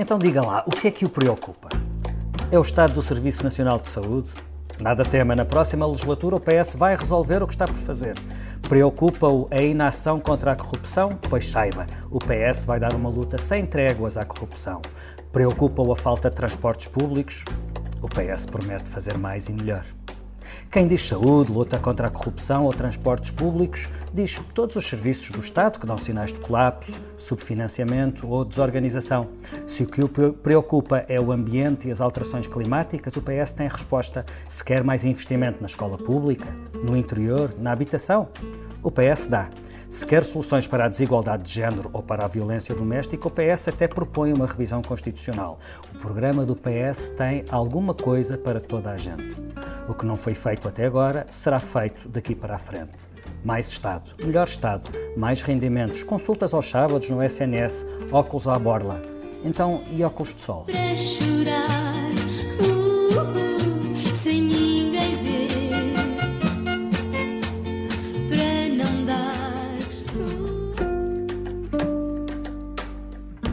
Então 0.00 0.16
diga 0.16 0.40
lá, 0.40 0.62
o 0.64 0.70
que 0.70 0.86
é 0.86 0.90
que 0.92 1.04
o 1.04 1.08
preocupa? 1.08 1.68
É 2.52 2.56
o 2.56 2.62
estado 2.62 2.94
do 2.94 3.02
Serviço 3.02 3.42
Nacional 3.42 3.80
de 3.80 3.88
Saúde? 3.88 4.28
Nada 4.80 5.04
tema, 5.04 5.34
na 5.34 5.44
próxima 5.44 5.84
legislatura 5.84 6.36
o 6.36 6.40
PS 6.40 6.76
vai 6.76 6.94
resolver 6.94 7.42
o 7.42 7.48
que 7.48 7.54
está 7.54 7.66
por 7.66 7.74
fazer. 7.74 8.14
Preocupa-o 8.68 9.48
a 9.50 9.60
inação 9.60 10.20
contra 10.20 10.52
a 10.52 10.56
corrupção? 10.56 11.18
Pois 11.28 11.50
saiba, 11.50 11.84
o 12.12 12.20
PS 12.20 12.64
vai 12.64 12.78
dar 12.78 12.94
uma 12.94 13.08
luta 13.08 13.38
sem 13.38 13.66
tréguas 13.66 14.16
à 14.16 14.24
corrupção. 14.24 14.80
Preocupa-o 15.32 15.90
a 15.90 15.96
falta 15.96 16.30
de 16.30 16.36
transportes 16.36 16.86
públicos? 16.86 17.44
O 18.00 18.06
PS 18.06 18.46
promete 18.46 18.88
fazer 18.88 19.18
mais 19.18 19.48
e 19.48 19.52
melhor. 19.52 19.84
Quem 20.70 20.86
diz 20.86 21.08
saúde, 21.08 21.50
luta 21.50 21.78
contra 21.78 22.08
a 22.08 22.10
corrupção 22.10 22.66
ou 22.66 22.72
transportes 22.74 23.30
públicos, 23.30 23.88
diz 24.12 24.38
todos 24.52 24.76
os 24.76 24.86
serviços 24.86 25.30
do 25.30 25.40
Estado 25.40 25.78
que 25.78 25.86
dão 25.86 25.96
sinais 25.96 26.30
de 26.30 26.40
colapso, 26.40 27.00
subfinanciamento 27.16 28.28
ou 28.28 28.44
desorganização. 28.44 29.28
Se 29.66 29.84
o 29.84 29.86
que 29.86 30.02
o 30.02 30.08
preocupa 30.08 31.06
é 31.08 31.18
o 31.18 31.32
ambiente 31.32 31.88
e 31.88 31.90
as 31.90 32.02
alterações 32.02 32.46
climáticas, 32.46 33.16
o 33.16 33.22
PS 33.22 33.52
tem 33.52 33.66
resposta. 33.66 34.26
Se 34.46 34.62
quer 34.62 34.84
mais 34.84 35.06
investimento 35.06 35.62
na 35.62 35.66
escola 35.66 35.96
pública, 35.96 36.54
no 36.84 36.94
interior, 36.94 37.50
na 37.58 37.72
habitação, 37.72 38.28
o 38.82 38.90
PS 38.90 39.26
dá. 39.26 39.48
Se 39.88 40.04
quer 40.04 40.22
soluções 40.22 40.66
para 40.66 40.84
a 40.84 40.88
desigualdade 40.88 41.44
de 41.44 41.50
género 41.50 41.88
ou 41.94 42.02
para 42.02 42.26
a 42.26 42.28
violência 42.28 42.74
doméstica, 42.74 43.26
o 43.26 43.30
PS 43.30 43.68
até 43.68 43.88
propõe 43.88 44.34
uma 44.34 44.46
revisão 44.46 44.82
constitucional. 44.82 45.58
O 45.94 45.98
programa 45.98 46.44
do 46.44 46.54
PS 46.54 47.08
tem 47.16 47.46
alguma 47.48 47.94
coisa 47.94 48.36
para 48.36 48.60
toda 48.60 48.90
a 48.90 48.98
gente. 48.98 49.42
O 49.88 49.94
que 49.94 50.04
não 50.04 50.18
foi 50.18 50.34
feito 50.34 50.68
até 50.68 50.84
agora 50.84 51.26
será 51.30 51.58
feito 51.58 52.06
daqui 52.06 52.34
para 52.34 52.56
a 52.56 52.58
frente. 52.58 53.08
Mais 53.42 53.68
Estado, 53.68 54.10
melhor 54.22 54.46
Estado, 54.46 54.90
mais 55.16 55.40
rendimentos, 55.40 56.02
consultas 56.02 56.52
aos 56.52 56.68
sábados 56.68 57.08
no 57.08 57.22
SNS, 57.22 57.86
óculos 58.12 58.46
à 58.46 58.58
borla. 58.58 59.00
Então, 59.42 59.80
e 59.90 60.04
óculos 60.04 60.34
de 60.34 60.42
sol? 60.42 60.64
Para 60.64 60.96
chorar. 60.96 61.87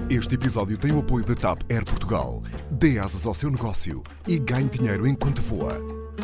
Este 0.10 0.36
episódio 0.36 0.78
tem 0.78 0.92
o 0.92 1.00
apoio 1.00 1.26
da 1.26 1.34
TAP 1.34 1.64
Air 1.68 1.84
Portugal. 1.84 2.44
Dê 2.70 3.00
asas 3.00 3.26
ao 3.26 3.34
seu 3.34 3.50
negócio 3.50 4.04
e 4.28 4.38
ganhe 4.38 4.70
dinheiro 4.70 5.08
enquanto 5.08 5.42
voa. 5.42 5.82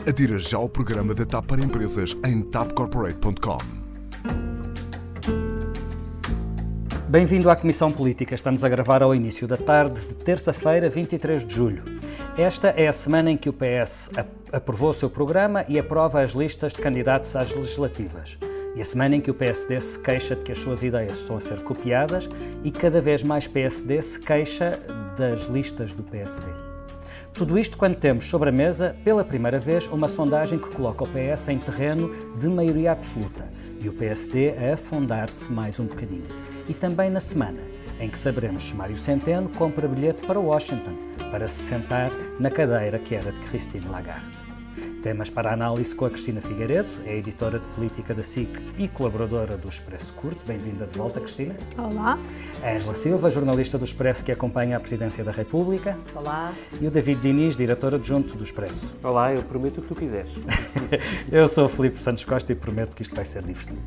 Adira 0.08 0.38
já 0.38 0.60
o 0.60 0.70
programa 0.70 1.16
da 1.16 1.26
TAP 1.26 1.48
para 1.48 1.64
empresas 1.64 2.16
em 2.24 2.44
tapcorporate.com. 2.44 3.58
Bem-vindo 7.10 7.50
à 7.50 7.56
Comissão 7.56 7.92
Política. 7.92 8.36
Estamos 8.36 8.64
a 8.64 8.70
gravar 8.70 9.02
ao 9.02 9.16
início 9.16 9.48
da 9.48 9.58
tarde 9.58 10.06
de 10.06 10.14
terça-feira, 10.16 10.88
23 10.88 11.44
de 11.44 11.56
julho. 11.56 11.84
Esta 12.38 12.68
é 12.70 12.88
a 12.88 12.94
semana 12.94 13.32
em 13.32 13.38
que 13.38 13.50
o 13.50 13.54
PS 13.54 14.12
aprovou 14.54 14.92
o 14.92 14.94
seu 14.94 15.10
programa 15.10 15.66
e 15.68 15.80
aprova 15.80 16.22
as 16.22 16.32
listas 16.32 16.72
de 16.72 16.82
candidatos 16.84 17.36
às 17.36 17.52
legislativas. 17.52 18.38
E 18.76 18.82
a 18.82 18.86
semana 18.86 19.18
em 19.18 19.22
que 19.22 19.30
o 19.30 19.34
PSD 19.34 19.80
se 19.82 20.00
queixa 20.00 20.36
de 20.36 20.44
que 20.44 20.52
as 20.52 20.58
suas 20.58 20.82
ideias 20.82 21.18
estão 21.18 21.36
a 21.36 21.40
ser 21.42 21.62
copiadas 21.62 22.30
e 22.64 22.72
cada 22.72 23.02
vez 23.02 23.22
mais 23.22 23.48
PSD 23.48 24.02
se 24.02 24.20
queixa 24.20 24.80
das 25.18 25.46
listas 25.48 25.94
do 25.94 26.04
PSD. 26.04 26.46
Tudo 27.34 27.58
isto 27.58 27.78
quando 27.78 27.96
temos 27.96 28.26
sobre 28.26 28.50
a 28.50 28.52
mesa, 28.52 28.96
pela 29.04 29.24
primeira 29.24 29.60
vez, 29.60 29.88
uma 29.88 30.08
sondagem 30.08 30.60
que 30.60 30.70
coloca 30.70 31.04
o 31.04 31.08
PS 31.08 31.48
em 31.50 31.58
terreno 31.58 32.10
de 32.38 32.48
maioria 32.48 32.92
absoluta 32.92 33.48
e 33.80 33.90
o 33.90 33.94
PSD 33.94 34.54
a 34.58 34.74
afundar-se 34.74 35.52
mais 35.52 35.80
um 35.80 35.86
bocadinho. 35.86 36.28
E 36.68 36.74
também 36.74 37.10
na 37.10 37.20
semana 37.20 37.60
em 38.00 38.10
que 38.10 38.18
saberemos 38.18 38.64
se 38.64 38.76
Mário 38.76 38.98
Centeno 38.98 39.50
compra 39.50 39.88
bilhete 39.88 40.26
para 40.26 40.40
Washington 40.40 40.96
para 41.32 41.48
se 41.48 41.64
sentar 41.64 42.12
na 42.40 42.50
cadeira 42.50 43.00
que 43.00 43.16
era 43.16 43.32
de 43.32 43.40
Christine 43.42 43.86
Lagarde. 43.88 44.41
Temas 45.02 45.32
para 45.32 45.52
análise 45.52 45.96
com 45.96 46.06
a 46.06 46.10
Cristina 46.12 46.40
Figueiredo, 46.40 46.88
é 47.06 47.18
editora 47.18 47.58
de 47.58 47.66
política 47.70 48.14
da 48.14 48.22
SIC 48.22 48.50
e 48.78 48.88
colaboradora 48.88 49.58
do 49.58 49.68
Expresso 49.68 50.14
Curto. 50.14 50.40
Bem-vinda 50.46 50.86
de 50.86 50.96
volta, 50.96 51.20
Cristina. 51.20 51.56
Olá. 51.76 52.20
A 52.62 52.72
Ângela 52.72 52.94
Silva, 52.94 53.30
jornalista 53.32 53.80
do 53.80 53.86
Expresso 53.86 54.24
que 54.24 54.32
acompanha 54.32 54.78
a 54.78 54.80
Presidência 54.80 55.24
da 55.24 55.32
República. 55.32 55.98
Olá. 56.16 56.54
E 56.80 56.86
o 56.86 56.92
David 56.92 57.20
Diniz, 57.20 57.56
diretor 57.56 57.96
adjunto 57.96 58.38
do 58.38 58.44
Expresso. 58.44 58.94
Olá, 59.02 59.34
eu 59.34 59.42
prometo 59.42 59.80
o 59.80 59.82
que 59.82 59.88
tu 59.88 59.96
quiseres. 59.96 60.34
eu 61.32 61.48
sou 61.48 61.66
o 61.66 61.70
Filipe 61.70 62.00
Santos 62.00 62.24
Costa 62.24 62.52
e 62.52 62.56
prometo 62.56 62.96
que 62.96 63.02
isto 63.02 63.16
vai 63.16 63.26
ser 63.26 63.42
divertido. 63.42 63.82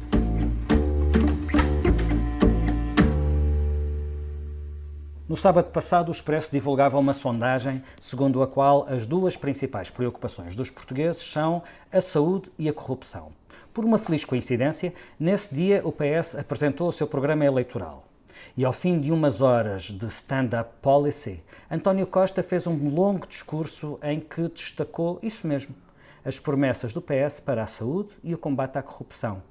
No 5.27 5.39
sábado 5.39 5.71
passado, 5.71 6.11
o 6.11 6.12
Expresso 6.12 6.53
divulgava 6.53 6.99
uma 6.99 7.15
sondagem 7.15 7.83
segundo 7.99 8.43
a 8.43 8.47
qual 8.47 8.85
as 8.87 9.07
duas 9.07 9.35
principais 9.35 9.89
preocupações 9.89 10.55
dos 10.55 10.69
portugueses 10.69 11.23
são 11.23 11.62
a 11.91 11.99
saúde 12.03 12.53
e 12.59 12.69
a 12.69 12.75
corrupção. 12.75 13.31
Por 13.73 13.87
uma 13.87 13.97
feliz 13.97 14.23
coincidência, 14.23 14.93
nesse 15.19 15.55
dia 15.55 15.81
o 15.83 15.91
PS 15.91 16.35
apresentou 16.35 16.89
o 16.89 16.93
seu 16.93 17.07
programa 17.07 17.43
eleitoral. 17.43 18.07
E 18.55 18.67
ao 18.67 18.73
fim 18.75 19.01
de 19.01 19.11
umas 19.11 19.41
horas 19.41 19.85
de 19.85 20.07
stand-up 20.09 20.71
policy, 20.83 21.43
António 21.71 22.06
Costa 22.06 22.43
fez 22.43 22.67
um 22.67 22.91
longo 22.91 23.27
discurso 23.27 23.99
em 24.03 24.21
que 24.21 24.47
destacou 24.51 25.19
isso 25.23 25.47
mesmo: 25.47 25.75
as 26.23 26.39
promessas 26.39 26.93
do 26.93 27.01
PS 27.01 27.41
para 27.41 27.62
a 27.62 27.67
saúde 27.67 28.11
e 28.23 28.35
o 28.35 28.39
combate 28.39 28.77
à 28.77 28.83
corrupção. 28.83 29.43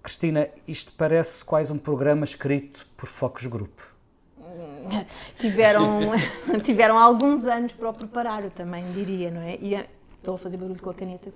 Cristina, 0.00 0.48
isto 0.66 0.92
parece 0.92 1.44
quase 1.44 1.72
um 1.72 1.78
programa 1.78 2.22
escrito 2.22 2.86
por 2.96 3.08
Focus 3.08 3.46
Group. 3.46 3.91
tiveram, 5.38 6.00
tiveram 6.64 6.98
alguns 6.98 7.46
anos 7.46 7.72
para 7.72 7.90
o 7.90 7.94
preparar, 7.94 8.44
eu 8.44 8.50
também 8.50 8.84
diria, 8.92 9.30
não 9.30 9.42
é? 9.42 9.56
E, 9.60 9.74
estou 10.22 10.36
a 10.36 10.38
fazer 10.38 10.56
barulho 10.56 10.80
com 10.80 10.90
a 10.90 10.94
caneta. 10.94 11.32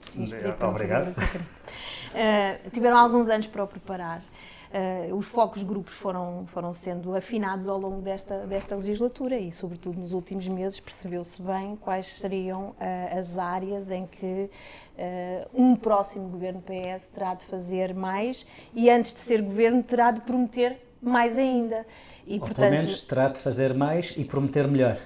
Obrigado. 0.68 1.08
Uh, 1.08 2.70
tiveram 2.70 2.96
alguns 2.96 3.28
anos 3.28 3.46
para 3.46 3.64
o 3.64 3.66
preparar. 3.66 4.22
Uh, 4.66 5.14
os 5.14 5.26
focos 5.26 5.62
grupos 5.62 5.94
foram, 5.94 6.44
foram 6.48 6.74
sendo 6.74 7.14
afinados 7.14 7.68
ao 7.68 7.78
longo 7.78 8.02
desta, 8.02 8.46
desta 8.46 8.74
legislatura 8.74 9.38
e, 9.38 9.50
sobretudo, 9.52 9.98
nos 9.98 10.12
últimos 10.12 10.46
meses 10.48 10.78
percebeu-se 10.80 11.40
bem 11.40 11.76
quais 11.76 12.06
seriam 12.06 12.70
uh, 12.70 13.18
as 13.18 13.38
áreas 13.38 13.90
em 13.90 14.06
que 14.06 14.50
uh, 14.98 15.48
um 15.54 15.76
próximo 15.76 16.28
governo 16.28 16.62
PS 16.62 17.06
terá 17.06 17.34
de 17.34 17.46
fazer 17.46 17.94
mais 17.94 18.46
e, 18.74 18.90
antes 18.90 19.12
de 19.12 19.20
ser 19.20 19.40
governo, 19.40 19.82
terá 19.82 20.10
de 20.10 20.20
prometer 20.22 20.85
mais 21.08 21.38
ainda. 21.38 21.86
E, 22.26 22.34
Ou 22.34 22.40
portanto, 22.40 22.56
pelo 22.56 22.70
menos 22.70 23.00
terá 23.02 23.28
de 23.28 23.38
fazer 23.38 23.72
mais 23.74 24.12
e 24.16 24.24
prometer 24.24 24.66
melhor. 24.66 24.96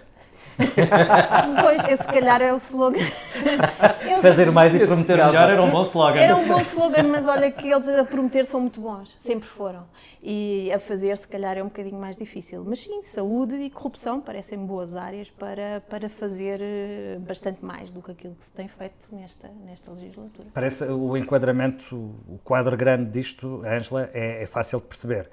pois, 1.62 1.84
esse 1.84 2.02
se 2.02 2.08
calhar 2.08 2.40
é 2.42 2.52
o 2.52 2.56
slogan. 2.56 3.06
Fazer 4.20 4.50
mais 4.50 4.74
e 4.74 4.78
prometer 4.86 5.16
melhor 5.16 5.50
era 5.50 5.62
um 5.62 5.70
bom 5.70 5.82
slogan. 5.82 6.20
Era 6.20 6.36
um 6.36 6.46
bom 6.46 6.60
slogan, 6.60 7.04
mas 7.04 7.26
olha 7.26 7.50
que 7.50 7.68
eles 7.68 7.88
a 7.88 8.04
prometer 8.04 8.46
são 8.46 8.60
muito 8.60 8.80
bons, 8.80 9.14
sempre 9.18 9.48
foram. 9.48 9.84
E 10.22 10.70
a 10.72 10.78
fazer, 10.78 11.16
se 11.16 11.26
calhar, 11.26 11.56
é 11.56 11.62
um 11.62 11.68
bocadinho 11.68 11.98
mais 11.98 12.16
difícil. 12.16 12.62
Mas 12.66 12.80
sim, 12.80 13.02
saúde 13.02 13.54
e 13.54 13.70
corrupção 13.70 14.20
parecem 14.20 14.58
boas 14.58 14.94
áreas 14.94 15.30
para, 15.30 15.82
para 15.88 16.10
fazer 16.10 16.60
eh, 16.60 17.18
bastante 17.20 17.64
mais 17.64 17.88
do 17.88 18.02
que 18.02 18.10
aquilo 18.10 18.34
que 18.34 18.44
se 18.44 18.52
tem 18.52 18.68
feito 18.68 18.94
nesta, 19.10 19.48
nesta 19.64 19.90
legislatura. 19.90 20.48
Parece 20.52 20.84
o 20.84 21.16
enquadramento, 21.16 21.96
o 22.28 22.38
quadro 22.44 22.76
grande 22.76 23.10
disto, 23.10 23.62
Ângela, 23.64 24.10
é, 24.12 24.42
é 24.42 24.46
fácil 24.46 24.78
de 24.78 24.86
perceber. 24.86 25.30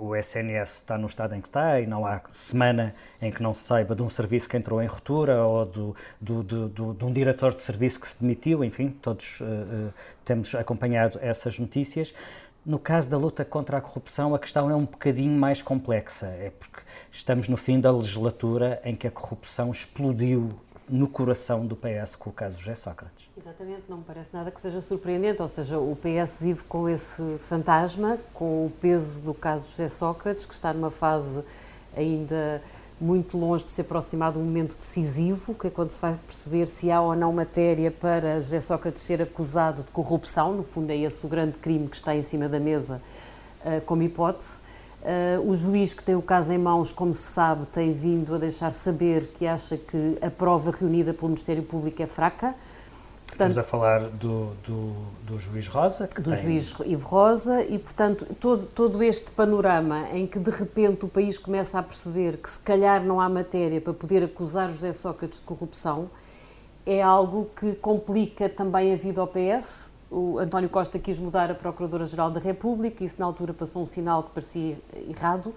O 0.00 0.14
SNS 0.14 0.76
está 0.76 0.98
no 0.98 1.06
estado 1.06 1.34
em 1.34 1.40
que 1.40 1.48
está 1.48 1.80
e 1.80 1.86
não 1.86 2.04
há 2.04 2.20
semana 2.32 2.94
em 3.20 3.30
que 3.30 3.42
não 3.42 3.54
se 3.54 3.62
saiba 3.62 3.94
de 3.94 4.02
um 4.02 4.08
serviço 4.08 4.48
que 4.48 4.56
entrou 4.56 4.82
em 4.82 4.86
ruptura 4.86 5.44
ou 5.44 5.64
do, 5.64 5.96
do, 6.20 6.42
do, 6.42 6.68
do, 6.68 6.94
de 6.94 7.04
um 7.04 7.12
diretor 7.12 7.54
de 7.54 7.62
serviço 7.62 8.00
que 8.00 8.08
se 8.08 8.20
demitiu, 8.20 8.62
enfim, 8.62 8.90
todos 8.90 9.40
uh, 9.40 9.44
uh, 9.44 9.92
temos 10.24 10.54
acompanhado 10.54 11.18
essas 11.22 11.58
notícias. 11.58 12.14
No 12.64 12.78
caso 12.78 13.10
da 13.10 13.16
luta 13.16 13.44
contra 13.44 13.78
a 13.78 13.80
corrupção, 13.80 14.36
a 14.36 14.38
questão 14.38 14.70
é 14.70 14.74
um 14.76 14.84
bocadinho 14.84 15.36
mais 15.36 15.60
complexa, 15.60 16.26
é 16.26 16.50
porque 16.50 16.80
estamos 17.10 17.48
no 17.48 17.56
fim 17.56 17.80
da 17.80 17.90
legislatura 17.90 18.80
em 18.84 18.94
que 18.94 19.04
a 19.04 19.10
corrupção 19.10 19.72
explodiu 19.72 20.50
no 20.88 21.08
coração 21.08 21.66
do 21.66 21.74
PS 21.74 22.14
com 22.14 22.30
o 22.30 22.32
caso 22.32 22.58
José 22.58 22.76
Sócrates. 22.76 23.28
Exatamente, 23.36 23.82
não 23.88 23.96
me 23.96 24.04
parece 24.04 24.30
nada 24.32 24.50
que 24.52 24.60
seja 24.60 24.80
surpreendente, 24.80 25.42
ou 25.42 25.48
seja, 25.48 25.76
o 25.76 25.96
PS 25.96 26.36
vive 26.40 26.62
com 26.62 26.88
esse 26.88 27.36
fantasma, 27.40 28.16
com 28.32 28.66
o 28.66 28.70
peso 28.80 29.18
do 29.18 29.34
caso 29.34 29.68
José 29.68 29.88
Sócrates, 29.88 30.46
que 30.46 30.54
está 30.54 30.72
numa 30.72 30.90
fase 30.90 31.42
ainda 31.96 32.62
muito 33.02 33.36
longe 33.36 33.64
de 33.64 33.70
se 33.72 33.80
aproximar 33.80 34.32
de 34.32 34.38
um 34.38 34.44
momento 34.44 34.78
decisivo, 34.78 35.54
que 35.54 35.66
é 35.66 35.70
quando 35.70 35.90
se 35.90 36.00
vai 36.00 36.16
perceber 36.24 36.68
se 36.68 36.88
há 36.88 37.00
ou 37.00 37.16
não 37.16 37.32
matéria 37.32 37.90
para 37.90 38.40
José 38.40 38.60
Sócrates 38.60 39.02
ser 39.02 39.20
acusado 39.20 39.82
de 39.82 39.90
corrupção, 39.90 40.54
no 40.54 40.62
fundo 40.62 40.90
é 40.92 40.96
esse 40.96 41.26
o 41.26 41.28
grande 41.28 41.58
crime 41.58 41.88
que 41.88 41.96
está 41.96 42.14
em 42.14 42.22
cima 42.22 42.48
da 42.48 42.60
mesa 42.60 43.02
uh, 43.64 43.80
como 43.84 44.04
hipótese. 44.04 44.60
Uh, 45.02 45.50
o 45.50 45.56
juiz 45.56 45.92
que 45.92 46.02
tem 46.04 46.14
o 46.14 46.22
caso 46.22 46.52
em 46.52 46.58
mãos, 46.58 46.92
como 46.92 47.12
se 47.12 47.32
sabe, 47.32 47.66
tem 47.72 47.92
vindo 47.92 48.36
a 48.36 48.38
deixar 48.38 48.70
saber 48.70 49.26
que 49.28 49.48
acha 49.48 49.76
que 49.76 50.16
a 50.22 50.30
prova 50.30 50.70
reunida 50.70 51.12
pelo 51.12 51.28
Ministério 51.28 51.64
Público 51.64 52.00
é 52.00 52.06
fraca. 52.06 52.54
Portanto, 53.32 53.52
Estamos 53.52 53.58
a 53.58 53.64
falar 53.64 54.00
do, 54.10 54.50
do, 54.62 54.92
do 55.24 55.38
juiz 55.38 55.66
Rosa. 55.66 56.06
do 56.06 56.22
tem... 56.22 56.34
juiz 56.34 56.76
Ivo 56.84 57.08
Rosa 57.08 57.62
e, 57.64 57.78
portanto, 57.78 58.26
todo, 58.38 58.66
todo 58.66 59.02
este 59.02 59.30
panorama 59.30 60.06
em 60.12 60.26
que 60.26 60.38
de 60.38 60.50
repente 60.50 61.06
o 61.06 61.08
país 61.08 61.38
começa 61.38 61.78
a 61.78 61.82
perceber 61.82 62.36
que 62.36 62.50
se 62.50 62.60
calhar 62.60 63.02
não 63.02 63.18
há 63.18 63.30
matéria 63.30 63.80
para 63.80 63.94
poder 63.94 64.22
acusar 64.22 64.70
José 64.70 64.92
Sócrates 64.92 65.40
de 65.40 65.46
corrupção 65.46 66.10
é 66.84 67.00
algo 67.00 67.48
que 67.58 67.72
complica 67.76 68.50
também 68.50 68.92
a 68.92 68.96
vida 68.96 69.22
ao 69.22 69.26
PS. 69.26 69.92
O 70.10 70.38
António 70.38 70.68
Costa 70.68 70.98
quis 70.98 71.18
mudar 71.18 71.50
a 71.50 71.54
Procuradora-Geral 71.54 72.30
da 72.30 72.38
República, 72.38 73.02
isso 73.02 73.16
na 73.18 73.24
altura 73.24 73.54
passou 73.54 73.80
um 73.80 73.86
sinal 73.86 74.24
que 74.24 74.30
parecia 74.32 74.78
errado. 75.08 75.54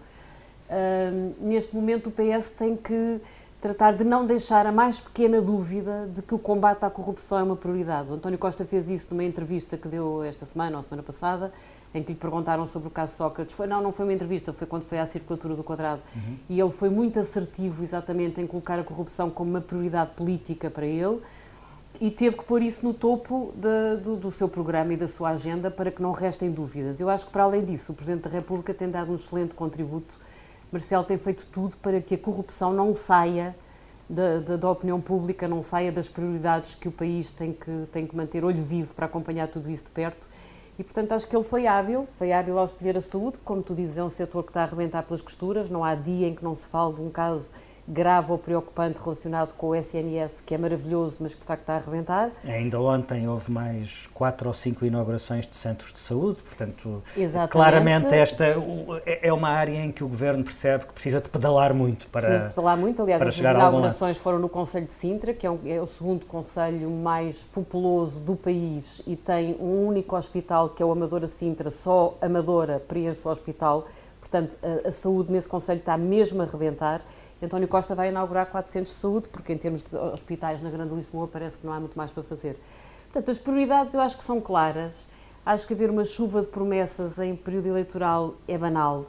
Uh, 0.69 1.35
neste 1.41 1.75
momento 1.75 2.07
o 2.07 2.11
PS 2.11 2.51
tem 2.51 2.77
que 2.77 3.19
tratar 3.65 3.93
de 3.93 4.03
não 4.03 4.27
deixar 4.27 4.67
a 4.67 4.71
mais 4.71 4.99
pequena 4.99 5.41
dúvida 5.41 6.07
de 6.13 6.21
que 6.21 6.35
o 6.35 6.37
combate 6.37 6.83
à 6.83 6.89
corrupção 6.89 7.39
é 7.39 7.41
uma 7.41 7.55
prioridade. 7.55 8.11
O 8.11 8.13
António 8.13 8.37
Costa 8.37 8.63
fez 8.63 8.87
isso 8.91 9.07
numa 9.09 9.23
entrevista 9.23 9.75
que 9.75 9.87
deu 9.87 10.21
esta 10.21 10.45
semana 10.45 10.77
ou 10.77 10.83
semana 10.83 11.01
passada, 11.01 11.51
em 11.91 12.03
que 12.03 12.11
lhe 12.11 12.17
perguntaram 12.17 12.67
sobre 12.67 12.89
o 12.89 12.91
caso 12.91 13.15
Sócrates. 13.15 13.55
Foi, 13.55 13.65
não, 13.65 13.81
não 13.81 13.91
foi 13.91 14.05
uma 14.05 14.13
entrevista, 14.13 14.53
foi 14.53 14.67
quando 14.67 14.83
foi 14.83 14.99
à 14.99 15.05
circulatura 15.07 15.55
do 15.55 15.63
quadrado. 15.63 16.03
Uhum. 16.15 16.37
E 16.47 16.59
ele 16.59 16.69
foi 16.69 16.91
muito 16.91 17.19
assertivo 17.19 17.81
exatamente 17.81 18.39
em 18.39 18.45
colocar 18.45 18.77
a 18.77 18.83
corrupção 18.83 19.31
como 19.31 19.49
uma 19.49 19.61
prioridade 19.61 20.11
política 20.11 20.69
para 20.69 20.85
ele 20.85 21.19
e 21.99 22.11
teve 22.11 22.37
que 22.37 22.43
pôr 22.43 22.61
isso 22.61 22.85
no 22.85 22.93
topo 22.93 23.51
de, 23.55 24.03
do, 24.03 24.15
do, 24.15 24.29
seu 24.29 24.47
programa 24.47 24.93
e 24.93 24.97
da 24.97 25.07
sua 25.07 25.29
agenda 25.29 25.71
para 25.71 25.89
que 25.89 26.03
não 26.03 26.11
restem 26.11 26.51
dúvidas. 26.51 26.99
Eu 26.99 27.09
acho 27.09 27.25
que, 27.25 27.31
para 27.31 27.41
além 27.41 27.65
disso, 27.65 27.93
o 27.93 27.95
Presidente 27.95 28.25
da 28.25 28.29
República 28.29 28.75
tem 28.75 28.91
dado 28.91 29.11
um 29.11 29.15
excelente 29.15 29.55
contributo 29.55 30.13
Marcelo 30.71 31.03
tem 31.03 31.17
feito 31.17 31.45
tudo 31.47 31.77
para 31.77 32.01
que 32.01 32.15
a 32.15 32.17
corrupção 32.17 32.73
não 32.73 32.93
saia 32.93 33.55
da, 34.09 34.39
da, 34.39 34.57
da, 34.57 34.69
opinião 34.69 35.01
pública, 35.01 35.47
não 35.47 35.61
saia 35.61 35.91
das 35.91 36.07
prioridades 36.07 36.75
que 36.75 36.87
o 36.87 36.91
país 36.91 37.31
tem 37.31 37.51
que, 37.51 37.87
tem 37.91 38.05
que 38.05 38.15
manter 38.15 38.43
olho 38.43 38.63
vivo 38.63 38.93
para 38.93 39.05
acompanhar 39.05 39.47
tudo 39.47 39.69
isso 39.69 39.85
de 39.85 39.91
perto. 39.91 40.27
E, 40.77 40.83
portanto, 40.83 41.13
acho 41.13 41.27
que 41.27 41.35
ele 41.35 41.43
foi 41.43 41.67
hábil, 41.67 42.07
foi 42.17 42.33
hábil 42.33 42.59
ao 42.59 42.65
escolher 42.65 42.97
a 42.97 43.01
saúde, 43.01 43.37
como 43.43 43.63
tu 43.63 43.73
dizes, 43.73 43.97
é 43.97 44.03
um 44.03 44.09
setor 44.09 44.43
que 44.43 44.49
está 44.49 44.61
a 44.61 44.63
arrebentar 44.65 45.03
pelas 45.03 45.21
costuras, 45.21 45.69
não 45.69 45.83
há 45.83 45.95
dia 45.95 46.27
em 46.27 46.35
que 46.35 46.43
não 46.43 46.53
se 46.53 46.67
fale 46.67 46.95
de 46.95 47.01
um 47.01 47.09
caso 47.09 47.51
grave 47.87 48.31
ou 48.31 48.37
preocupante 48.37 48.99
relacionado 48.99 49.53
com 49.53 49.67
o 49.67 49.75
SNS, 49.75 50.41
que 50.41 50.55
é 50.55 50.57
maravilhoso, 50.57 51.17
mas 51.21 51.35
que 51.35 51.41
de 51.41 51.45
facto 51.45 51.61
está 51.61 51.73
a 51.73 51.77
arrebentar. 51.77 52.31
Ainda 52.43 52.79
ontem 52.79 53.27
houve 53.27 53.51
mais 53.51 54.07
quatro 54.13 54.47
ou 54.47 54.53
cinco 54.53 54.85
inaugurações 54.85 55.47
de 55.47 55.55
centros 55.55 55.93
de 55.93 55.99
saúde, 55.99 56.41
portanto, 56.41 57.03
Exatamente. 57.15 57.51
claramente 57.51 58.13
esta 58.13 58.45
é, 59.05 59.27
é 59.27 59.33
uma 59.33 59.49
área 59.49 59.77
em 59.77 59.91
que 59.91 60.03
o 60.03 60.07
Governo 60.07 60.43
percebe 60.43 60.85
que 60.85 60.93
precisa 60.93 61.21
de 61.21 61.29
pedalar 61.29 61.73
muito 61.73 62.07
para 62.07 62.21
Precisa 62.21 62.43
de 62.43 62.49
pedalar 62.55 62.77
muito, 62.77 63.01
aliás, 63.01 63.21
as 63.21 63.37
inaugurações 63.37 64.17
foram 64.17 64.39
no 64.39 64.49
Conselho 64.49 64.87
de 64.87 64.93
Sintra, 64.93 65.33
que 65.33 65.45
é, 65.45 65.51
um, 65.51 65.59
é 65.65 65.79
o 65.79 65.87
segundo 65.87 66.25
conselho 66.25 66.89
mais 66.89 67.45
populoso 67.45 68.21
do 68.21 68.35
país 68.35 69.01
e 69.05 69.15
tem 69.15 69.55
um 69.59 69.87
único 69.87 70.15
hospital, 70.15 70.69
que 70.69 70.81
é 70.81 70.85
o 70.85 70.91
Amadora 70.91 71.27
Sintra, 71.27 71.69
só 71.69 72.17
Amadora 72.21 72.79
preenche 72.79 73.27
o 73.27 73.31
hospital, 73.31 73.85
portanto, 74.35 74.57
a, 74.61 74.89
a 74.89 74.91
saúde 74.91 75.31
nesse 75.31 75.47
conselho 75.47 75.79
está 75.79 75.97
mesmo 75.97 76.41
a 76.41 76.45
arrebentar 76.45 77.01
António 77.41 77.67
Costa 77.67 77.93
vai 77.93 78.09
inaugurar 78.09 78.47
400 78.47 78.91
de 78.91 78.99
saúde, 78.99 79.27
porque 79.29 79.53
em 79.53 79.57
termos 79.57 79.81
de 79.81 79.95
hospitais 79.95 80.61
na 80.61 80.69
Grande 80.69 80.93
Lisboa 80.95 81.27
parece 81.27 81.57
que 81.57 81.65
não 81.65 81.73
há 81.73 81.79
muito 81.79 81.97
mais 81.97 82.11
para 82.11 82.23
fazer. 82.23 82.57
Portanto, 83.11 83.29
as 83.29 83.37
prioridades 83.37 83.93
eu 83.93 84.01
acho 84.01 84.17
que 84.17 84.23
são 84.23 84.41
claras. 84.41 85.07
Acho 85.45 85.67
que 85.67 85.73
haver 85.73 85.89
uma 85.89 86.03
chuva 86.03 86.41
de 86.41 86.47
promessas 86.47 87.19
em 87.19 87.35
período 87.35 87.67
eleitoral 87.67 88.35
é 88.47 88.57
banal. 88.57 89.05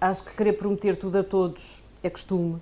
Acho 0.00 0.24
que 0.24 0.32
querer 0.32 0.54
prometer 0.54 0.96
tudo 0.96 1.18
a 1.18 1.24
todos 1.24 1.82
é 2.02 2.10
costume. 2.10 2.60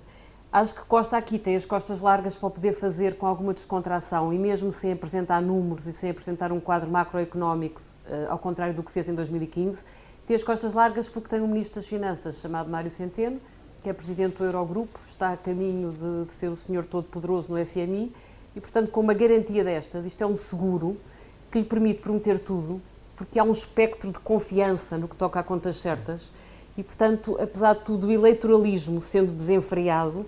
Acho 0.51 0.73
que 0.73 0.81
Costa 0.81 1.17
aqui 1.17 1.37
tem 1.37 1.55
as 1.55 1.65
costas 1.65 1.99
largas 1.99 2.37
para 2.37 2.49
poder 2.49 2.73
fazer 2.73 3.17
com 3.17 3.25
alguma 3.25 3.53
descontração 3.53 4.31
e 4.31 4.39
mesmo 4.39 4.71
sem 4.71 4.93
apresentar 4.93 5.41
números 5.41 5.85
e 5.85 5.93
sem 5.93 6.11
apresentar 6.11 6.51
um 6.51 6.59
quadro 6.59 6.89
macroeconómico, 6.89 7.81
eh, 8.05 8.27
ao 8.29 8.39
contrário 8.39 8.73
do 8.73 8.81
que 8.81 8.91
fez 8.91 9.09
em 9.09 9.13
2015, 9.13 9.83
tem 10.27 10.35
as 10.35 10.43
costas 10.43 10.73
largas 10.73 11.07
porque 11.07 11.29
tem 11.29 11.39
um 11.39 11.47
Ministro 11.47 11.79
das 11.79 11.87
Finanças 11.87 12.41
chamado 12.41 12.69
Mário 12.69 12.89
Centeno, 12.89 13.39
que 13.81 13.89
é 13.89 13.93
presidente 13.93 14.35
do 14.37 14.43
Eurogrupo, 14.43 14.99
está 15.07 15.31
a 15.31 15.37
caminho 15.37 15.91
de, 15.93 16.25
de 16.25 16.33
ser 16.33 16.49
o 16.49 16.55
senhor 16.55 16.83
todo-poderoso 16.83 17.49
no 17.49 17.65
FMI 17.65 18.11
e, 18.53 18.59
portanto, 18.59 18.91
com 18.91 18.99
uma 18.99 19.13
garantia 19.13 19.63
destas, 19.63 20.05
isto 20.05 20.21
é 20.21 20.27
um 20.27 20.35
seguro 20.35 20.97
que 21.49 21.59
lhe 21.59 21.63
permite 21.63 22.01
prometer 22.01 22.39
tudo, 22.39 22.81
porque 23.15 23.39
há 23.39 23.43
um 23.45 23.53
espectro 23.53 24.11
de 24.11 24.19
confiança 24.19 24.97
no 24.97 25.07
que 25.07 25.15
toca 25.15 25.39
a 25.39 25.43
contas 25.43 25.77
certas 25.77 26.29
e, 26.77 26.83
portanto, 26.83 27.37
apesar 27.39 27.75
de 27.75 27.85
tudo, 27.85 28.07
o 28.07 28.11
eleitoralismo 28.11 29.01
sendo 29.01 29.31
desenfreado, 29.31 30.25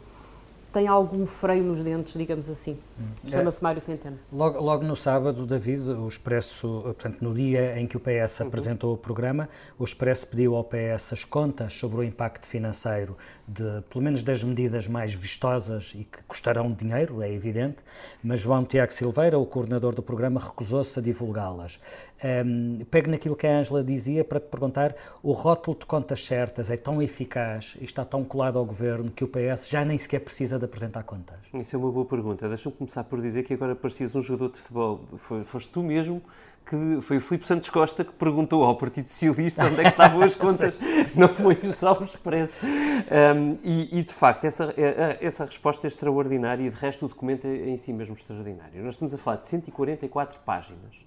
tem 0.72 0.88
algum 0.88 1.26
freio 1.26 1.64
nos 1.64 1.84
dentes, 1.84 2.14
digamos 2.14 2.50
assim. 2.50 2.80
Hum. 3.00 3.06
Chama-se 3.24 3.64
Mário 3.64 3.82
Centeno. 3.82 4.20
Logo, 4.32 4.60
logo, 4.60 4.84
no 4.84 4.96
sábado, 4.96 5.46
David, 5.46 5.90
o 5.90 6.08
Expresso, 6.08 6.82
portanto, 6.84 7.22
no 7.22 7.34
dia 7.34 7.80
em 7.80 7.88
que 7.88 7.96
o 7.96 8.00
PS 8.00 8.40
uhum. 8.40 8.48
apresentou 8.48 8.94
o 8.94 8.98
programa, 8.98 9.48
o 9.78 9.84
Expresso 9.84 10.28
pediu 10.28 10.56
ao 10.56 10.64
PS 10.64 11.14
as 11.14 11.24
contas 11.24 11.74
sobre 11.74 12.00
o 12.00 12.04
impacto 12.04 12.46
financeiro 12.46 13.18
de, 13.48 13.82
pelo 13.90 14.04
menos, 14.04 14.22
das 14.24 14.44
medidas 14.44 14.88
mais 14.88 15.14
vistosas 15.14 15.94
e 15.96 16.04
que 16.04 16.22
custarão 16.24 16.72
dinheiro, 16.72 17.22
é 17.22 17.32
evidente, 17.32 17.78
mas 18.24 18.40
João 18.40 18.66
Tiago 18.66 18.92
Silveira, 18.92 19.40
o 19.40 19.46
coordenador 19.46 19.96
do 19.96 20.04
programa, 20.04 20.40
recusou-se 20.40 21.00
a 21.00 21.02
divulgá-las. 21.02 21.80
Um, 22.22 22.84
pego 22.92 23.10
naquilo 23.10 23.36
que 23.36 23.48
a 23.48 23.60
Ângela 23.60 23.82
dizia 23.82 24.26
para 24.26 24.42
te 24.42 24.48
perguntar: 24.48 24.94
o 25.24 25.32
rótulo 25.32 25.78
de 25.80 25.86
contas 25.86 26.26
certas 26.26 26.70
é 26.70 26.76
tão 26.76 27.02
eficaz 27.02 27.78
e 27.80 27.86
está 27.86 28.04
tão 28.04 28.26
colado 28.26 28.60
ao 28.60 28.66
governo 28.66 29.10
que 29.10 29.24
o 29.24 29.28
PS 29.28 29.70
já 29.70 29.86
nem 29.86 29.98
sequer 29.98 30.20
precisa 30.20 30.60
de 30.60 30.66
apresentar 30.66 31.04
contas? 31.04 31.38
Isso 31.54 31.76
é 31.76 31.80
uma 31.80 31.92
boa 31.92 32.06
pergunta. 32.06 32.48
Deixa-me 32.48 32.76
começar 32.90 33.04
por 33.04 33.22
dizer 33.22 33.44
que 33.44 33.54
agora 33.54 33.76
parecias 33.76 34.16
um 34.16 34.22
jogador 34.22 34.52
de 34.52 34.58
futebol. 34.58 35.02
Foi, 35.18 35.44
foste 35.44 35.70
tu 35.70 35.84
mesmo 35.84 36.24
que 36.66 37.02
foi 37.02 37.18
o 37.18 37.22
Filipe 37.22 37.48
Santos 37.48 37.70
Costa 37.70 38.04
que 38.04 38.12
perguntou 38.14 38.64
ao 38.64 38.76
Partido 38.76 39.08
Socialista 39.10 39.66
onde 39.66 39.80
é 39.80 39.84
que 39.84 39.90
estavam 39.90 40.22
as 40.22 40.34
contas, 40.36 40.80
não 41.16 41.28
foi 41.30 41.56
só 41.74 42.00
o 42.00 42.04
Expresso. 42.04 42.64
Um, 42.66 43.58
e, 43.64 44.00
e, 44.00 44.04
de 44.04 44.14
facto, 44.14 44.46
essa, 44.46 44.74
é, 44.78 44.82
é, 44.82 45.18
essa 45.22 45.46
resposta 45.46 45.88
é 45.88 45.90
extraordinária 45.90 46.64
e 46.64 46.70
de 46.70 46.76
resto 46.76 47.06
o 47.06 47.10
documento 47.10 47.46
é 47.46 47.70
em 47.70 47.78
si 47.78 47.92
mesmo 47.92 48.14
extraordinário. 48.14 48.84
Nós 48.84 48.94
estamos 48.94 49.14
a 49.14 49.18
falar 49.18 49.38
de 49.38 49.48
144 49.48 50.40
páginas, 50.42 51.06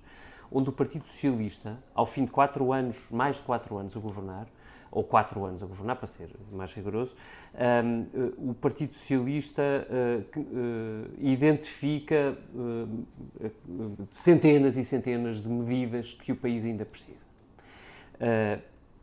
onde 0.50 0.68
o 0.68 0.72
Partido 0.72 1.06
Socialista, 1.06 1.78
ao 1.94 2.06
fim 2.06 2.24
de 2.24 2.30
quatro 2.32 2.72
anos, 2.72 2.98
mais 3.10 3.36
de 3.36 3.42
quatro 3.42 3.76
anos 3.76 3.96
a 3.96 4.00
governar, 4.00 4.46
ou 4.92 5.02
quatro 5.02 5.44
anos 5.46 5.62
a 5.62 5.66
governar, 5.66 5.96
para 5.96 6.06
ser 6.06 6.28
mais 6.52 6.72
rigoroso, 6.74 7.16
um, 7.54 8.02
eh, 8.02 8.32
o 8.36 8.54
Partido 8.54 8.94
Socialista 8.94 9.62
uh, 9.88 11.10
identifica 11.18 12.36
uh, 12.54 14.06
centenas 14.12 14.76
e 14.76 14.84
centenas 14.84 15.42
de 15.42 15.48
medidas 15.48 16.12
que 16.12 16.30
o 16.30 16.36
país 16.36 16.64
ainda 16.64 16.84
precisa. 16.84 17.24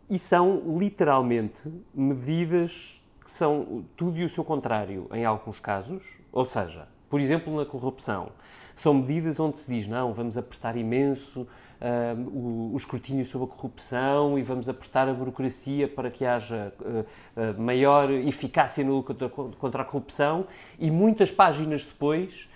e 0.10 0.18
são, 0.20 0.78
literalmente, 0.78 1.70
medidas 1.94 3.04
que 3.24 3.32
são 3.32 3.84
tudo 3.98 4.18
e 4.20 4.24
o 4.24 4.30
seu 4.30 4.44
contrário 4.44 5.08
em 5.12 5.26
alguns 5.26 5.60
casos, 5.60 6.04
ou 6.32 6.46
seja, 6.46 6.88
por 7.10 7.20
exemplo, 7.20 7.56
na 7.56 7.66
corrupção, 7.66 8.32
são 8.76 8.94
medidas 8.94 9.40
onde 9.40 9.58
se 9.58 9.74
diz, 9.74 9.88
não, 9.88 10.14
vamos 10.14 10.38
apertar 10.38 10.78
imenso 10.78 11.48
uh, 11.82 12.30
o, 12.30 12.72
o, 12.74 12.78
escrutínio 12.78 13.26
sobre 13.26 13.48
a 13.48 13.56
corrupção 13.56 14.38
e 14.38 14.44
vamos 14.44 14.70
apertar 14.70 15.08
a 15.08 15.14
burocracia 15.14 15.88
para 15.88 16.10
que 16.10 16.26
haja 16.26 16.74
uh, 16.80 17.62
maior 17.62 18.12
eficácia 18.12 18.84
no 18.84 19.04
contra, 19.04 19.30
contra 19.30 19.82
a 19.82 19.86
corrupção 19.86 20.48
e 20.78 20.92
muitas 20.92 21.32
páginas 21.32 21.86
depois 21.86 22.50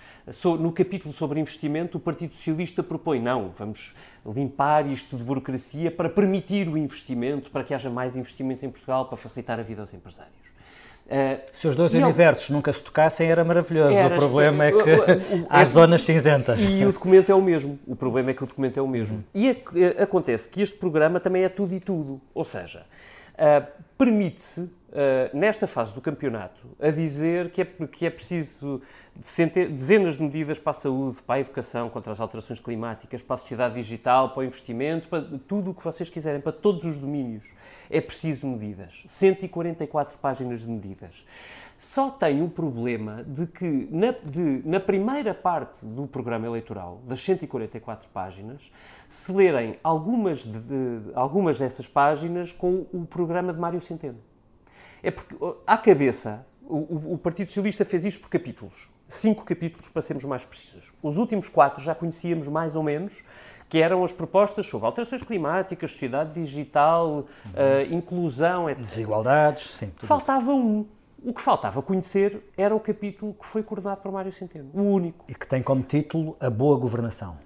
no 0.58 0.72
capítulo 0.72 1.13
sobre 1.13 1.39
investimento, 1.42 1.98
o 1.98 2.01
Partido 2.01 2.34
Socialista 2.34 2.82
propõe 2.82 3.20
não, 3.20 3.50
vamos 3.58 3.94
limpar 4.25 4.88
isto 4.89 5.18
de 5.18 5.24
burocracia 5.24 5.92
para 5.92 6.10
permitir 6.10 6.70
o 6.70 6.77
investimento, 6.77 7.51
para 7.51 7.62
que 7.63 7.74
haja 7.74 7.89
mais 7.89 8.15
investimento 8.15 8.65
em 8.65 8.70
Portugal, 8.70 9.08
para 9.08 9.18
facilitar 9.18 9.60
a 9.60 9.63
vida 9.63 9.82
aos 9.82 9.94
empresários. 9.94 10.43
Uh, 11.06 11.40
Se 11.52 11.68
os 11.68 11.76
dois 11.76 11.94
universos 11.94 12.50
nunca 12.50 12.72
se 12.72 12.82
tocassem, 12.82 13.30
era 13.30 13.44
maravilhoso. 13.44 13.96
Era, 13.96 14.16
o 14.16 14.18
problema 14.18 14.66
é 14.66 14.72
que 14.72 14.92
há 15.50 15.62
é, 15.62 15.66
zonas 15.66 16.02
cinzentas. 16.04 16.60
E 16.62 16.86
o 16.86 16.92
documento 16.92 17.32
é 17.32 17.36
o 17.36 17.42
mesmo. 17.42 17.78
O 17.86 17.96
problema 17.96 18.32
é 18.32 18.34
que 18.34 18.44
o 18.44 18.48
documento 18.48 18.78
é 18.78 18.82
o 18.82 18.88
mesmo. 18.88 19.18
Uhum. 19.18 19.24
E 19.34 19.50
a, 19.50 20.04
acontece 20.04 20.48
que 20.50 20.62
este 20.62 20.78
programa 20.78 21.20
também 21.20 21.44
é 21.44 21.50
tudo 21.50 21.76
e 21.76 21.80
tudo. 21.80 22.22
Ou 22.34 22.44
seja, 22.44 22.84
uh, 23.34 23.68
permite-se 23.98 24.72
uh, 24.94 25.36
nesta 25.36 25.68
fase 25.68 25.94
do 25.94 26.00
campeonato, 26.00 26.68
a 26.80 26.90
dizer 26.90 27.52
que 27.52 27.62
é, 27.62 27.66
que 27.66 28.06
é 28.06 28.10
preciso 28.10 28.82
dezenas 29.16 30.16
de 30.16 30.24
medidas 30.24 30.60
para 30.60 30.72
a 30.72 30.74
saúde, 30.74 31.22
para 31.22 31.36
a 31.36 31.40
educação, 31.40 31.90
contra 31.90 32.12
as 32.12 32.20
alterações 32.20 32.60
climáticas, 32.60 33.22
para 33.22 33.36
a 33.36 33.38
sociedade 33.38 33.76
digital, 33.76 34.30
para 34.30 34.42
o 34.42 34.44
investimento, 34.44 35.08
para 35.08 35.24
tudo 35.48 35.72
o 35.72 35.74
que 35.74 35.84
vocês 35.84 36.10
quiserem, 36.10 36.40
para 36.40 36.52
todos 36.52 36.86
os 36.86 36.98
domínios. 36.98 37.54
É 37.90 38.00
preciso 38.00 38.48
medidas. 38.48 39.04
144 39.08 40.18
páginas 40.20 40.62
de 40.62 40.68
medidas. 40.68 41.26
Só 41.78 42.10
tem 42.10 42.42
o 42.42 42.48
problema 42.48 43.24
de 43.24 43.46
que, 43.46 43.88
na, 43.92 44.12
de, 44.12 44.62
na 44.64 44.80
primeira 44.80 45.34
parte 45.34 45.86
do 45.86 46.08
programa 46.08 46.48
eleitoral, 46.48 47.02
das 47.06 47.20
144 47.22 48.10
páginas, 48.10 48.72
se 49.10 49.32
lerem 49.32 49.78
algumas, 49.84 50.40
de, 50.40 50.60
de, 50.60 51.12
algumas 51.14 51.60
dessas 51.60 51.88
páginas 51.88 52.52
com 52.52 52.86
o 52.94 53.06
programa 53.06 53.52
de 53.54 53.60
Mário 53.60 53.82
Centeno. 53.82 54.33
É 55.04 55.12
porque, 55.12 55.36
à 55.68 55.78
cabeça, 55.78 56.46
o, 56.64 57.14
o 57.14 57.18
Partido 57.18 57.50
Socialista 57.50 57.84
fez 57.84 58.06
isto 58.06 58.22
por 58.22 58.30
capítulos. 58.30 58.90
Cinco 59.08 59.44
capítulos, 59.44 59.90
para 59.90 60.02
sermos 60.02 60.24
mais 60.24 60.46
precisos. 60.46 60.94
Os 61.04 61.18
últimos 61.18 61.50
quatro 61.50 61.84
já 61.84 61.94
conhecíamos 61.94 62.48
mais 62.48 62.76
ou 62.76 62.82
menos, 62.82 63.22
que 63.68 63.80
eram 63.80 64.04
as 64.04 64.12
propostas 64.12 64.66
sobre 64.66 64.86
alterações 64.86 65.22
climáticas, 65.22 65.92
sociedade 65.92 66.34
digital, 66.34 67.08
uhum. 67.10 67.24
uh, 67.26 67.94
inclusão, 67.94 68.70
etc. 68.70 68.86
Desigualdades, 68.86 69.76
sim. 69.76 69.92
Faltava 69.98 70.52
isso. 70.52 70.52
um. 70.52 70.86
O 71.26 71.34
que 71.34 71.42
faltava 71.42 71.82
conhecer 71.82 72.52
era 72.58 72.76
o 72.76 72.80
capítulo 72.80 73.34
que 73.34 73.46
foi 73.46 73.64
coordenado 73.64 74.02
por 74.02 74.12
Mário 74.12 74.32
Centeno, 74.34 74.70
o 74.74 74.82
único. 74.82 75.26
E 75.28 75.34
que 75.34 75.48
tem 75.48 75.64
como 75.64 75.82
título 75.82 76.36
A 76.40 76.50
Boa 76.50 76.78
Governação. 76.78 77.38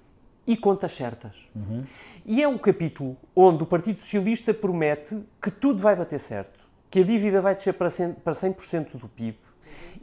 E 0.48 0.58
contas 0.58 0.94
certas. 0.94 1.36
Uhum. 1.56 1.84
E 2.26 2.42
é 2.42 2.48
um 2.48 2.58
capítulo 2.58 3.16
onde 3.36 3.64
o 3.64 3.66
Partido 3.66 4.00
Socialista 4.02 4.54
promete 4.54 5.24
que 5.42 5.52
tudo 5.52 5.82
vai 5.82 5.96
bater 5.96 6.20
certo, 6.20 6.66
que 6.89 7.00
a 7.00 7.03
dívida 7.03 7.41
vai 7.41 7.56
descer 7.56 7.74
para 7.74 7.89
100% 7.89 8.98
do 8.98 9.08
PIB, 9.08 9.38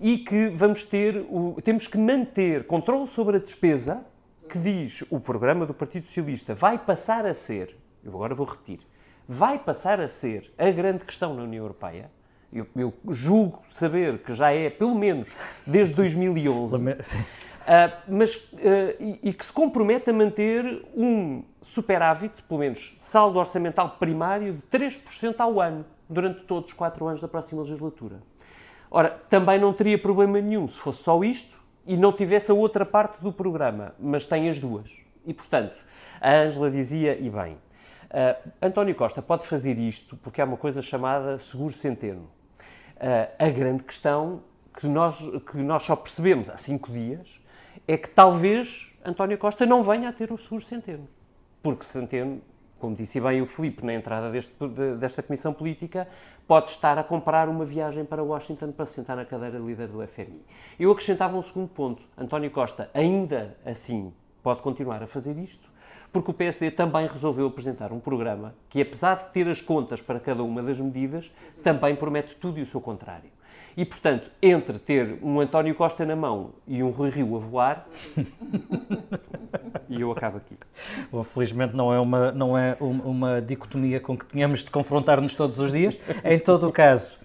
e 0.01 0.19
que 0.19 0.49
vamos 0.49 0.85
ter 0.85 1.25
o, 1.31 1.57
temos 1.63 1.87
que 1.87 1.97
manter 1.97 2.65
controle 2.67 3.07
sobre 3.07 3.37
a 3.37 3.41
despesa, 3.41 4.05
que 4.49 4.59
diz 4.59 5.05
o 5.11 5.19
programa 5.19 5.67
do 5.67 5.75
Partido 5.75 6.07
Socialista 6.07 6.55
vai 6.55 6.79
passar 6.79 7.27
a 7.27 7.35
ser, 7.35 7.77
eu 8.05 8.13
agora 8.15 8.35
vou 8.35 8.47
repetir, 8.47 8.81
vai 9.27 9.59
passar 9.59 10.01
a 10.01 10.09
ser 10.09 10.53
a 10.59 10.71
grande 10.71 11.05
questão 11.05 11.35
na 11.35 11.43
União 11.43 11.65
Europeia. 11.65 12.11
Eu, 12.53 12.67
eu 12.77 12.95
julgo 13.09 13.63
saber 13.73 14.19
que 14.19 14.35
já 14.35 14.53
é, 14.53 14.71
pelo 14.71 14.95
menos, 14.95 15.35
desde 15.67 15.95
2011. 15.95 16.77
Uh, 16.77 16.97
ah, 17.67 17.99
mas, 18.07 18.37
uh, 18.53 18.59
e, 19.01 19.19
e, 19.25 19.33
que 19.33 19.45
se 19.45 19.53
compromete 19.53 20.11
a 20.11 20.13
manter 20.13 20.85
um 20.95 21.43
superávit, 21.63 22.43
pelo 22.43 22.61
menos 22.61 22.97
saldo 23.01 23.39
orçamental 23.39 23.97
primário, 23.99 24.53
de 24.53 24.63
3% 24.63 25.35
ao 25.39 25.61
ano, 25.61 25.85
durante 26.09 26.43
todos 26.43 26.71
os 26.71 26.77
quatro 26.77 27.07
anos 27.07 27.21
da 27.21 27.29
próxima 27.29 27.63
legislatura. 27.63 28.23
Ora, 28.91 29.11
também 29.29 29.59
não 29.59 29.73
teria 29.73 29.99
problema 29.99 30.41
nenhum 30.41 30.69
se 30.69 30.79
fosse 30.79 31.03
só 31.03 31.23
isto 31.25 31.63
e 31.87 31.97
não 31.97 32.13
tivesse 32.13 32.51
a 32.51 32.55
outra 32.55 32.85
parte 32.85 33.21
do 33.21 33.33
programa, 33.33 33.95
mas 33.99 34.25
tem 34.25 34.49
as 34.49 34.59
duas. 34.59 34.91
E, 35.27 35.35
portanto, 35.35 35.79
a 36.21 36.31
Ângela 36.31 36.71
dizia, 36.71 37.19
e 37.19 37.29
bem, 37.29 37.55
uh, 37.55 38.51
António 38.63 38.95
Costa 38.95 39.21
pode 39.21 39.47
fazer 39.47 39.79
isto 39.79 40.17
porque 40.17 40.41
há 40.41 40.45
uma 40.45 40.57
coisa 40.57 40.81
chamada 40.81 41.39
seguro 41.39 41.73
centeno. 41.73 42.31
Uh, 42.97 43.33
a 43.39 43.51
grande 43.51 43.83
questão 43.83 44.43
que 44.79 44.87
nós, 44.87 45.19
que 45.51 45.57
nós 45.59 45.83
só 45.83 45.97
percebemos 45.97 46.49
há 46.49 46.57
cinco 46.57 46.93
dias 46.93 47.41
é 47.87 47.97
que 47.97 48.09
talvez 48.09 48.93
António 49.05 49.37
Costa 49.39 49.67
não 49.67 49.83
venha 49.83 50.09
a 50.09 50.13
ter 50.13 50.33
o 50.33 50.39
seguro 50.39 50.65
centeno. 50.65 51.09
Porque 51.63 51.85
Centeno 51.85 52.43
como 52.85 52.95
disse 52.95 53.19
bem 53.19 53.41
o 53.41 53.47
Filipe 53.47 53.83
na 53.83 53.95
entrada 53.95 54.31
deste, 54.31 54.53
desta 54.99 55.23
comissão 55.23 55.55
política, 55.55 56.07
pode 56.47 56.69
estar 56.69 56.99
a 56.99 57.03
comprar 57.03 57.49
uma 57.49 57.65
viagem 57.65 58.05
para 58.05 58.23
Washington 58.23 58.73
para 58.73 58.85
se 58.85 58.93
sentar 58.93 59.17
na 59.17 59.25
cadeira 59.25 59.59
líder 59.59 59.89
do 59.89 60.07
FMI. 60.07 60.45
Eu 60.79 60.93
acrescentava 60.93 61.35
um 61.35 61.41
segundo 61.41 61.69
ponto. 61.69 62.03
António 62.15 62.51
Costa, 62.51 62.91
ainda 62.93 63.57
assim, 63.65 64.13
pode 64.43 64.61
continuar 64.61 65.03
a 65.03 65.07
fazer 65.07 65.35
isto, 65.39 65.73
porque 66.13 66.31
o 66.31 66.35
PSD 66.35 66.73
também 66.73 67.07
resolveu 67.07 67.47
apresentar 67.47 67.91
um 67.91 67.99
programa 67.99 68.55
que, 68.69 68.83
apesar 68.83 69.15
de 69.15 69.33
ter 69.33 69.49
as 69.49 69.63
contas 69.63 70.03
para 70.03 70.21
cada 70.21 70.43
uma 70.43 70.63
das 70.63 70.79
medidas, 70.79 71.35
também 71.63 71.97
promete 71.97 72.35
tudo 72.35 72.59
e 72.59 72.63
o 72.63 72.67
seu 72.67 72.83
contrário. 72.83 73.31
E, 73.77 73.85
portanto, 73.85 74.31
entre 74.41 74.79
ter 74.79 75.19
um 75.23 75.41
António 75.41 75.75
Costa 75.75 76.05
na 76.05 76.15
mão 76.15 76.51
e 76.67 76.83
um 76.83 76.91
Rui 76.91 77.11
Rio 77.11 77.37
a 77.37 77.39
voar, 77.39 77.89
e 79.89 80.01
eu 80.01 80.13
acabo 80.13 80.37
aqui. 80.37 80.57
Bom, 81.11 81.25
felizmente 81.25 81.75
não 81.75 81.93
é, 81.93 81.99
uma, 81.99 82.31
não 82.33 82.57
é 82.57 82.77
uma 82.81 83.43
dicotomia 83.43 83.99
com 83.99 84.17
que 84.17 84.27
tenhamos 84.27 84.63
de 84.63 84.71
confrontar-nos 84.71 85.35
todos 85.35 85.59
os 85.59 85.73
dias. 85.73 85.99
Em 86.25 86.39
todo 86.39 86.69
o 86.69 86.73
caso, 86.73 87.19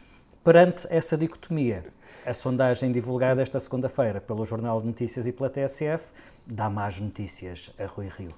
perante 0.44 0.88
essa 0.90 1.18
dicotomia, 1.18 1.86
a 2.26 2.34
sondagem 2.34 2.92
divulgada 2.92 3.42
esta 3.42 3.60
segunda-feira 3.60 4.20
pelo 4.20 4.46
Jornal 4.46 4.82
de 4.82 4.88
Notícias 4.88 5.28
e 5.28 5.32
pela 5.32 5.50
TSF 5.50 6.10
dá 6.46 6.70
más 6.70 7.00
notícias 7.00 7.72
a 7.80 7.86
Rui 7.86 8.08
Rio. 8.08 8.34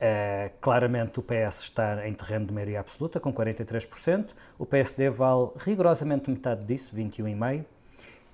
Uh, 0.00 0.50
claramente 0.62 1.20
o 1.20 1.22
PS 1.22 1.60
está 1.60 2.08
em 2.08 2.14
terreno 2.14 2.46
de 2.46 2.54
maioria 2.54 2.80
absoluta, 2.80 3.20
com 3.20 3.30
43%. 3.32 4.30
O 4.58 4.64
PSD 4.64 5.10
vale 5.10 5.50
rigorosamente 5.58 6.30
metade 6.30 6.64
disso, 6.64 6.96
21,5%. 6.96 7.66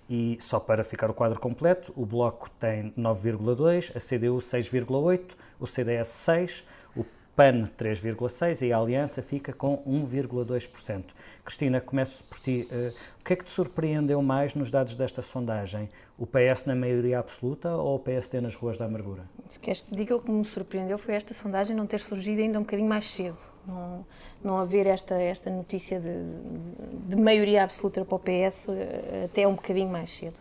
E 0.08 0.38
só 0.40 0.60
para 0.60 0.84
ficar 0.84 1.10
o 1.10 1.14
quadro 1.14 1.40
completo, 1.40 1.92
o 1.96 2.06
Bloco 2.06 2.48
tem 2.60 2.92
9,2%, 2.92 3.96
a 3.96 3.98
CDU 3.98 4.38
6,8%, 4.38 5.32
o 5.58 5.66
CDS 5.66 6.08
6%, 6.08 6.62
o 6.62 6.85
PAN 7.36 7.64
3,6% 7.78 8.66
e 8.66 8.72
a 8.72 8.78
Aliança 8.78 9.22
fica 9.22 9.52
com 9.52 9.76
1,2%. 9.86 11.04
Cristina, 11.44 11.82
começo 11.82 12.24
por 12.24 12.40
ti. 12.40 12.66
Uh, 12.72 12.94
o 13.20 13.24
que 13.24 13.34
é 13.34 13.36
que 13.36 13.44
te 13.44 13.50
surpreendeu 13.50 14.22
mais 14.22 14.54
nos 14.54 14.70
dados 14.70 14.96
desta 14.96 15.20
sondagem? 15.20 15.90
O 16.18 16.26
PS 16.26 16.64
na 16.64 16.74
maioria 16.74 17.18
absoluta 17.18 17.76
ou 17.76 17.96
o 17.96 17.98
PSD 17.98 18.40
nas 18.40 18.54
ruas 18.54 18.78
da 18.78 18.86
amargura? 18.86 19.24
Se 19.44 19.60
queres 19.60 19.82
que 19.82 19.94
diga 19.94 20.16
o 20.16 20.20
que 20.20 20.30
me 20.30 20.44
surpreendeu 20.46 20.96
foi 20.96 21.14
esta 21.14 21.34
sondagem 21.34 21.76
não 21.76 21.86
ter 21.86 22.00
surgido 22.00 22.40
ainda 22.40 22.58
um 22.58 22.62
bocadinho 22.62 22.88
mais 22.88 23.04
cedo. 23.04 23.36
Não, 23.66 24.06
não 24.42 24.58
haver 24.58 24.86
esta, 24.86 25.14
esta 25.16 25.50
notícia 25.50 26.00
de, 26.00 27.14
de 27.14 27.20
maioria 27.20 27.64
absoluta 27.64 28.02
para 28.04 28.14
o 28.14 28.18
PS 28.18 28.68
eh, 28.68 29.24
até 29.26 29.46
um 29.46 29.54
bocadinho 29.54 29.90
mais 29.90 30.10
cedo. 30.10 30.36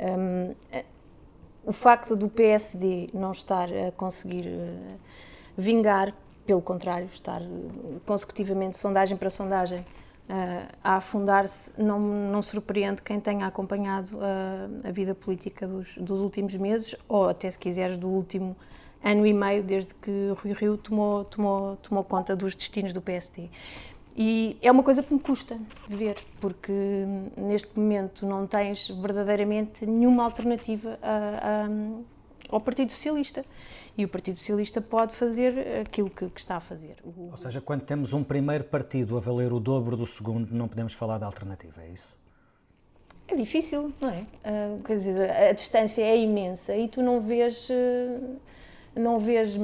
Um, 0.00 0.54
o 1.64 1.72
facto 1.72 2.16
do 2.16 2.28
PSD 2.28 3.10
não 3.14 3.32
estar 3.32 3.68
a 3.70 3.92
conseguir 3.92 4.46
uh, 4.46 4.98
vingar, 5.56 6.14
pelo 6.46 6.60
contrário, 6.62 7.08
estar 7.12 7.40
consecutivamente 8.04 8.78
sondagem 8.78 9.16
para 9.16 9.30
sondagem 9.30 9.80
uh, 9.80 10.68
a 10.82 10.96
afundar-se 10.96 11.70
não, 11.78 11.98
não 11.98 12.42
surpreende 12.42 13.02
quem 13.02 13.20
tenha 13.20 13.46
acompanhado 13.46 14.16
uh, 14.16 14.88
a 14.88 14.90
vida 14.90 15.14
política 15.14 15.66
dos, 15.66 15.94
dos, 15.96 16.20
últimos 16.20 16.54
meses, 16.54 16.94
ou 17.08 17.28
até 17.28 17.50
se 17.50 17.58
quiseres 17.58 17.96
do 17.96 18.08
último 18.08 18.56
ano 19.02 19.26
e 19.26 19.32
meio, 19.32 19.62
desde 19.62 19.94
que 19.94 20.32
Rui 20.42 20.52
Rio 20.52 20.76
tomou, 20.76 21.24
tomou, 21.24 21.76
tomou 21.76 22.04
conta 22.04 22.34
dos 22.34 22.54
destinos 22.54 22.92
do 22.92 23.02
PSD. 23.02 23.50
E 24.16 24.56
é 24.62 24.70
uma 24.70 24.82
coisa 24.82 25.02
que 25.02 25.12
me 25.12 25.18
custa 25.18 25.58
ver, 25.88 26.16
porque 26.40 26.72
neste 27.36 27.76
momento 27.78 28.24
não 28.24 28.46
tens 28.46 28.88
verdadeiramente 28.88 29.84
nenhuma 29.84 30.24
alternativa 30.24 30.98
a, 31.02 31.64
a, 31.64 31.68
ao 32.48 32.60
Partido 32.60 32.92
Socialista 32.92 33.44
e 33.96 34.04
o 34.04 34.08
Partido 34.08 34.38
Socialista 34.38 34.80
pode 34.80 35.14
fazer 35.14 35.80
aquilo 35.80 36.10
que, 36.10 36.28
que 36.28 36.40
está 36.40 36.56
a 36.56 36.60
fazer. 36.60 36.96
O... 37.04 37.30
Ou 37.30 37.36
seja, 37.36 37.60
quando 37.60 37.82
temos 37.82 38.12
um 38.12 38.24
primeiro 38.24 38.64
partido 38.64 39.16
a 39.16 39.20
valer 39.20 39.52
o 39.52 39.60
dobro 39.60 39.96
do 39.96 40.06
segundo, 40.06 40.52
não 40.52 40.66
podemos 40.66 40.92
falar 40.92 41.18
de 41.18 41.24
alternativa, 41.24 41.82
é 41.82 41.88
isso? 41.88 42.08
É 43.26 43.34
difícil, 43.34 43.92
não 44.00 44.10
é? 44.10 44.26
Uh, 44.44 44.82
quer 44.82 44.98
dizer, 44.98 45.30
a 45.30 45.52
distância 45.52 46.02
é 46.02 46.18
imensa 46.18 46.76
e 46.76 46.88
tu 46.88 47.02
não 47.02 47.20
vês. 47.20 47.68
Uh, 47.70 48.36
não 48.94 49.18
vês. 49.18 49.56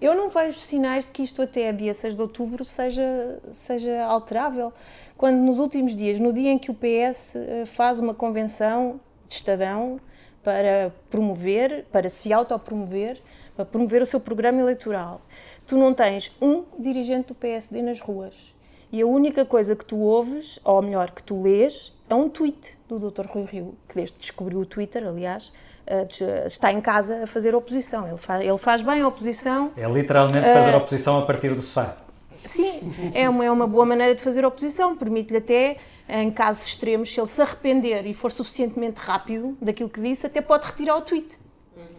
Eu 0.00 0.14
não 0.14 0.28
vejo 0.28 0.58
sinais 0.58 1.06
de 1.06 1.10
que 1.10 1.22
isto 1.22 1.40
até 1.40 1.72
dia 1.72 1.94
6 1.94 2.14
de 2.14 2.20
outubro 2.20 2.64
seja, 2.64 3.40
seja 3.52 4.04
alterável. 4.04 4.72
Quando 5.16 5.36
nos 5.36 5.58
últimos 5.58 5.96
dias, 5.96 6.20
no 6.20 6.32
dia 6.32 6.50
em 6.50 6.58
que 6.58 6.70
o 6.70 6.74
PS 6.74 7.36
ah, 7.36 7.66
faz 7.66 8.00
uma 8.00 8.12
convenção 8.12 9.00
de 9.26 9.34
Estadão, 9.34 9.98
para 10.44 10.92
promover, 11.10 11.86
para 11.90 12.08
se 12.08 12.32
autopromover, 12.32 13.20
para 13.56 13.64
promover 13.64 14.02
o 14.02 14.06
seu 14.06 14.20
programa 14.20 14.60
eleitoral. 14.60 15.22
Tu 15.66 15.76
não 15.76 15.94
tens 15.94 16.30
um 16.40 16.64
dirigente 16.78 17.28
do 17.28 17.34
PSD 17.34 17.80
nas 17.80 18.00
ruas. 18.00 18.54
E 18.92 19.00
a 19.00 19.06
única 19.06 19.44
coisa 19.44 19.74
que 19.74 19.84
tu 19.84 19.98
ouves, 19.98 20.60
ou 20.62 20.80
melhor, 20.80 21.10
que 21.10 21.22
tu 21.22 21.42
lês, 21.42 21.92
é 22.08 22.14
um 22.14 22.28
tweet 22.28 22.78
do 22.88 22.98
Dr. 23.10 23.26
Rui 23.26 23.44
Rio, 23.44 23.74
que 23.88 23.94
desde 23.96 24.16
descobriu 24.18 24.60
o 24.60 24.66
Twitter, 24.66 25.04
aliás, 25.04 25.50
eh, 25.86 26.06
está 26.46 26.70
em 26.70 26.80
casa 26.80 27.24
a 27.24 27.26
fazer 27.26 27.54
oposição. 27.54 28.06
Ele 28.06 28.18
faz, 28.18 28.44
ele 28.44 28.58
faz 28.58 28.82
bem 28.82 29.00
a 29.00 29.08
oposição. 29.08 29.72
É 29.76 29.88
literalmente 29.88 30.46
fazer 30.46 30.74
uh, 30.74 30.76
oposição 30.76 31.18
a 31.18 31.26
partir 31.26 31.54
do 31.54 31.60
sofá. 31.60 31.96
Sim, 32.44 32.92
é 33.14 33.28
uma, 33.28 33.44
é 33.44 33.50
uma 33.50 33.66
boa 33.66 33.86
maneira 33.86 34.14
de 34.14 34.22
fazer 34.22 34.44
oposição, 34.44 34.96
permite-lhe 34.96 35.38
até, 35.38 35.78
em 36.08 36.30
casos 36.30 36.66
extremos, 36.66 37.12
se 37.12 37.20
ele 37.20 37.26
se 37.26 37.40
arrepender 37.40 38.06
e 38.06 38.14
for 38.14 38.30
suficientemente 38.30 39.00
rápido 39.00 39.56
daquilo 39.60 39.88
que 39.88 40.00
disse, 40.00 40.26
até 40.26 40.40
pode 40.40 40.66
retirar 40.66 40.96
o 40.96 41.02
tweet, 41.02 41.38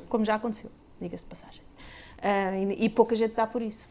como 0.08 0.24
já 0.24 0.36
aconteceu, 0.36 0.70
diga-se 1.00 1.24
de 1.24 1.30
passagem. 1.30 1.62
Uh, 2.18 2.74
e, 2.74 2.86
e, 2.86 2.90
pouca 2.90 3.16
gente 3.16 3.34
dá 3.34 3.46
por 3.46 3.62
isso. 3.62 3.88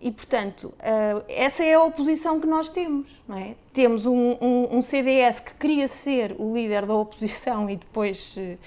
E, 0.00 0.10
portanto, 0.10 0.72
uh, 0.78 1.24
essa 1.28 1.62
é 1.62 1.74
a 1.74 1.82
oposição 1.82 2.40
que 2.40 2.46
nós 2.46 2.70
temos. 2.70 3.22
Não 3.28 3.36
é? 3.36 3.54
Temos 3.72 4.06
um, 4.06 4.36
um, 4.40 4.78
um, 4.78 4.82
CDS 4.82 5.38
que 5.38 5.54
queria 5.54 5.86
ser 5.86 6.34
o 6.38 6.54
líder 6.54 6.86
da 6.86 6.94
oposição 6.94 7.68
e 7.70 7.76
depois 7.76 8.36
uh, 8.36 8.58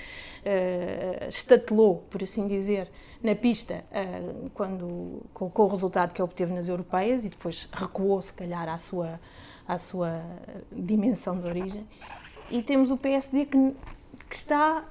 estatelou, 1.28 2.06
por 2.10 2.24
assim 2.24 2.48
dizer, 2.48 2.90
na 3.26 3.36
pista 3.36 3.84
uh, 3.92 4.50
quando, 4.54 5.24
com, 5.34 5.50
com, 5.50 5.64
o 5.64 5.68
resultado 5.68 6.14
que 6.14 6.22
obteve 6.22 6.54
nas 6.54 6.68
europeias 6.68 7.26
e 7.26 7.30
depois 7.30 7.68
recuou, 7.74 8.22
se 8.22 8.34
calhar, 8.34 8.70
à 8.70 8.78
sua, 8.78 9.20
à 9.68 9.78
sua 9.78 10.22
dimensão 10.72 11.40
de 11.40 11.48
origem. 11.48 11.88
E 12.50 12.62
temos 12.62 12.92
o 12.92 12.98
PSD 12.98 13.46
que, 13.46 13.76
que 14.30 14.36
está 14.36 14.86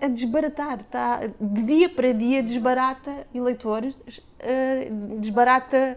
a 0.00 0.06
desbaratar, 0.06 0.80
está 0.80 1.20
de 1.40 1.62
dia 1.62 1.88
para 1.88 2.12
dia 2.12 2.42
desbarata 2.42 3.26
eleitores, 3.34 3.94
uh, 3.94 5.18
desbarata 5.18 5.96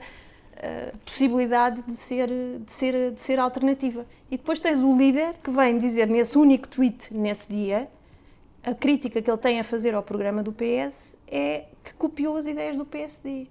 uh, 0.55 0.97
possibilidade 1.05 1.81
de 1.83 1.97
ser, 1.97 2.27
de, 2.27 2.71
ser, 2.71 3.11
de 3.11 3.19
ser 3.19 3.39
alternativa. 3.39 4.05
E 4.29 4.37
depois 4.37 4.59
tens 4.59 4.79
o 4.79 4.97
líder 4.97 5.35
que 5.43 5.51
vem 5.51 5.77
dizer 5.77 6.07
nesse 6.07 6.37
único 6.37 6.67
tweet, 6.67 7.13
nesse 7.13 7.51
dia, 7.51 7.87
a 8.63 8.73
crítica 8.75 9.21
que 9.21 9.29
ele 9.29 9.37
tem 9.37 9.59
a 9.59 9.63
fazer 9.63 9.93
ao 9.93 10.03
programa 10.03 10.43
do 10.43 10.51
PS 10.53 11.17
é 11.27 11.65
que 11.83 11.93
copiou 11.93 12.37
as 12.37 12.45
ideias 12.45 12.75
do 12.75 12.85
PSD. 12.85 13.47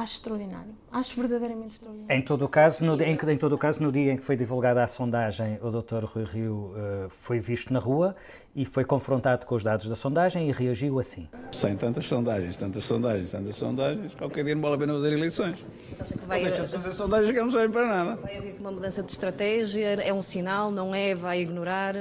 Acho 0.00 0.14
extraordinário. 0.14 0.72
Acho 0.90 1.14
verdadeiramente 1.14 1.74
extraordinário. 1.74 2.16
Em 2.16 2.22
todo 2.22 2.46
o 2.46 2.48
caso, 2.48 2.82
no, 2.82 2.98
em, 3.02 3.12
em, 3.12 3.36
todo 3.36 3.52
o 3.52 3.58
caso, 3.58 3.82
no 3.82 3.92
dia 3.92 4.14
em 4.14 4.16
que 4.16 4.22
foi 4.22 4.34
divulgada 4.34 4.82
a 4.82 4.86
sondagem, 4.86 5.58
o 5.60 5.70
Dr. 5.70 6.06
Rui 6.06 6.24
Rio 6.24 6.54
uh, 6.54 7.10
foi 7.10 7.38
visto 7.38 7.70
na 7.70 7.78
rua 7.78 8.16
e 8.56 8.64
foi 8.64 8.82
confrontado 8.82 9.44
com 9.44 9.54
os 9.54 9.62
dados 9.62 9.90
da 9.90 9.94
sondagem 9.94 10.48
e 10.48 10.52
reagiu 10.52 10.98
assim. 10.98 11.28
Sem 11.52 11.76
tantas 11.76 12.06
sondagens, 12.06 12.56
tantas 12.56 12.84
sondagens, 12.84 13.30
tantas 13.30 13.56
sondagens, 13.56 14.14
qualquer 14.14 14.42
dia 14.42 14.54
não 14.54 14.62
vale 14.62 14.76
a 14.76 14.78
pena 14.78 14.94
fazer 14.94 15.12
eleições. 15.12 15.66
Vai 16.26 16.44
deixa 16.44 16.64
de 16.64 16.72
fazer 16.72 16.94
sondagens 16.94 17.32
que 17.32 17.38
não 17.38 17.50
servem 17.50 17.70
para 17.70 17.86
nada. 17.86 18.16
Vai 18.22 18.38
haver 18.38 18.56
uma 18.58 18.70
mudança 18.70 19.02
de 19.02 19.12
estratégia, 19.12 20.00
é 20.00 20.14
um 20.14 20.22
sinal, 20.22 20.70
não 20.70 20.94
é? 20.94 21.14
Vai 21.14 21.42
ignorar? 21.42 21.94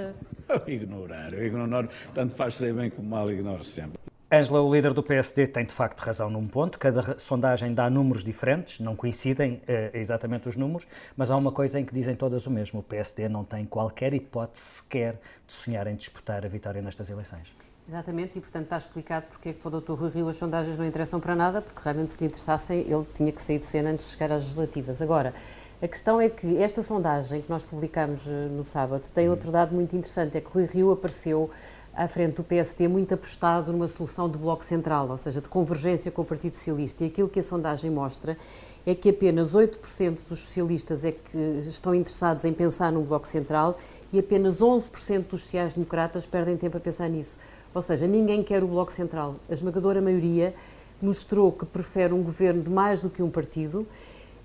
ignorar, 0.68 1.34
eu 1.34 1.46
ignoro, 1.46 1.90
tanto 2.14 2.34
faz 2.34 2.56
ser 2.56 2.74
bem 2.74 2.90
como 2.90 3.10
mal, 3.10 3.30
ignoro 3.32 3.64
sempre. 3.64 3.99
Ângela, 4.32 4.62
o 4.62 4.72
líder 4.72 4.94
do 4.94 5.02
PSD, 5.02 5.48
tem 5.48 5.66
de 5.66 5.74
facto 5.74 6.02
razão 6.02 6.30
num 6.30 6.48
ponto. 6.48 6.78
Cada 6.78 7.18
sondagem 7.18 7.74
dá 7.74 7.90
números 7.90 8.24
diferentes, 8.24 8.80
não 8.80 8.96
coincidem 8.96 9.60
eh, 9.68 9.90
exatamente 9.96 10.48
os 10.48 10.56
números, 10.56 10.86
mas 11.18 11.32
há 11.32 11.36
uma 11.36 11.52
coisa 11.52 11.80
em 11.80 11.86
que 11.86 11.92
dizem 11.92 12.16
todas 12.16 12.46
o 12.46 12.52
mesmo: 12.52 12.82
o 12.82 12.84
PSD 12.84 13.28
não 13.28 13.44
tem 13.44 13.66
qualquer 13.66 14.14
hipótese 14.14 14.64
sequer 14.64 15.20
de 15.48 15.54
sonhar 15.54 15.88
em 15.88 15.96
disputar 15.96 16.46
a 16.46 16.48
vitória 16.48 16.80
nestas 16.80 17.10
eleições. 17.10 17.56
Exatamente, 17.88 18.38
e 18.38 18.42
portanto 18.42 18.66
está 18.66 18.78
explicado 18.78 19.26
porque 19.32 19.50
é 19.50 19.54
que 19.54 19.60
para 19.62 19.76
o 19.76 19.82
Dr. 19.82 19.94
Rui 19.94 20.12
Rio 20.12 20.30
as 20.30 20.38
sondagens 20.38 20.78
não 20.78 20.86
interessam 20.86 21.20
para 21.20 21.36
nada, 21.36 21.60
porque 21.60 21.82
realmente 21.84 22.12
se 22.12 22.20
lhe 22.20 22.28
interessassem 22.28 22.82
ele 22.82 23.08
tinha 23.16 23.32
que 23.32 23.42
sair 23.42 23.58
de 23.58 23.66
cena 23.66 23.90
antes 23.90 24.06
de 24.06 24.12
chegar 24.12 24.32
às 24.32 24.44
legislativas. 24.44 25.02
Agora, 25.02 25.34
a 25.82 25.88
questão 25.88 26.22
é 26.22 26.30
que 26.30 26.62
esta 26.62 26.84
sondagem 26.84 27.42
que 27.42 27.50
nós 27.50 27.64
publicamos 27.64 28.28
eh, 28.28 28.48
no 28.52 28.64
sábado 28.64 29.10
tem 29.12 29.28
outro 29.28 29.52
dado 29.52 29.74
muito 29.74 29.96
interessante, 29.96 30.38
é 30.38 30.42
que 30.42 30.50
Rui 30.52 30.66
Rio 30.66 30.92
apareceu 30.92 31.50
à 31.94 32.08
frente 32.08 32.36
do 32.36 32.44
PSD 32.44 32.88
muito 32.88 33.14
apostado 33.14 33.72
numa 33.72 33.88
solução 33.88 34.30
de 34.30 34.38
bloco 34.38 34.64
central, 34.64 35.10
ou 35.10 35.18
seja, 35.18 35.42
de 35.42 35.50
convergência 35.50 36.12
com 36.12 36.22
o 36.22 36.26
Partido 36.26 36.54
Socialista. 36.54 37.04
E 37.04 37.08
aquilo 37.08 37.28
que 37.28 37.40
a 37.40 37.44
sondagem 37.44 37.92
mostra 37.92 38.38
é 38.86 38.96
que 38.96 39.10
apenas 39.10 39.54
8% 39.54 40.20
dos 40.28 40.40
socialistas 40.40 41.04
é 41.04 41.12
que 41.12 41.38
estão 41.68 41.94
interessados 41.94 42.46
em 42.46 42.54
pensar 42.54 42.92
num 42.92 43.04
bloco 43.04 43.28
central 43.28 43.78
e 44.12 44.20
apenas 44.20 44.60
11% 44.60 45.28
dos 45.28 45.42
sociais-democratas 45.42 46.26
perdem 46.26 46.58
tempo 46.58 46.78
a 46.78 46.80
pensar 46.80 47.10
nisso. 47.10 47.38
Ou 47.74 47.82
seja, 47.82 48.08
ninguém 48.08 48.44
quer 48.44 48.64
o 48.64 48.68
bloco 48.68 48.92
central. 48.92 49.36
A 49.50 49.54
esmagadora 49.54 50.02
maioria 50.02 50.54
mostrou 51.02 51.52
que 51.52 51.66
prefere 51.66 52.14
um 52.14 52.24
governo 52.24 52.62
de 52.62 52.70
mais 52.70 53.02
do 53.02 53.10
que 53.10 53.22
um 53.22 53.30
partido, 53.30 53.86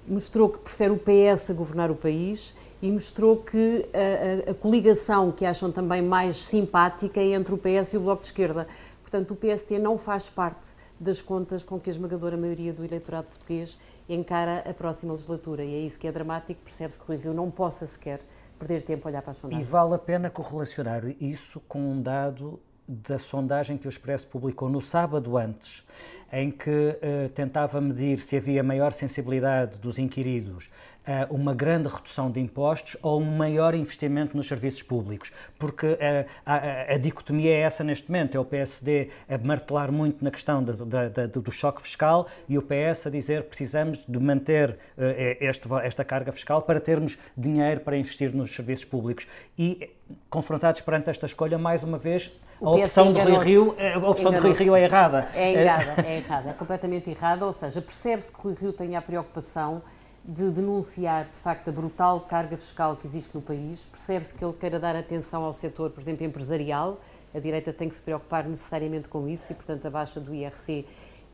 mostrou 0.06 0.48
que 0.48 0.58
prefere 0.58 0.92
o 0.92 0.98
PS 0.98 1.50
a 1.50 1.54
governar 1.54 1.90
o 1.90 1.94
país 1.94 2.54
e 2.82 2.90
mostrou 2.90 3.38
que 3.38 3.88
a, 3.94 4.48
a, 4.48 4.52
a, 4.52 4.54
coligação 4.54 5.32
que 5.32 5.46
acham 5.46 5.72
também 5.72 6.02
mais 6.02 6.36
simpática 6.44 7.20
é 7.20 7.32
entre 7.34 7.54
o 7.54 7.58
PS 7.58 7.94
e 7.94 7.96
o 7.96 8.00
Bloco 8.00 8.22
de 8.22 8.28
Esquerda. 8.28 8.66
Portanto, 9.00 9.30
o 9.32 9.36
PST 9.36 9.78
não 9.78 9.96
faz 9.96 10.28
parte 10.28 10.72
das 10.98 11.22
contas 11.22 11.64
com 11.64 11.78
que 11.78 11.88
a 11.88 11.92
esmagadora 11.92 12.36
maioria 12.36 12.72
do 12.72 12.84
eleitorado 12.84 13.28
português 13.28 13.78
encara 14.08 14.64
a 14.68 14.74
próxima 14.74 15.12
legislatura. 15.12 15.64
E 15.64 15.74
é 15.74 15.78
isso 15.78 15.98
que 15.98 16.06
é 16.06 16.12
dramático, 16.12 16.60
percebe-se 16.62 16.98
que 16.98 17.10
o 17.10 17.16
Rio 17.16 17.32
não 17.32 17.50
possa 17.50 17.86
sequer 17.86 18.20
perder 18.58 18.82
tempo 18.82 19.06
a 19.06 19.10
olhar 19.10 19.22
para 19.22 19.30
as 19.30 19.38
sondagens. 19.38 19.66
E 19.66 19.70
vale 19.70 19.94
a 19.94 19.98
pena 19.98 20.30
correlacionar 20.30 21.04
isso 21.20 21.60
com 21.68 21.78
um 21.78 22.02
dado 22.02 22.60
da 22.86 23.18
sondagem 23.18 23.76
que 23.76 23.86
o 23.86 23.88
Expresso 23.88 24.26
publicou 24.26 24.68
no 24.68 24.80
sábado 24.80 25.36
antes, 25.36 25.84
em 26.32 26.50
que 26.50 26.70
uh, 26.70 27.28
tentava 27.30 27.80
medir 27.80 28.18
se 28.18 28.36
havia 28.36 28.62
maior 28.62 28.92
sensibilidade 28.92 29.78
dos 29.78 29.98
inquiridos 29.98 30.70
uma 31.30 31.54
grande 31.54 31.88
redução 31.88 32.30
de 32.30 32.40
impostos 32.40 32.96
ou 33.02 33.20
um 33.20 33.36
maior 33.36 33.74
investimento 33.74 34.36
nos 34.36 34.48
serviços 34.48 34.82
públicos, 34.82 35.32
porque 35.58 35.86
uh, 35.86 35.98
a, 36.46 36.94
a, 36.94 36.98
dicotomia 36.98 37.50
é 37.50 37.60
essa 37.60 37.84
neste 37.84 38.10
momento, 38.10 38.36
é 38.36 38.40
o 38.40 38.44
PSD 38.44 39.10
a 39.28 39.36
martelar 39.38 39.92
muito 39.92 40.24
na 40.24 40.30
questão 40.30 40.62
de, 40.62 40.72
de, 40.72 41.26
de, 41.28 41.40
do 41.40 41.50
choque 41.50 41.82
fiscal 41.82 42.26
e 42.48 42.56
o 42.56 42.62
PS 42.62 43.06
a 43.06 43.10
dizer 43.10 43.44
precisamos 43.44 44.04
de 44.06 44.18
manter 44.18 44.70
uh, 44.70 45.02
este, 45.40 45.68
esta 45.82 46.04
carga 46.04 46.32
fiscal 46.32 46.62
para 46.62 46.80
termos 46.80 47.18
dinheiro 47.36 47.80
para 47.80 47.96
investir 47.96 48.34
nos 48.34 48.54
serviços 48.54 48.84
públicos. 48.84 49.26
E 49.58 49.90
confrontados 50.30 50.80
perante 50.80 51.10
esta 51.10 51.26
escolha, 51.26 51.58
mais 51.58 51.82
uma 51.82 51.98
vez, 51.98 52.30
a 52.60 52.70
opção, 52.70 53.12
de 53.12 53.20
Rui 53.20 53.44
Rio, 53.44 53.76
a 53.78 54.08
opção 54.08 54.30
de 54.30 54.38
Rui 54.38 54.52
Rio 54.52 54.76
é 54.76 54.84
errada. 54.84 55.28
É 55.34 55.52
errada, 55.52 56.06
é 56.06 56.16
errada, 56.18 56.50
é 56.50 56.52
completamente 56.52 57.10
errada, 57.10 57.44
ou 57.44 57.52
seja, 57.52 57.82
percebe-se 57.82 58.30
que 58.30 58.38
Rui 58.40 58.54
Rio 58.54 58.72
tem 58.72 58.96
a 58.96 59.02
preocupação 59.02 59.82
de 60.26 60.50
denunciar, 60.50 61.26
de 61.26 61.34
facto, 61.34 61.68
a 61.68 61.72
brutal 61.72 62.20
carga 62.20 62.56
fiscal 62.56 62.96
que 62.96 63.06
existe 63.06 63.34
no 63.34 63.42
país. 63.42 63.80
Percebe-se 63.90 64.32
que 64.32 64.42
ele 64.42 64.54
queira 64.54 64.80
dar 64.80 64.96
atenção 64.96 65.44
ao 65.44 65.52
setor, 65.52 65.90
por 65.90 66.00
exemplo, 66.00 66.24
empresarial. 66.24 66.98
A 67.34 67.38
direita 67.38 67.74
tem 67.74 67.90
que 67.90 67.94
se 67.94 68.00
preocupar 68.00 68.48
necessariamente 68.48 69.06
com 69.06 69.28
isso 69.28 69.52
e, 69.52 69.54
portanto, 69.54 69.84
a 69.86 69.90
baixa 69.90 70.18
do 70.18 70.34
IRC 70.34 70.86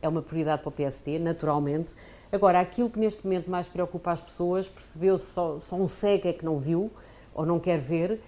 é 0.02 0.08
uma 0.08 0.22
prioridade 0.22 0.62
para 0.62 0.68
o 0.70 0.72
PSD, 0.72 1.20
naturalmente. 1.20 1.94
Agora, 2.32 2.58
aquilo 2.58 2.90
que 2.90 2.98
neste 2.98 3.24
momento 3.24 3.48
mais 3.48 3.68
preocupa 3.68 4.10
as 4.10 4.20
pessoas, 4.20 4.68
percebeu-se 4.68 5.26
só, 5.26 5.60
só 5.60 5.76
um 5.76 5.86
cego 5.86 6.26
é 6.26 6.32
que 6.32 6.44
não 6.44 6.58
viu 6.58 6.90
ou 7.32 7.46
não 7.46 7.60
quer 7.60 7.78
ver, 7.78 8.20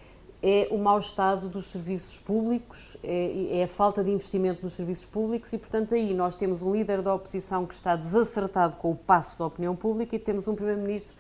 é 0.43 0.67
o 0.71 0.79
mau 0.79 0.99
estado 0.99 1.49
dos 1.49 1.67
serviços 1.67 2.19
públicos, 2.19 2.97
é, 3.05 3.59
é, 3.61 3.63
a 3.63 3.69
falta 3.69 4.03
de 4.03 4.11
investimento 4.11 4.63
nos 4.63 4.73
serviços 4.73 5.07
públicos 5.07 5.53
e, 5.53 5.59
portanto, 5.59 5.95
aí 5.95 6.13
nós 6.13 6.35
temos 6.35 6.63
um 6.63 6.73
líder 6.73 7.01
da 7.01 7.15
oposição 7.15 7.65
que 7.65 7.75
está 7.75 7.95
desacertado 7.95 8.77
com 8.77 8.91
o 8.91 8.97
passo 8.97 9.39
da 9.39 9.47
opinião 9.47 9.77
pública 9.77 10.17
e 10.17 10.19
temos 10.19 10.49
um 10.49 10.55
primeiro-ministro 10.57 11.17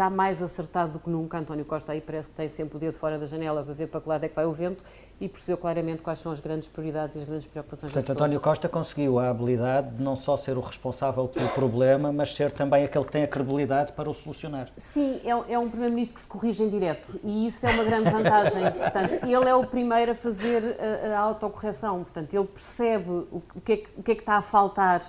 está 0.00 0.08
mais 0.08 0.42
acertado 0.42 0.92
do 0.92 0.98
que 0.98 1.10
nunca. 1.10 1.38
António 1.38 1.64
Costa 1.66 1.92
aí 1.92 2.00
parece 2.00 2.30
que 2.30 2.34
tem 2.34 2.48
sempre 2.48 2.78
o 2.78 2.80
dedo 2.80 2.94
fora 2.94 3.18
da 3.18 3.26
janela 3.26 3.62
para 3.62 3.74
ver 3.74 3.86
para 3.86 4.00
que 4.00 4.08
lado 4.08 4.24
é 4.24 4.28
que 4.30 4.34
vai 4.34 4.46
o 4.46 4.52
vento 4.52 4.82
e 5.20 5.28
percebeu 5.28 5.58
claramente 5.58 6.00
quais 6.00 6.18
são 6.18 6.32
as 6.32 6.40
grandes 6.40 6.68
prioridades 6.68 7.16
e 7.16 7.18
as 7.18 7.24
grandes 7.26 7.46
preocupações 7.46 7.92
Portanto, 7.92 8.16
António 8.16 8.40
Costa 8.40 8.66
conseguiu 8.66 9.18
a 9.18 9.28
habilidade 9.28 9.90
de 9.96 10.02
não 10.02 10.16
só 10.16 10.38
ser 10.38 10.56
o 10.56 10.60
responsável 10.60 11.28
pelo 11.28 11.48
problema, 11.50 12.10
mas 12.10 12.34
ser 12.34 12.50
também 12.50 12.82
aquele 12.82 13.04
que 13.04 13.12
tem 13.12 13.24
a 13.24 13.28
credibilidade 13.28 13.92
para 13.92 14.08
o 14.08 14.14
solucionar. 14.14 14.68
Sim, 14.78 15.20
é, 15.22 15.52
é 15.52 15.58
um 15.58 15.68
primeiro-ministro 15.68 16.14
que 16.14 16.22
se 16.22 16.26
corrige 16.26 16.62
em 16.62 16.70
direto 16.70 17.20
e 17.22 17.48
isso 17.48 17.66
é 17.66 17.70
uma 17.70 17.84
grande 17.84 18.08
vantagem. 18.08 18.72
Portanto, 18.72 19.24
ele 19.26 19.48
é 19.48 19.54
o 19.54 19.66
primeiro 19.66 20.12
a 20.12 20.14
fazer 20.14 20.78
a, 20.80 21.14
a 21.14 21.18
autocorreção. 21.18 22.04
Portanto, 22.04 22.32
ele 22.32 22.46
percebe 22.46 23.10
o, 23.10 23.42
que 23.62 23.72
é, 23.72 23.82
o 23.98 24.02
que 24.02 24.12
é 24.12 24.14
que 24.14 24.22
está 24.22 24.36
a 24.36 24.42
faltar 24.42 25.02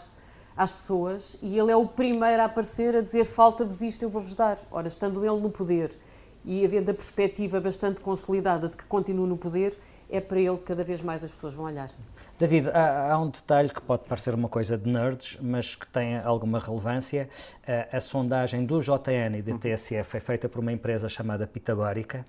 às 0.55 0.71
pessoas 0.71 1.37
e 1.41 1.57
ele 1.57 1.71
é 1.71 1.75
o 1.75 1.85
primeiro 1.85 2.41
a 2.41 2.45
aparecer 2.45 2.95
a 2.95 3.01
dizer 3.01 3.25
falta-vos 3.25 3.81
isto, 3.81 4.03
eu 4.03 4.09
vou-vos 4.09 4.35
dar. 4.35 4.57
Ora, 4.71 4.87
estando 4.87 5.25
ele 5.25 5.39
no 5.39 5.49
poder 5.49 5.97
e 6.43 6.65
havendo 6.65 6.89
a 6.91 6.93
perspectiva 6.93 7.59
bastante 7.59 8.01
consolidada 8.01 8.67
de 8.67 8.75
que 8.75 8.83
continue 8.85 9.27
no 9.27 9.37
poder, 9.37 9.77
é 10.09 10.19
para 10.19 10.39
ele 10.39 10.57
que 10.57 10.63
cada 10.63 10.83
vez 10.83 11.01
mais 11.01 11.23
as 11.23 11.31
pessoas 11.31 11.53
vão 11.53 11.65
olhar. 11.65 11.89
David, 12.37 12.69
há, 12.69 13.13
há, 13.13 13.19
um 13.19 13.29
detalhe 13.29 13.69
que 13.69 13.79
pode 13.79 14.03
parecer 14.05 14.33
uma 14.33 14.49
coisa 14.49 14.75
de 14.75 14.89
nerds, 14.89 15.37
mas 15.39 15.75
que 15.75 15.87
tem 15.87 16.17
alguma 16.17 16.57
relevância. 16.57 17.29
A, 17.65 17.97
a 17.97 18.01
sondagem 18.01 18.65
do 18.65 18.81
JN 18.81 19.37
e 19.37 19.41
da 19.43 19.57
TSF 19.57 20.17
é 20.17 20.19
feita 20.19 20.49
por 20.49 20.59
uma 20.59 20.71
empresa 20.71 21.07
chamada 21.07 21.45
Pitagórica. 21.45 22.25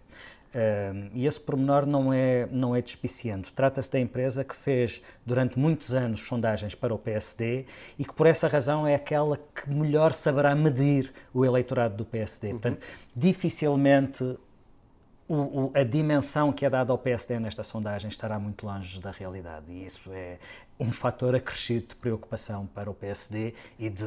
E 1.15 1.27
esse 1.27 1.41
pormenor 1.41 1.87
não 1.87 2.13
é, 2.13 2.47
não 2.51 2.77
é 2.77 2.83
despiciente. 2.83 3.53
Trata-se 3.53 3.91
da 3.91 3.99
empresa 3.99 4.45
que 4.45 4.55
fez 4.55 5.03
durante 5.25 5.59
muitos 5.59 5.95
anos 5.95 6.21
sondagens 6.21 6.75
para 6.75 6.93
o 6.93 6.99
PSD 6.99 7.65
e 7.99 8.05
que 8.05 8.13
por 8.13 8.27
essa 8.27 8.49
razão 8.49 8.87
é 8.87 8.95
aquela 8.95 9.37
que 9.37 9.71
melhor 9.71 10.13
saberá 10.13 10.55
medir 10.55 11.13
o 11.33 11.45
eleitorado 11.45 11.97
do 11.97 12.05
PSD. 12.05 12.49
Uhum. 12.49 12.53
Portanto, 12.53 12.81
dificilmente 13.17 14.37
o, 15.33 15.37
o, 15.37 15.73
a 15.75 15.83
dimensão 15.83 16.53
que 16.53 16.67
é 16.67 16.69
dada 16.69 16.93
ao 16.93 16.99
PSD 16.99 17.39
nesta 17.39 17.63
sondagem 17.63 18.11
estará 18.11 18.39
muito 18.39 18.67
longe 18.67 19.01
da 19.01 19.11
realidade 19.11 19.65
e 19.71 19.87
isso 19.87 20.11
é 20.13 20.37
um 20.79 20.93
fator 20.93 21.35
acrescido 21.35 21.87
de 21.89 21.95
preocupação 21.95 22.67
para 22.67 22.91
o 22.91 22.95
PSD 22.95 23.55
e 23.79 23.89
de, 23.89 24.05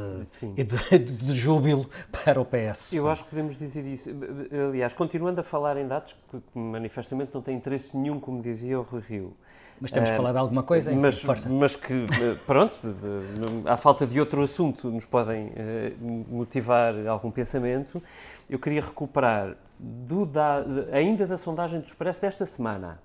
e 0.55 0.63
de, 0.63 0.99
de, 0.99 1.33
júbilo 1.33 1.89
para 2.11 2.39
o 2.39 2.45
PS. 2.45 2.93
Eu 2.93 3.09
acho 3.09 3.23
que 3.23 3.31
podemos 3.31 3.57
dizer 3.57 3.83
isso. 3.85 4.11
Aliás, 4.69 4.93
continuando 4.93 5.41
a 5.41 5.43
falar 5.43 5.77
em 5.77 5.87
dados 5.87 6.15
que 6.29 6.59
manifestamente 6.59 7.33
não 7.33 7.41
têm 7.41 7.57
interesse 7.57 7.97
nenhum, 7.97 8.19
como 8.19 8.39
dizia 8.39 8.79
o 8.79 8.83
Rui 8.83 9.01
Rio. 9.01 9.35
Mas 9.81 9.91
temos 9.91 10.09
que 10.09 10.15
falar 10.15 10.31
de 10.31 10.37
alguma 10.37 10.63
coisa, 10.63 10.91
enfim, 10.91 11.01
mas, 11.01 11.21
força. 11.21 11.49
mas 11.49 11.75
que, 11.75 11.93
eh, 11.93 12.37
pronto, 12.45 12.79
à 13.65 13.75
falta 13.75 14.07
de 14.07 14.19
outro 14.19 14.41
assunto 14.41 14.89
nos 14.89 15.05
podem 15.05 15.47
uh, 15.47 15.53
motivar 16.29 16.93
algum 17.07 17.29
pensamento, 17.29 18.01
eu 18.49 18.57
queria 18.57 18.81
recuperar 18.81 19.57
do 19.79 20.25
da, 20.25 20.63
ainda 20.91 21.27
da 21.27 21.37
sondagem 21.37 21.79
do 21.79 21.85
Expresso 21.85 22.21
desta 22.21 22.45
semana. 22.45 22.99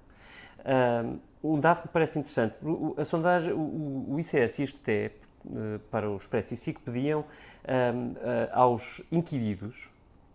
Um 1.42 1.59
dado 1.59 1.83
que 1.83 1.88
parece 1.88 2.18
interessante. 2.18 2.56
A 2.96 3.04
sondagem, 3.04 3.52
o, 3.52 4.06
o 4.09 4.20
ICS 4.20 4.59
e 4.59 4.62
a 4.62 4.66
STE 4.66 5.11
eh, 5.46 5.80
para 5.90 6.11
o 6.11 6.16
Expresso 6.16 6.52
e 6.52 6.56
SIC 6.56 6.80
pediam 6.80 7.20
um, 7.20 8.14
aos 8.52 9.02
inquiridos 9.11 9.90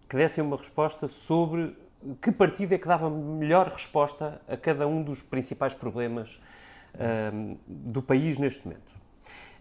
que 0.10 0.16
dessem 0.16 0.44
uma 0.44 0.58
resposta 0.58 1.08
sobre 1.08 1.76
que 2.22 2.32
partido 2.32 2.74
é 2.74 2.78
que 2.78 2.88
dava 2.88 3.10
melhor 3.10 3.68
resposta 3.68 4.42
a 4.48 4.58
cada 4.58 4.88
um 4.88 5.04
dos 5.04 5.22
principais 5.22 5.74
problemas 5.74 6.42
um, 7.34 7.58
do 7.68 8.02
país 8.02 8.38
neste 8.38 8.68
momento. 8.68 8.94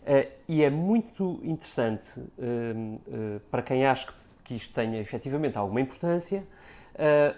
Uh, 0.03 0.31
e 0.47 0.63
é 0.63 0.69
muito 0.69 1.41
interessante 1.43 2.21
uh, 2.21 3.41
para 3.51 3.63
quem 3.63 3.87
acha 3.87 4.13
que 4.45 4.55
isto 4.55 4.75
tenha 4.75 5.01
efetivamente 5.01 5.57
alguma 5.57 5.81
importância, 5.81 6.45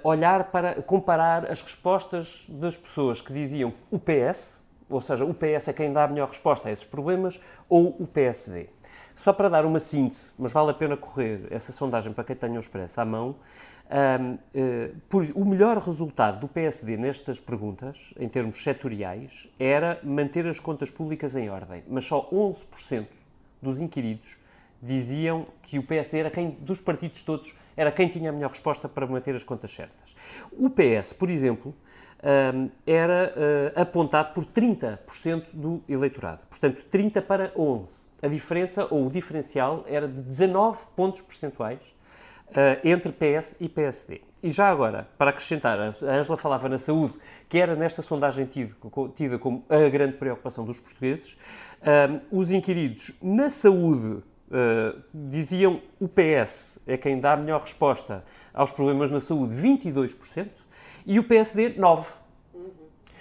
olhar 0.03 0.51
para 0.51 0.83
comparar 0.83 1.51
as 1.51 1.63
respostas 1.63 2.45
das 2.49 2.77
pessoas 2.77 3.21
que 3.21 3.33
diziam 3.33 3.73
o 3.91 3.99
PS, 3.99 4.63
ou 4.89 5.01
seja, 5.01 5.25
o 5.25 5.35
PS 5.35 5.69
é 5.69 5.73
quem 5.73 5.93
dá 5.93 6.05
a 6.05 6.09
melhor 6.09 6.29
resposta 6.29 6.69
a 6.69 6.73
esses 6.73 6.85
problemas, 6.85 7.41
ou 7.69 7.97
o 7.99 8.07
PSD. 8.07 8.69
Só 9.15 9.33
para 9.33 9.49
dar 9.49 9.65
uma 9.65 9.81
síntese, 9.81 10.33
mas 10.39 10.53
vale 10.53 10.71
a 10.71 10.75
pena 10.75 10.97
correr 10.97 11.47
essa 11.51 11.73
sondagem 11.73 12.13
para 12.13 12.23
quem 12.23 12.37
tenha 12.37 12.57
o 12.57 12.61
expresso 12.61 13.01
à 13.01 13.05
mão, 13.05 13.37
uh, 13.87 14.97
por, 15.09 15.27
o 15.35 15.45
melhor 15.45 15.79
resultado 15.79 16.41
do 16.41 16.49
PSD 16.49 16.97
nestas 16.97 17.41
perguntas, 17.41 18.13
em 18.19 18.29
termos 18.29 18.63
setoriais, 18.63 19.49
era 19.59 19.99
manter 20.03 20.47
as 20.47 20.61
contas 20.61 20.91
públicas 20.91 21.35
em 21.35 21.49
ordem, 21.49 21.83
mas 21.89 22.05
só 22.05 22.29
11% 22.31 23.07
dos 23.61 23.81
inquiridos 23.81 24.39
diziam 24.83 25.47
que 25.63 25.79
o 25.79 25.83
PSD 25.83 26.19
era 26.19 26.31
quem, 26.31 26.51
dos 26.61 26.81
partidos 26.81 27.23
todos, 27.23 27.55
era 27.77 27.93
quem 27.93 28.09
tinha 28.09 28.31
a 28.31 28.33
melhor 28.33 28.51
resposta 28.51 28.89
para 28.89 29.07
manter 29.07 29.35
as 29.35 29.43
contas 29.43 29.71
certas. 29.71 30.17
O 30.53 30.71
PS, 30.71 31.13
por 31.13 31.29
exemplo, 31.29 31.75
um, 32.27 32.71
era 32.87 33.33
uh, 33.77 33.81
apontado 33.81 34.33
por 34.33 34.45
30% 34.45 35.47
do 35.53 35.83
eleitorado. 35.89 36.45
Portanto, 36.49 36.85
30 36.91 37.23
para 37.23 37.53
11. 37.57 38.09
A 38.23 38.29
diferença, 38.29 38.87
ou 38.91 39.07
o 39.07 39.11
diferencial, 39.11 39.85
era 39.87 40.09
de 40.09 40.23
19 40.23 40.87
pontos 40.97 41.21
percentuais 41.21 41.95
uh, 42.49 42.81
entre 42.83 43.13
PS 43.13 43.57
e 43.61 43.69
PSD. 43.69 44.23
E 44.43 44.51
já 44.51 44.69
agora, 44.69 45.09
para 45.19 45.31
acrescentar, 45.31 45.79
a 45.79 45.89
Ângela 45.89 46.37
falava 46.37 46.69
na 46.69 46.79
saúde, 46.79 47.15
que 47.49 47.59
era 47.59 47.75
nesta 47.75 48.01
sondagem 48.01 48.47
tida 48.47 49.39
como 49.39 49.65
a 49.69 49.89
grande 49.89 50.17
preocupação 50.17 50.65
dos 50.65 50.79
portugueses. 50.79 51.37
Os 52.31 52.53
inquiridos 52.53 53.17
na 53.21 53.51
saúde 53.51 54.23
uh, 54.49 55.03
diziam 55.13 55.81
o 56.01 56.09
PS 56.09 56.81
é 56.87 56.97
quem 56.97 57.21
dá 57.21 57.33
a 57.33 57.37
melhor 57.37 57.61
resposta 57.61 58.25
aos 58.53 58.71
problemas 58.71 59.11
na 59.11 59.21
saúde, 59.21 59.55
22%, 59.55 60.49
e 61.05 61.19
o 61.19 61.25
PSD, 61.25 61.75
9%. 61.75 62.07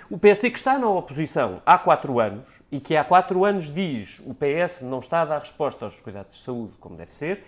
O 0.10 0.20
PSD 0.20 0.52
que 0.52 0.58
está 0.58 0.78
na 0.78 0.88
oposição 0.88 1.64
há 1.66 1.80
quatro 1.80 2.20
anos 2.20 2.62
e 2.72 2.80
que 2.80 2.96
há 2.96 3.04
quatro 3.04 3.44
anos 3.44 3.74
diz 3.74 4.20
o 4.20 4.36
PS 4.36 4.82
não 4.82 5.00
está 5.00 5.22
a 5.22 5.26
dar 5.26 5.40
resposta 5.40 5.84
aos 5.84 6.00
cuidados 6.00 6.38
de 6.38 6.44
saúde 6.44 6.74
como 6.80 6.96
deve 6.96 7.12
ser, 7.12 7.44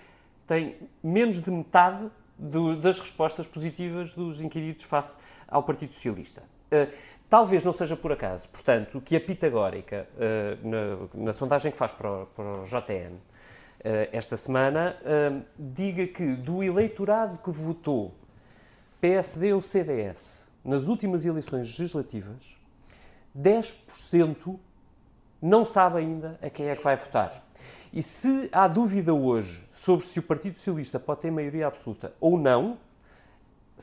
tem 0.48 0.76
menos 1.04 1.40
de 1.40 1.52
metade 1.52 2.10
do, 2.38 2.76
das 2.76 3.00
respostas 3.00 3.46
positivas 3.46 4.14
dos 4.14 4.42
inquiridos 4.42 4.84
face 4.84 5.18
ao 5.48 5.62
Partido 5.62 5.94
Socialista. 5.94 6.42
Uh, 6.72 6.92
talvez 7.30 7.64
não 7.64 7.74
seja 7.74 7.96
por 7.96 8.12
acaso, 8.12 8.48
portanto, 8.50 9.02
que 9.02 9.16
a 9.16 9.22
Pitagórica, 9.22 10.08
uh, 10.16 10.68
na, 10.68 11.26
na, 11.26 11.34
sondagem 11.34 11.72
que 11.72 11.78
faz 11.78 11.92
para 11.92 12.10
o, 12.10 12.26
para 12.28 12.46
o 12.46 12.64
JN 12.64 12.82
eh, 12.90 13.37
esta 13.84 14.36
semana, 14.36 14.98
diga 15.58 16.08
que 16.08 16.36
do 16.36 16.64
eleitorado 16.64 17.38
que 17.38 17.52
votou 17.52 18.14
PSD 19.00 19.54
ou 19.54 19.62
CDS 19.62 20.50
nas 20.64 20.88
últimas 20.88 21.26
eleições 21.26 21.68
legislativas, 21.68 22.58
10% 23.38 24.60
não 25.42 25.64
sabe 25.64 26.00
ainda 26.00 26.38
a 26.42 26.50
quem 26.50 26.68
é 26.68 26.76
que 26.76 26.84
vai 26.84 26.96
votar. 26.96 27.46
E 27.94 28.02
se 28.04 28.50
há 28.52 28.68
dúvida 28.68 29.14
hoje 29.14 29.68
sobre 29.72 30.06
se 30.06 30.20
o 30.20 30.24
Partido 30.24 30.58
Socialista 30.58 31.00
pode 31.00 31.22
ter 31.22 31.32
maioria 31.32 31.68
absoluta 31.68 32.14
ou 32.20 32.38
não, 32.38 32.78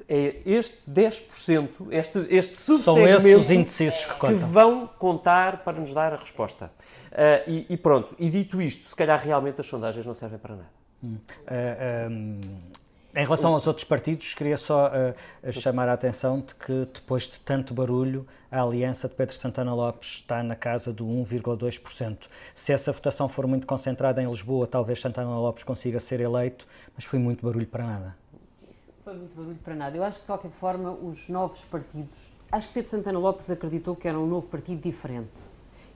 é 0.08 0.42
este 0.44 0.90
10%, 0.90 1.68
este, 1.90 2.18
este 2.30 2.56
São 2.56 2.98
esses 3.06 3.42
os 3.42 3.50
indecisos 3.50 4.04
que, 4.04 4.26
que 4.26 4.34
vão 4.34 4.86
contar 4.86 5.64
para 5.64 5.78
nos 5.78 5.92
dar 5.94 6.12
a 6.12 6.16
resposta. 6.16 6.70
Uh, 7.12 7.50
e, 7.50 7.66
e, 7.70 7.76
pronto, 7.76 8.14
e 8.18 8.28
dito 8.28 8.60
isto, 8.60 8.88
se 8.88 8.96
calhar 8.96 9.20
realmente 9.22 9.60
as 9.60 9.66
sondagens 9.66 10.04
não 10.04 10.14
servem 10.14 10.38
para 10.38 10.56
nada. 10.56 10.70
Hum. 11.02 11.18
Uh, 11.46 12.10
um 12.10 12.40
em 13.16 13.24
relação 13.24 13.54
aos 13.54 13.64
outros 13.68 13.84
partidos, 13.84 14.34
queria 14.34 14.56
só 14.56 14.88
uh, 14.88 15.52
chamar 15.52 15.88
a 15.88 15.92
atenção 15.92 16.40
de 16.40 16.52
que, 16.56 16.88
depois 16.92 17.24
de 17.24 17.38
tanto 17.38 17.72
barulho, 17.72 18.26
a 18.50 18.60
aliança 18.60 19.08
de 19.08 19.14
Pedro 19.14 19.36
Santana 19.36 19.72
Lopes 19.72 20.16
está 20.16 20.42
na 20.42 20.56
casa 20.56 20.92
do 20.92 21.06
1,2%. 21.06 22.18
Se 22.52 22.72
essa 22.72 22.90
votação 22.90 23.28
for 23.28 23.46
muito 23.46 23.68
concentrada 23.68 24.20
em 24.20 24.28
Lisboa, 24.28 24.66
talvez 24.66 25.00
Santana 25.00 25.30
Lopes 25.30 25.62
consiga 25.62 26.00
ser 26.00 26.20
eleito, 26.20 26.66
mas 26.96 27.04
foi 27.04 27.20
muito 27.20 27.46
barulho 27.46 27.68
para 27.68 27.84
nada. 27.84 28.23
Foi 29.04 29.12
muito 29.12 29.36
barulho 29.36 29.58
para 29.62 29.74
nada. 29.74 29.94
Eu 29.94 30.02
acho 30.02 30.16
que, 30.16 30.22
de 30.22 30.26
qualquer 30.28 30.50
forma, 30.52 30.90
os 30.90 31.28
novos 31.28 31.60
partidos. 31.64 32.16
Acho 32.50 32.68
que 32.68 32.72
Pedro 32.72 32.90
Santana 32.90 33.18
Lopes 33.18 33.50
acreditou 33.50 33.94
que 33.94 34.08
era 34.08 34.18
um 34.18 34.26
novo 34.26 34.46
partido 34.46 34.80
diferente. 34.80 35.42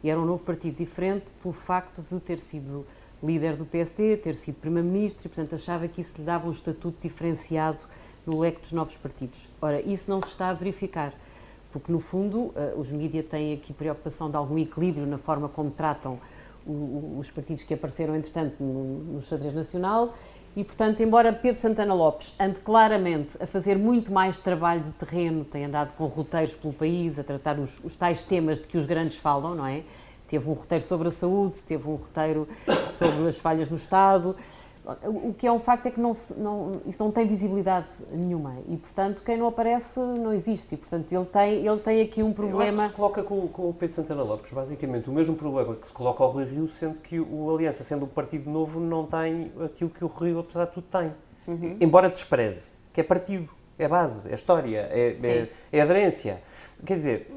E 0.04 0.10
era 0.10 0.20
um 0.20 0.26
novo 0.26 0.44
partido 0.44 0.76
diferente 0.76 1.30
pelo 1.40 1.54
facto 1.54 2.02
de 2.02 2.20
ter 2.20 2.38
sido 2.38 2.84
líder 3.22 3.56
do 3.56 3.64
PSD, 3.64 4.18
ter 4.18 4.34
sido 4.34 4.56
primeiro-ministro 4.56 5.26
e, 5.26 5.28
portanto, 5.30 5.54
achava 5.54 5.88
que 5.88 6.02
isso 6.02 6.18
lhe 6.18 6.22
dava 6.22 6.48
um 6.48 6.50
estatuto 6.50 6.98
diferenciado 7.00 7.78
no 8.26 8.40
leque 8.40 8.60
dos 8.60 8.72
novos 8.72 8.98
partidos. 8.98 9.48
Ora, 9.58 9.80
isso 9.80 10.10
não 10.10 10.20
se 10.20 10.28
está 10.28 10.50
a 10.50 10.52
verificar, 10.52 11.14
porque, 11.72 11.90
no 11.90 12.00
fundo, 12.00 12.52
eh, 12.54 12.74
os 12.76 12.92
mídias 12.92 13.24
têm 13.24 13.54
aqui 13.54 13.72
preocupação 13.72 14.30
de 14.30 14.36
algum 14.36 14.58
equilíbrio 14.58 15.06
na 15.06 15.16
forma 15.16 15.48
como 15.48 15.70
tratam 15.70 16.20
os 16.66 17.30
partidos 17.30 17.64
que 17.64 17.72
apareceram, 17.72 18.14
entretanto, 18.14 18.62
no 18.62 19.22
xadrez 19.22 19.54
nacional 19.54 20.14
e, 20.58 20.64
portanto, 20.64 21.00
embora 21.00 21.32
Pedro 21.32 21.60
Santana 21.60 21.94
Lopes 21.94 22.34
ande 22.36 22.58
claramente 22.58 23.40
a 23.40 23.46
fazer 23.46 23.78
muito 23.78 24.12
mais 24.12 24.40
trabalho 24.40 24.80
de 24.80 24.90
terreno, 24.90 25.44
tem 25.44 25.64
andado 25.64 25.92
com 25.92 26.04
roteiros 26.06 26.52
pelo 26.52 26.74
país, 26.74 27.16
a 27.16 27.22
tratar 27.22 27.60
os, 27.60 27.78
os 27.84 27.94
tais 27.94 28.24
temas 28.24 28.58
de 28.58 28.66
que 28.66 28.76
os 28.76 28.84
grandes 28.84 29.16
falam, 29.18 29.54
não 29.54 29.64
é? 29.64 29.84
Teve 30.26 30.50
um 30.50 30.54
roteiro 30.54 30.82
sobre 30.82 31.06
a 31.06 31.10
saúde, 31.12 31.62
teve 31.62 31.88
um 31.88 31.94
roteiro 31.94 32.48
sobre 32.98 33.28
as 33.28 33.38
falhas 33.38 33.68
no 33.68 33.76
Estado. 33.76 34.34
O 35.04 35.34
que 35.34 35.46
é 35.46 35.52
um 35.52 35.58
facto 35.58 35.84
é 35.84 35.90
que 35.90 36.00
não, 36.00 36.12
não, 36.38 36.80
isso 36.86 37.02
não 37.02 37.10
tem 37.10 37.26
visibilidade 37.26 37.88
nenhuma 38.10 38.56
e, 38.66 38.76
portanto, 38.78 39.20
quem 39.22 39.36
não 39.36 39.46
aparece 39.46 40.00
não 40.00 40.32
existe. 40.32 40.74
E, 40.74 40.78
portanto, 40.78 41.12
ele 41.12 41.26
tem, 41.26 41.66
ele 41.66 41.78
tem 41.78 42.00
aqui 42.00 42.22
um 42.22 42.32
problema. 42.32 42.84
Eu 42.84 42.88
se 42.88 42.94
coloca 42.94 43.22
com, 43.22 43.46
com 43.48 43.68
o 43.68 43.74
Pedro 43.74 43.94
Santana 43.94 44.22
Lopes, 44.22 44.50
basicamente, 44.50 45.10
o 45.10 45.12
mesmo 45.12 45.36
problema 45.36 45.74
que 45.74 45.86
se 45.86 45.92
coloca 45.92 46.24
ao 46.24 46.30
Rui 46.30 46.44
Rio, 46.44 46.66
sendo 46.68 47.02
que 47.02 47.20
o 47.20 47.54
Aliança, 47.54 47.84
sendo 47.84 48.06
um 48.06 48.08
partido 48.08 48.48
novo, 48.50 48.80
não 48.80 49.04
tem 49.04 49.52
aquilo 49.62 49.90
que 49.90 50.02
o 50.02 50.08
Rui 50.08 50.30
Rio, 50.30 50.38
apesar 50.38 50.64
de 50.64 50.72
tudo, 50.72 50.86
tem. 50.90 51.12
Uhum. 51.46 51.76
Embora 51.80 52.08
despreze, 52.08 52.76
que 52.90 53.02
é 53.02 53.04
partido, 53.04 53.50
é 53.78 53.86
base, 53.86 54.30
é 54.30 54.34
história, 54.34 54.88
é, 54.90 55.18
é, 55.22 55.48
é 55.70 55.80
aderência. 55.82 56.42
Quer 56.86 56.94
dizer, 56.94 57.30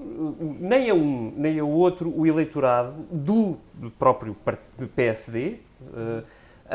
nem 0.60 0.90
a 0.90 0.94
um 0.94 1.34
nem 1.36 1.60
a 1.60 1.66
outro 1.66 2.14
o 2.16 2.28
eleitorado 2.28 2.94
do 3.12 3.58
próprio 3.98 4.38
PSD 4.96 5.58
uh, 5.82 6.24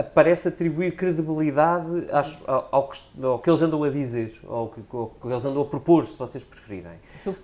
parece 0.02 0.48
atribuir 0.48 0.94
credibilidade 0.94 2.06
ao, 2.46 2.68
ao, 2.70 2.88
que, 2.88 2.98
ao, 3.22 3.38
que, 3.38 3.50
eles 3.50 3.62
andam 3.62 3.82
a 3.82 3.90
dizer, 3.90 4.38
ao 4.46 4.68
que, 4.68 4.80
ao 4.92 5.06
que, 5.20 5.28
eles 5.28 5.44
andam 5.44 5.62
a 5.62 5.64
propor, 5.64 6.06
se 6.06 6.18
vocês 6.18 6.44
preferirem. 6.44 6.92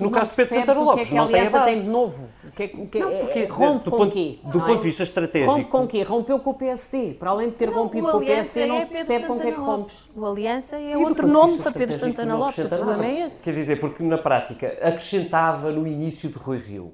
no 0.01 0.11
caso 0.11 0.31
de 0.31 0.37
Pedro 0.37 0.55
Santana 0.55 0.81
Lopes, 0.81 1.09
que 1.09 1.15
é 1.15 1.19
que 1.19 1.23
não 1.23 1.29
tem 1.29 1.41
a 1.47 1.65
tem 1.65 1.83
de 1.83 1.88
novo. 1.88 2.29
O 2.45 2.53
que 2.53 2.62
é, 2.62 2.67
o 2.67 2.87
que 2.87 2.99
é, 2.99 3.01
não, 3.01 3.11
porque, 3.25 3.38
é, 3.38 3.45
rompe 3.47 3.85
do 3.85 3.91
com 3.91 3.97
ponto, 3.97 4.12
quê? 4.12 4.38
Do 4.45 4.61
ponto 4.61 4.77
de 4.79 4.85
vista 4.85 5.03
estratégico. 5.03 5.53
Rompe 5.53 5.65
com 5.71 5.87
quê? 5.87 6.03
Rompeu 6.03 6.38
com 6.38 6.51
o 6.51 6.55
PSD. 6.55 7.15
Para 7.15 7.31
além 7.31 7.49
de 7.49 7.57
ter 7.57 7.67
não, 7.67 7.75
rompido 7.75 8.11
com 8.11 8.19
o 8.19 8.25
PSD, 8.25 8.67
não 8.67 8.81
se 8.81 8.87
percebe 8.87 9.27
com 9.27 9.35
o 9.35 9.41
que 9.41 9.47
é 9.47 9.53
que 9.53 9.61
rompe. 9.61 9.93
O 10.15 10.27
Aliança 10.27 10.77
é 10.77 10.97
outro 10.97 11.27
nome 11.27 11.59
para 11.59 11.73
Pedro 11.73 11.97
Santana 11.97 12.37
Lopes. 12.37 12.65
O 12.65 12.69
problema 12.69 13.07
é 13.07 13.27
esse. 13.27 13.43
Quer 13.43 13.55
dizer, 13.55 13.81
porque 13.81 14.03
na 14.03 14.19
prática 14.19 14.67
acrescentava 14.83 15.71
no 15.71 15.87
início 15.87 16.29
de 16.29 16.38
Rui 16.38 16.59
Rio 16.59 16.93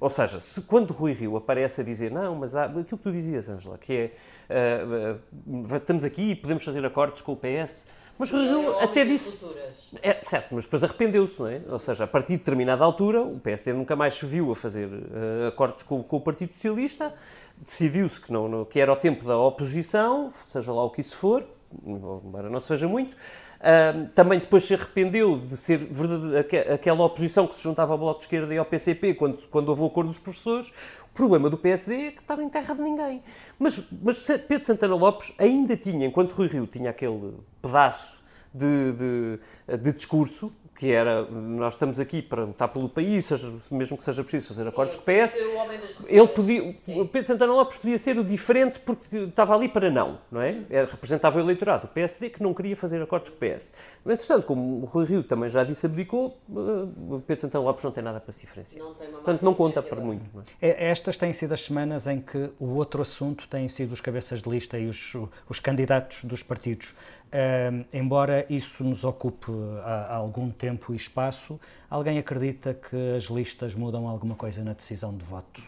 ou 0.00 0.08
seja, 0.08 0.38
se 0.38 0.60
quando 0.62 0.92
Rui 0.92 1.12
Rio 1.12 1.36
aparece 1.36 1.80
a 1.80 1.84
dizer 1.84 2.10
não, 2.10 2.36
mas 2.36 2.54
há, 2.54 2.64
aquilo 2.64 2.84
que 2.84 2.96
tu 2.96 3.12
dizias, 3.12 3.48
Ângela, 3.48 3.76
que 3.78 4.12
é 4.48 4.80
uh, 4.86 5.52
uh, 5.66 5.76
estamos 5.76 6.04
aqui 6.04 6.30
e 6.30 6.34
podemos 6.36 6.64
fazer 6.64 6.84
acordos 6.84 7.20
com 7.20 7.32
o 7.32 7.36
PS, 7.36 7.84
mas 8.16 8.30
Rui 8.30 8.46
Rio 8.46 8.78
até 8.80 9.04
disse. 9.04 9.46
É, 10.02 10.20
certo, 10.24 10.54
mas 10.54 10.64
depois 10.64 10.82
arrependeu-se, 10.82 11.40
não 11.40 11.48
é? 11.48 11.62
Ou 11.68 11.78
seja, 11.78 12.04
a 12.04 12.06
partir 12.06 12.32
de 12.32 12.38
determinada 12.38 12.84
altura, 12.84 13.22
o 13.22 13.38
PSD 13.38 13.72
nunca 13.72 13.96
mais 13.96 14.14
se 14.14 14.26
viu 14.26 14.50
a 14.52 14.56
fazer 14.56 14.86
uh, 14.86 15.48
acordos 15.48 15.82
com, 15.82 16.02
com, 16.02 16.16
o 16.16 16.20
Partido 16.20 16.52
Socialista, 16.52 17.12
decidiu-se 17.56 18.20
que, 18.20 18.32
não, 18.32 18.48
não, 18.48 18.64
que 18.64 18.78
era 18.78 18.92
o 18.92 18.96
tempo 18.96 19.24
da 19.24 19.36
oposição, 19.36 20.30
seja 20.44 20.72
lá 20.72 20.84
o 20.84 20.90
que 20.90 21.00
isso 21.00 21.16
for, 21.16 21.44
embora 21.84 22.48
não 22.48 22.60
seja 22.60 22.86
muito, 22.88 23.16
Também 24.14 24.38
depois 24.38 24.64
se 24.64 24.74
arrependeu 24.74 25.38
de 25.38 25.56
ser 25.56 25.78
verdade, 25.78 26.36
aquela 26.72 27.04
oposição 27.04 27.46
que 27.46 27.54
se 27.54 27.62
juntava 27.62 27.92
ao 27.92 27.98
Bloco 27.98 28.20
de 28.20 28.26
Esquerda 28.26 28.54
e 28.54 28.58
ao 28.58 28.64
PCP 28.64 29.14
quando, 29.14 29.38
quando 29.50 29.68
houve 29.68 29.82
o 29.82 29.86
acordo 29.86 30.08
dos 30.08 30.18
professores. 30.18 30.72
O 31.10 31.14
problema 31.18 31.50
do 31.50 31.56
PSD 31.56 32.06
é 32.06 32.10
que 32.12 32.20
estava 32.20 32.42
em 32.42 32.48
terra 32.48 32.74
de 32.74 32.80
ninguém. 32.80 33.22
Mas, 33.58 33.82
mas 34.00 34.24
Pedro 34.46 34.64
Santana 34.64 34.94
Lopes 34.94 35.32
ainda 35.38 35.76
tinha, 35.76 36.06
enquanto 36.06 36.32
Rui 36.32 36.46
Rio 36.46 36.66
tinha 36.66 36.90
aquele 36.90 37.34
pedaço 37.60 38.18
de, 38.54 38.92
de, 38.92 39.76
de 39.78 39.92
discurso, 39.92 40.52
que 40.78 40.92
era, 40.92 41.24
nós 41.24 41.74
estamos 41.74 41.98
aqui 41.98 42.22
para 42.22 42.44
lutar 42.44 42.68
pelo 42.68 42.88
país, 42.88 43.24
seja, 43.24 43.52
mesmo 43.68 43.98
que 43.98 44.04
seja 44.04 44.22
preciso 44.22 44.46
fazer 44.46 44.62
Sim, 44.62 44.68
acordos 44.68 44.94
com 44.94 45.02
o 45.02 45.04
PS, 45.04 45.36
ele 46.06 46.28
podia, 46.28 46.76
Sim. 46.78 47.00
o 47.00 47.08
Pedro 47.08 47.26
Santana 47.26 47.52
Lopes 47.52 47.78
podia 47.78 47.98
ser 47.98 48.16
o 48.16 48.22
diferente 48.22 48.78
porque 48.78 49.16
estava 49.16 49.56
ali 49.56 49.68
para 49.68 49.90
não, 49.90 50.20
não 50.30 50.40
é? 50.40 50.62
Era, 50.70 50.86
representava 50.86 51.36
o 51.36 51.40
eleitorado 51.40 51.88
do 51.88 51.92
PSD 51.92 52.30
que 52.30 52.40
não 52.40 52.54
queria 52.54 52.76
fazer 52.76 53.02
acordos 53.02 53.28
com 53.28 53.36
o 53.36 53.38
PS. 53.40 53.74
Mas, 54.04 54.14
entretanto, 54.14 54.46
como 54.46 54.82
o 54.82 54.84
Rui 54.84 55.04
Rio 55.04 55.24
também 55.24 55.50
já 55.50 55.64
disse, 55.64 55.84
abdicou, 55.84 56.38
eh, 56.48 56.54
o 57.10 57.20
Pedro 57.26 57.40
Santana 57.40 57.64
Lopes 57.64 57.82
não 57.82 57.90
tem 57.90 58.04
nada 58.04 58.20
para 58.20 58.32
se 58.32 58.42
diferenciar. 58.42 58.84
Não 58.84 58.94
Portanto, 58.94 59.42
não 59.42 59.54
conta 59.54 59.82
para 59.82 60.00
muito. 60.00 60.24
É? 60.62 60.68
é? 60.68 60.90
Estas 60.90 61.16
têm 61.16 61.32
sido 61.32 61.54
as 61.54 61.60
semanas 61.60 62.06
em 62.06 62.20
que 62.20 62.50
o 62.60 62.76
outro 62.76 63.02
assunto 63.02 63.48
tem 63.48 63.66
sido 63.68 63.92
os 63.92 64.00
cabeças 64.00 64.40
de 64.40 64.48
lista 64.48 64.78
e 64.78 64.86
os, 64.86 65.16
os 65.48 65.58
candidatos 65.58 66.22
dos 66.22 66.40
partidos. 66.40 66.94
Uh, 67.28 67.84
embora 67.92 68.46
isso 68.48 68.82
nos 68.82 69.04
ocupe 69.04 69.52
há, 69.84 70.06
há, 70.06 70.14
algum 70.14 70.50
tempo 70.50 70.94
e 70.94 70.96
espaço, 70.96 71.60
alguém 71.90 72.18
acredita 72.18 72.72
que 72.72 73.16
as 73.16 73.24
listas 73.24 73.74
mudam 73.74 74.08
alguma 74.08 74.34
coisa 74.34 74.64
na 74.64 74.72
decisão 74.72 75.14
de 75.14 75.24
voto? 75.24 75.62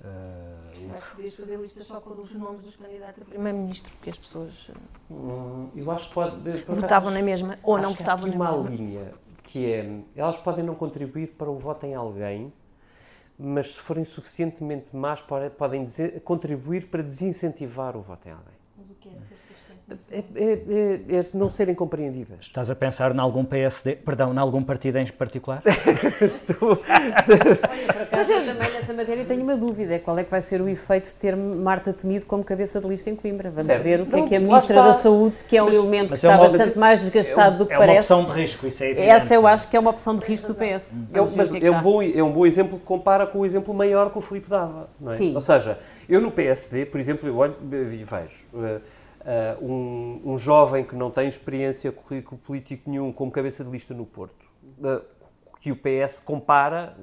Uh, 0.00 0.94
acho 0.96 1.10
que 1.10 1.16
podias 1.16 1.34
fazer 1.34 1.56
listas 1.58 1.86
só 1.86 2.00
com 2.00 2.20
os 2.20 2.32
nomes 2.34 2.64
dos 2.64 2.76
candidatos 2.76 3.22
a 3.22 3.24
primeiro-ministro, 3.24 3.92
porque 3.92 4.10
as 4.10 4.18
pessoas 4.18 4.70
hum, 5.08 5.68
eu 5.76 5.90
acho 5.90 6.08
que 6.08 6.14
pode, 6.14 6.50
votavam 6.66 7.12
na 7.12 7.22
mesma 7.22 7.58
ou 7.62 7.78
não 7.78 7.92
votavam 7.92 8.26
na 8.26 8.36
mesma. 8.36 8.52
uma 8.52 8.68
linha 8.68 9.12
que 9.44 9.72
é, 9.72 10.00
elas 10.14 10.38
podem 10.38 10.64
não 10.64 10.74
contribuir 10.74 11.28
para 11.28 11.50
o 11.50 11.56
voto 11.56 11.86
em 11.86 11.94
alguém, 11.94 12.52
mas 13.38 13.74
se 13.74 13.80
forem 13.80 14.04
suficientemente 14.04 14.94
más 14.94 15.22
podem 15.56 15.84
dizer, 15.84 16.20
contribuir 16.20 16.88
para 16.88 17.02
desincentivar 17.02 17.96
o 17.96 18.02
voto 18.02 18.28
em 18.28 18.32
alguém. 18.32 18.54
Mas 18.76 18.90
o 18.90 18.94
que 18.94 19.08
é 19.08 19.12
ser 19.12 19.47
é, 20.10 20.18
é, 20.18 20.44
é, 20.44 21.16
é, 21.16 21.26
não 21.32 21.48
serem 21.48 21.74
compreendidas. 21.74 22.38
Estás 22.42 22.68
a 22.68 22.74
pensar 22.74 23.14
em 23.14 23.18
algum 23.18 23.42
PSD, 23.42 23.96
perdão, 23.96 24.34
em 24.34 24.38
algum 24.38 24.62
partido 24.62 24.98
em 24.98 25.06
particular? 25.06 25.62
Estou. 26.20 26.78
Olha, 26.88 27.86
por 27.86 28.02
acaso, 28.02 28.32
eu 28.32 28.44
também 28.44 28.72
nessa 28.72 28.92
matéria 28.92 29.24
tenho 29.24 29.42
uma 29.42 29.56
dúvida: 29.56 29.98
qual 29.98 30.18
é 30.18 30.24
que 30.24 30.30
vai 30.30 30.42
ser 30.42 30.60
o 30.60 30.68
efeito 30.68 31.06
de 31.06 31.14
ter 31.14 31.34
Marta 31.34 31.92
Temido 31.92 32.26
como 32.26 32.44
cabeça 32.44 32.80
de 32.80 32.86
lista 32.86 33.08
em 33.08 33.16
Coimbra? 33.16 33.50
Vamos 33.50 33.64
certo. 33.64 33.82
ver 33.82 34.02
o 34.02 34.06
que 34.06 34.12
não, 34.12 34.24
é 34.24 34.28
que 34.28 34.36
a 34.36 34.40
Ministra 34.40 34.82
da 34.82 34.92
Saúde, 34.92 35.42
que 35.44 35.56
é 35.56 35.62
um 35.62 35.66
mas, 35.66 35.74
elemento 35.74 36.10
mas 36.10 36.20
que 36.20 36.26
é 36.26 36.30
está 36.30 36.42
bastante 36.42 36.78
mais 36.78 37.00
desgastado 37.00 37.58
do 37.58 37.66
que 37.66 37.74
parece. 37.74 38.12
É 38.12 38.14
uma 38.14 38.22
opção 38.22 38.34
de 38.34 38.40
risco, 38.40 38.66
isso 38.66 38.82
é 38.82 38.86
evidente. 38.90 39.10
Essa 39.10 39.34
eu 39.34 39.46
acho 39.46 39.68
que 39.68 39.76
é 39.76 39.80
uma 39.80 39.90
opção 39.90 40.16
de 40.16 40.24
risco 40.24 40.48
do 40.48 40.54
PS. 40.54 40.92
É, 41.14 41.20
mas 41.34 41.54
é, 41.54 41.70
um 41.70 41.80
bom, 41.80 42.02
é 42.02 42.22
um 42.22 42.32
bom 42.32 42.44
exemplo 42.44 42.78
que 42.78 42.84
compara 42.84 43.26
com 43.26 43.38
o 43.38 43.46
exemplo 43.46 43.72
maior 43.72 44.10
que 44.10 44.18
o 44.18 44.20
Filipe 44.20 44.50
dava. 44.50 44.90
Não 45.00 45.12
é? 45.12 45.14
Sim. 45.14 45.34
Ou 45.34 45.40
seja, 45.40 45.78
eu 46.06 46.20
no 46.20 46.30
PSD, 46.30 46.84
por 46.84 47.00
exemplo, 47.00 47.26
eu 47.26 47.36
olho 47.36 47.56
e 47.72 48.04
vejo. 48.04 48.44
Uh, 48.52 48.80
uh, 49.28 49.64
um, 49.64 50.22
um, 50.24 50.38
jovem 50.38 50.82
que 50.82 50.96
não 50.96 51.10
tem 51.10 51.28
experiência 51.28 51.92
currículo 51.92 52.40
político 52.40 52.90
nenhum 52.90 53.12
como 53.12 53.30
cabeça 53.30 53.62
de 53.62 53.70
lista 53.70 53.92
no 53.92 54.06
Porto, 54.06 54.46
uh, 54.78 55.02
que 55.60 55.70
o 55.70 55.76
PS 55.76 56.20
compara, 56.20 56.96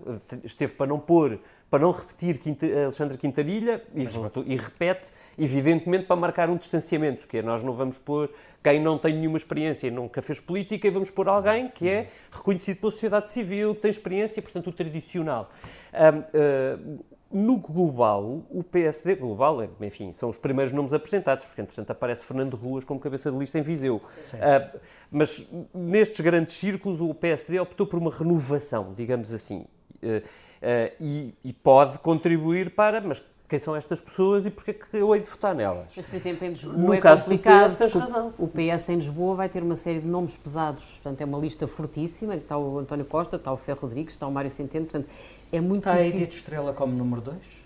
esteve 0.43 0.73
para 0.73 0.87
não 0.87 0.97
pôr, 0.97 1.39
para 1.69 1.79
não 1.79 1.91
repetir 1.91 2.37
Quinta, 2.39 2.65
Alexandre 2.65 3.17
Quintarilha 3.17 3.83
e, 3.93 4.03
e, 4.45 4.55
repete, 4.55 5.11
evidentemente, 5.37 6.05
para 6.05 6.15
marcar 6.15 6.49
um 6.49 6.55
distanciamento, 6.55 7.27
que 7.27 7.39
é 7.39 7.41
nós 7.41 7.61
não 7.61 7.73
vamos 7.73 7.97
pôr 7.97 8.31
quem 8.63 8.79
não 8.79 8.97
tem 8.97 9.13
nenhuma 9.13 9.37
experiência 9.37 9.87
e 9.87 9.91
nunca 9.91 10.21
fez 10.21 10.39
política 10.39 10.87
e 10.87 10.89
vamos 10.89 11.11
pôr 11.11 11.27
alguém 11.27 11.67
que 11.67 11.89
é 11.89 12.09
reconhecido 12.31 12.79
pela 12.79 12.91
sociedade 12.91 13.29
civil, 13.29 13.75
que 13.75 13.81
tem 13.81 13.91
experiência, 13.91 14.41
portanto, 14.41 14.67
o 14.67 14.71
tradicional. 14.71 15.51
Uh, 15.93 17.03
no 17.31 17.57
global, 17.57 18.45
o 18.49 18.63
PSD, 18.63 19.15
global, 19.15 19.61
é, 19.61 19.69
enfim, 19.81 20.11
são 20.11 20.29
os 20.29 20.37
primeiros 20.37 20.71
nomes 20.71 20.93
apresentados, 20.93 21.45
porque 21.45 21.61
entretanto 21.61 21.91
aparece 21.91 22.25
Fernando 22.25 22.55
Ruas 22.55 22.83
como 22.83 22.99
cabeça 22.99 23.31
de 23.31 23.37
lista 23.37 23.59
em 23.59 23.61
Viseu. 23.61 23.97
Uh, 23.97 24.79
mas 25.11 25.45
nestes 25.73 26.21
grandes 26.21 26.53
círculos, 26.53 27.01
o 27.01 27.13
PSD 27.13 27.59
optou 27.59 27.87
por 27.87 27.99
uma 27.99 28.11
renovação, 28.11 28.93
digamos 28.95 29.33
assim. 29.33 29.65
Uh, 30.03 30.17
uh, 30.17 30.95
e, 30.99 31.33
e, 31.43 31.51
pode 31.51 31.97
contribuir 31.99 32.75
para, 32.75 33.01
mas 33.01 33.23
quem 33.47 33.59
são 33.59 33.75
estas 33.75 33.99
pessoas 33.99 34.45
e 34.45 34.49
porque 34.49 34.71
é 34.71 34.73
que 34.73 34.85
eu 34.93 35.13
hei 35.13 35.21
de 35.21 35.29
votar 35.29 35.53
nelas. 35.53 35.93
Mas, 35.95 36.05
por 36.05 36.15
exemplo, 36.15 36.45
em 36.45 36.49
Lisboa 36.49 36.73
no 36.75 36.93
é 36.93 36.99
caso 36.99 37.23
complicado, 37.23 37.75
PS, 37.75 37.93
razão. 37.93 38.33
o 38.37 38.47
PS 38.47 38.89
em 38.89 38.95
Lisboa 38.95 39.35
vai 39.35 39.49
ter 39.49 39.61
uma 39.61 39.75
série 39.75 39.99
de 39.99 40.07
nomes 40.07 40.35
pesados, 40.35 40.99
portanto 40.99 41.21
é 41.21 41.25
uma 41.25 41.37
lista 41.37 41.67
fortíssima, 41.67 42.35
está 42.35 42.57
o 42.57 42.79
António 42.79 43.05
Costa, 43.05 43.35
está 43.35 43.51
o 43.53 43.57
Ferro 43.57 43.79
Rodrigues, 43.81 44.13
está 44.13 44.27
o 44.27 44.31
Mário 44.31 44.49
Centeno, 44.49 44.85
portanto 44.85 45.07
é 45.51 45.61
muito 45.61 45.87
está 45.87 45.91
difícil. 45.91 46.07
Está 46.07 46.17
a 46.17 46.23
Edith 46.23 46.35
Estrela 46.37 46.73
como 46.73 46.95
número 46.95 47.21
2? 47.21 47.64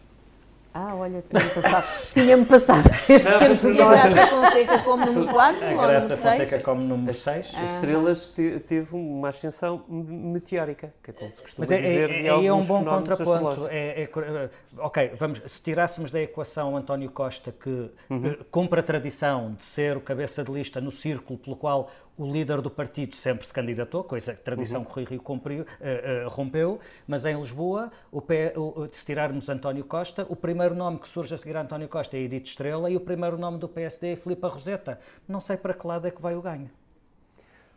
Ah, 0.74 0.96
olha, 0.96 1.24
tinha-me 1.28 1.50
passado, 1.50 1.88
tinha 2.14 2.46
passado 2.46 2.90
esse 3.10 3.32
pequeno. 3.32 3.76
E 3.76 3.82
a 3.82 4.08
Graça 4.08 4.28
Fonseca 4.28 4.80
como 4.84 5.06
número 5.06 5.28
4 5.34 5.66
A 5.66 5.88
Graça 5.88 6.18
Fonseca 6.18 6.60
como 6.60 6.82
número 6.82 7.14
6. 7.14 7.52
As 7.56 7.74
Estrelas 7.74 8.28
te, 8.30 8.60
teve 8.60 8.96
uma 8.96 9.30
ascensão 9.30 9.84
meteórica, 9.90 10.94
que 11.04 11.10
é 11.10 11.14
como 11.14 11.36
se 11.36 11.42
costuma 11.42 11.66
Mas 11.68 11.72
é, 11.72 11.82
dizer, 11.82 12.12
é, 12.12 12.22
de 12.22 12.28
é, 12.28 12.46
é 12.46 12.54
um 12.54 12.62
bom 12.62 12.86
contraponto. 12.86 13.68
É, 13.68 14.04
é, 14.04 14.50
ok, 14.78 15.12
vamos, 15.16 15.42
se 15.46 15.62
tirássemos 15.62 16.12
da 16.12 16.22
equação 16.22 16.78
António 16.78 17.10
Costa, 17.10 17.52
que 17.52 17.92
uhum. 18.10 18.28
Eh, 18.28 18.38
cumpre 18.52 18.80
a 18.80 18.84
tradição 18.84 19.54
de 19.54 19.64
ser 19.64 19.98
o 19.98 20.02
cabeça 20.02 20.44
de 20.44 20.52
lista 20.52 20.80
no 20.80 20.92
círculo 20.92 21.40
pelo 21.40 21.56
qual 21.56 21.90
o 22.20 22.30
líder 22.30 22.62
do 22.62 22.70
partido 22.70 23.16
sempre 23.16 23.48
se 23.48 23.54
candidatou, 23.54 24.04
coisa 24.04 24.34
que 24.34 24.42
a 24.42 24.44
tradição 24.44 24.82
uhum. 24.82 24.86
que 24.86 24.94
Rui 24.94 25.06
Rio 25.06 25.22
cumpriu, 25.22 25.64
uh, 25.64 26.26
uh, 26.26 26.30
rompeu, 26.30 26.78
mas 27.08 27.24
em 27.24 27.40
Lisboa, 27.40 27.90
o, 28.12 28.20
o, 28.20 28.90
se 28.92 29.06
tirarmos 29.06 29.48
António 29.48 29.86
Costa, 29.86 30.28
o 30.30 30.36
primeiro 30.36 30.76
nome 30.76 31.00
que 31.00 31.08
surge 31.08 31.34
a 31.34 31.38
seguir 31.38 31.56
a 31.56 31.62
António 31.62 31.88
Costa 31.88 32.18
é 32.18 32.20
Edith 32.20 32.44
Estrela 32.44 32.90
e 32.92 32.98
o 32.98 33.00
primeiro 33.00 33.38
nome 33.38 33.58
do 33.58 33.70
PSD 33.70 34.12
é 34.12 34.16
Filipe 34.18 34.46
Roseta. 34.46 35.00
Não 35.26 35.40
sei 35.40 35.56
para 35.56 35.74
que 35.74 35.88
lado 35.88 36.08
é 36.08 36.12
que 36.12 36.22
vai 36.22 36.36
o 36.36 36.42
ganho. 36.42 36.70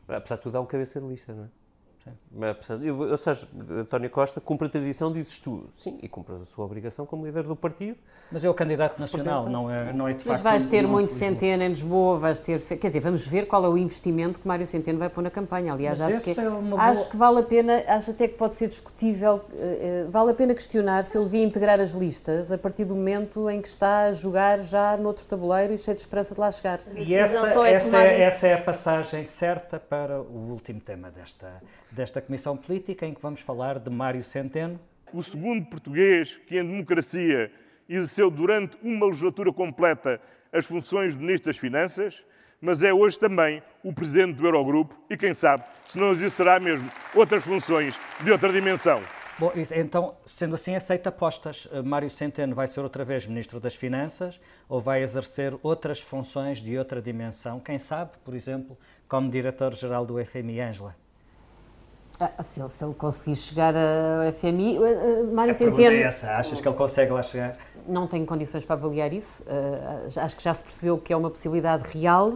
Apesar 0.08 0.34
de 0.34 0.42
tudo, 0.42 0.58
há 0.58 0.60
um 0.60 0.66
cabeça 0.66 1.00
de 1.00 1.06
lista, 1.06 1.32
não 1.32 1.44
é? 1.44 1.61
Ou 3.10 3.16
seja, 3.16 3.46
António 3.70 4.10
Costa 4.10 4.40
cumpre 4.40 4.66
a 4.66 4.70
tradição, 4.70 5.12
dizes 5.12 5.38
tu. 5.38 5.68
Sim, 5.78 5.98
e 6.02 6.08
cumpre 6.08 6.34
a 6.34 6.44
sua 6.44 6.64
obrigação 6.64 7.06
como 7.06 7.26
líder 7.26 7.44
do 7.44 7.54
partido. 7.54 7.96
Mas 8.32 8.42
é 8.42 8.48
o 8.48 8.54
candidato 8.54 8.98
nacional, 8.98 9.46
não 9.46 9.70
é, 9.70 9.92
não 9.92 10.08
é 10.08 10.14
de 10.14 10.24
facto... 10.24 10.28
Mas 10.28 10.40
vais 10.40 10.66
ter 10.66 10.86
muito 10.86 11.12
Centeno 11.12 11.62
em 11.62 11.68
Lisboa, 11.68 12.18
vais 12.18 12.40
ter... 12.40 12.62
Quer 12.62 12.86
dizer, 12.86 13.00
vamos 13.00 13.26
ver 13.26 13.46
qual 13.46 13.62
é 13.62 13.68
o 13.68 13.76
investimento 13.76 14.40
que 14.40 14.48
Mário 14.48 14.66
Centeno 14.66 14.98
vai 14.98 15.10
pôr 15.10 15.20
na 15.20 15.30
campanha. 15.30 15.74
Aliás, 15.74 15.98
Mas 15.98 16.14
acho 16.14 16.24
que, 16.24 16.30
é 16.30 16.32
acho 16.32 17.00
boa... 17.00 17.10
que 17.10 17.16
vale 17.16 17.40
a 17.40 17.42
pena, 17.42 17.84
acho 17.86 18.10
até 18.10 18.26
que 18.26 18.38
pode 18.38 18.54
ser 18.54 18.68
discutível, 18.68 19.44
uh, 19.52 20.10
vale 20.10 20.30
a 20.30 20.34
pena 20.34 20.54
questionar 20.54 21.04
se 21.04 21.18
ele 21.18 21.26
devia 21.26 21.44
integrar 21.44 21.78
as 21.78 21.90
listas 21.92 22.50
a 22.50 22.56
partir 22.56 22.86
do 22.86 22.94
momento 22.94 23.50
em 23.50 23.60
que 23.60 23.68
está 23.68 24.04
a 24.04 24.12
jogar 24.12 24.62
já 24.62 24.96
noutro 24.96 25.26
tabuleiro 25.26 25.74
e 25.74 25.78
cheio 25.78 25.94
de 25.94 26.00
esperança 26.00 26.34
de 26.34 26.40
lá 26.40 26.50
chegar. 26.50 26.80
E 26.96 27.14
essa, 27.14 27.48
é 27.66 27.72
essa, 27.74 28.02
é, 28.02 28.20
essa 28.22 28.46
é 28.46 28.54
a 28.54 28.62
passagem 28.62 29.24
certa 29.24 29.78
para 29.78 30.22
o 30.22 30.50
último 30.50 30.80
tema 30.80 31.10
desta 31.10 31.60
desta 31.92 32.20
Comissão 32.20 32.56
Política, 32.56 33.06
em 33.06 33.14
que 33.14 33.20
vamos 33.20 33.40
falar 33.40 33.78
de 33.78 33.90
Mário 33.90 34.24
Centeno. 34.24 34.80
O 35.12 35.22
segundo 35.22 35.66
português 35.66 36.40
que, 36.46 36.58
em 36.58 36.66
democracia, 36.66 37.52
exerceu 37.88 38.30
durante 38.30 38.76
uma 38.82 39.06
legislatura 39.06 39.52
completa 39.52 40.20
as 40.52 40.66
funções 40.66 41.14
de 41.14 41.20
Ministro 41.20 41.50
das 41.50 41.58
Finanças, 41.58 42.22
mas 42.60 42.82
é 42.82 42.92
hoje 42.92 43.18
também 43.18 43.62
o 43.82 43.92
Presidente 43.92 44.36
do 44.36 44.46
Eurogrupo 44.46 44.98
e, 45.10 45.16
quem 45.16 45.34
sabe, 45.34 45.64
se 45.86 45.98
não 45.98 46.12
exercerá 46.12 46.58
mesmo 46.58 46.90
outras 47.14 47.44
funções 47.44 47.98
de 48.22 48.30
outra 48.30 48.52
dimensão. 48.52 49.02
Bom, 49.38 49.50
então, 49.74 50.14
sendo 50.24 50.54
assim, 50.54 50.76
aceita 50.76 51.08
apostas. 51.08 51.66
Eh, 51.72 51.82
Mário 51.82 52.08
Centeno 52.08 52.54
vai 52.54 52.68
ser 52.68 52.80
outra 52.80 53.02
vez 53.02 53.26
Ministro 53.26 53.58
das 53.58 53.74
Finanças 53.74 54.38
ou 54.68 54.80
vai 54.80 55.02
exercer 55.02 55.58
outras 55.62 56.00
funções 56.00 56.58
de 56.58 56.78
outra 56.78 57.02
dimensão? 57.02 57.58
Quem 57.58 57.78
sabe, 57.78 58.12
por 58.24 58.34
exemplo, 58.34 58.78
como 59.08 59.30
Diretor-Geral 59.30 60.06
do 60.06 60.22
FMI, 60.24 60.60
Ângela? 60.60 60.94
Ah, 62.20 62.42
se, 62.42 62.60
ele, 62.60 62.68
se 62.68 62.84
ele 62.84 62.94
conseguir 62.94 63.36
chegar 63.36 63.74
ao 63.74 64.32
FMI, 64.32 64.78
uh, 64.78 65.34
Mário 65.34 65.54
Centeno... 65.54 65.96
É 65.96 66.02
essa, 66.02 66.36
achas 66.36 66.60
que 66.60 66.68
ele 66.68 66.76
consegue 66.76 67.10
lá 67.10 67.22
chegar? 67.22 67.56
Não 67.88 68.06
tenho 68.06 68.24
condições 68.24 68.64
para 68.64 68.76
avaliar 68.76 69.12
isso. 69.12 69.42
Uh, 69.42 70.20
acho 70.20 70.36
que 70.36 70.42
já 70.42 70.54
se 70.54 70.62
percebeu 70.62 70.98
que 70.98 71.12
é 71.12 71.16
uma 71.16 71.30
possibilidade 71.30 71.84
real 71.98 72.34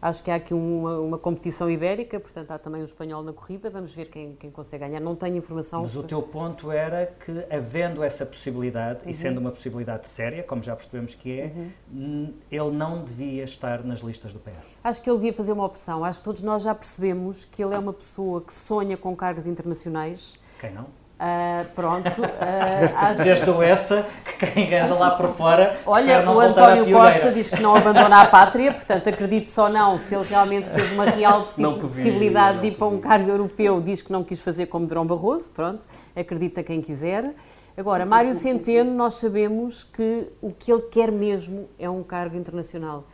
Acho 0.00 0.22
que 0.22 0.30
há 0.30 0.36
aqui 0.36 0.54
uma, 0.54 0.98
uma, 1.00 1.18
competição 1.18 1.68
ibérica, 1.68 2.20
portanto 2.20 2.52
há 2.52 2.58
também 2.58 2.82
um 2.82 2.84
espanhol 2.84 3.22
na 3.22 3.32
corrida, 3.32 3.68
vamos 3.68 3.92
ver 3.92 4.06
quem, 4.06 4.36
quem 4.36 4.50
consegue 4.50 4.84
ganhar. 4.84 5.00
Não 5.00 5.16
tenho 5.16 5.36
informação. 5.36 5.82
Mas 5.82 5.96
o 5.96 6.02
teu 6.04 6.22
ponto 6.22 6.70
era 6.70 7.06
que, 7.06 7.44
havendo 7.50 8.02
essa 8.02 8.24
possibilidade, 8.24 9.00
uhum. 9.04 9.10
e 9.10 9.14
sendo 9.14 9.38
uma 9.38 9.50
possibilidade 9.50 10.06
séria, 10.06 10.42
como 10.42 10.62
já 10.62 10.76
percebemos 10.76 11.14
que 11.14 11.40
é, 11.40 11.52
uhum. 11.92 12.32
ele 12.50 12.70
não 12.70 13.02
devia 13.02 13.42
estar 13.42 13.84
nas 13.84 14.00
listas 14.00 14.32
do 14.32 14.38
PS. 14.38 14.76
Acho 14.84 15.02
que 15.02 15.10
ele 15.10 15.18
devia 15.18 15.32
fazer 15.32 15.52
uma 15.52 15.64
opção. 15.64 16.04
Acho 16.04 16.20
que 16.20 16.24
todos 16.24 16.42
nós 16.42 16.62
já 16.62 16.74
percebemos 16.74 17.44
que 17.44 17.62
ele 17.62 17.74
é 17.74 17.78
uma 17.78 17.92
pessoa 17.92 18.40
que 18.40 18.54
sonha 18.54 18.96
com 18.96 19.16
cargos 19.16 19.46
internacionais. 19.46 20.38
Quem 20.60 20.72
não? 20.72 20.86
Uh, 21.18 21.66
pronto. 21.74 22.08
Uh, 22.38 22.96
acho... 22.96 23.24
Desde 23.24 23.50
o 23.50 23.60
essa, 23.60 24.06
que 24.24 24.46
quem 24.46 24.78
anda 24.78 24.94
lá 24.94 25.10
por 25.12 25.34
fora. 25.34 25.78
Olha, 25.84 26.30
o 26.30 26.38
António 26.38 26.90
Costa 26.92 27.32
diz 27.32 27.50
que 27.50 27.60
não 27.60 27.74
abandona 27.74 28.22
a 28.22 28.26
pátria, 28.26 28.72
portanto, 28.72 29.08
acredito 29.08 29.50
só 29.50 29.68
não. 29.68 29.98
Se 29.98 30.14
ele 30.14 30.24
realmente 30.24 30.70
teve 30.70 30.94
uma 30.94 31.04
real 31.04 31.48
possibilidade 31.80 32.60
de 32.60 32.68
ir 32.68 32.72
para 32.72 32.86
um 32.86 33.00
cargo 33.00 33.28
europeu, 33.28 33.80
diz 33.80 34.02
que 34.02 34.12
não 34.12 34.22
quis 34.22 34.40
fazer 34.40 34.66
como 34.66 34.86
Drão 34.86 35.04
Barroso, 35.04 35.50
pronto, 35.50 35.86
acredita 36.14 36.62
quem 36.62 36.80
quiser. 36.80 37.34
Agora, 37.76 38.06
Mário 38.06 38.34
Centeno, 38.34 38.92
nós 38.92 39.14
sabemos 39.14 39.82
que 39.82 40.28
o 40.40 40.52
que 40.52 40.72
ele 40.72 40.82
quer 40.82 41.10
mesmo 41.10 41.68
é 41.78 41.90
um 41.90 42.02
cargo 42.02 42.36
internacional. 42.36 43.04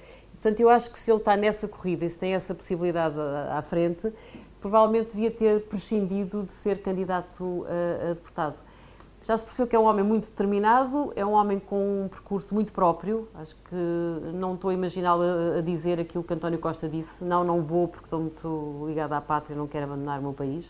Portanto, 0.45 0.61
eu 0.61 0.69
acho 0.69 0.91
que 0.91 0.99
se 0.99 1.11
ele 1.11 1.21
está 1.21 1.39
nessa 1.39 1.67
corrida 1.67 2.05
e 2.05 2.11
se 2.11 2.19
tem 2.19 2.35
essa 2.35 2.55
possibilidade 2.55 3.15
à 3.51 3.63
frente, 3.63 4.13
provavelmente 4.65 5.11
devia 5.11 5.31
ter 5.31 5.61
prescindido 5.65 6.45
de 6.45 6.53
ser 6.53 6.81
candidato 6.81 7.67
a, 7.69 8.13
a 8.13 8.15
deputado. 8.15 8.57
Já 9.27 9.37
se 9.37 9.45
percebeu 9.45 9.67
que 9.67 9.77
é 9.77 9.79
um 9.79 9.85
homem 9.85 10.03
muito 10.03 10.31
determinado, 10.31 11.13
é 11.15 11.25
um 11.25 11.33
homem 11.33 11.59
com 11.59 12.05
um 12.05 12.09
percurso 12.09 12.55
muito 12.55 12.73
próprio. 12.73 13.29
Acho 13.35 13.55
que 13.69 13.75
não 14.33 14.55
estou 14.55 14.71
a 14.71 14.75
imaginá-lo 14.75 15.23
a, 15.59 15.61
dizer 15.61 16.01
aquilo 16.01 16.25
que 16.25 16.33
António 16.33 16.59
Costa 16.59 16.89
disse: 16.89 17.23
não, 17.23 17.45
não 17.45 17.63
vou 17.63 17.89
porque 17.89 18.07
estou 18.07 18.21
muito 18.21 18.85
ligado 18.87 19.13
à 19.13 19.21
pátria, 19.21 19.55
não 19.55 19.67
quero 19.67 19.85
abandonar 19.85 20.19
o 20.19 20.23
meu 20.23 20.33
país. 20.33 20.65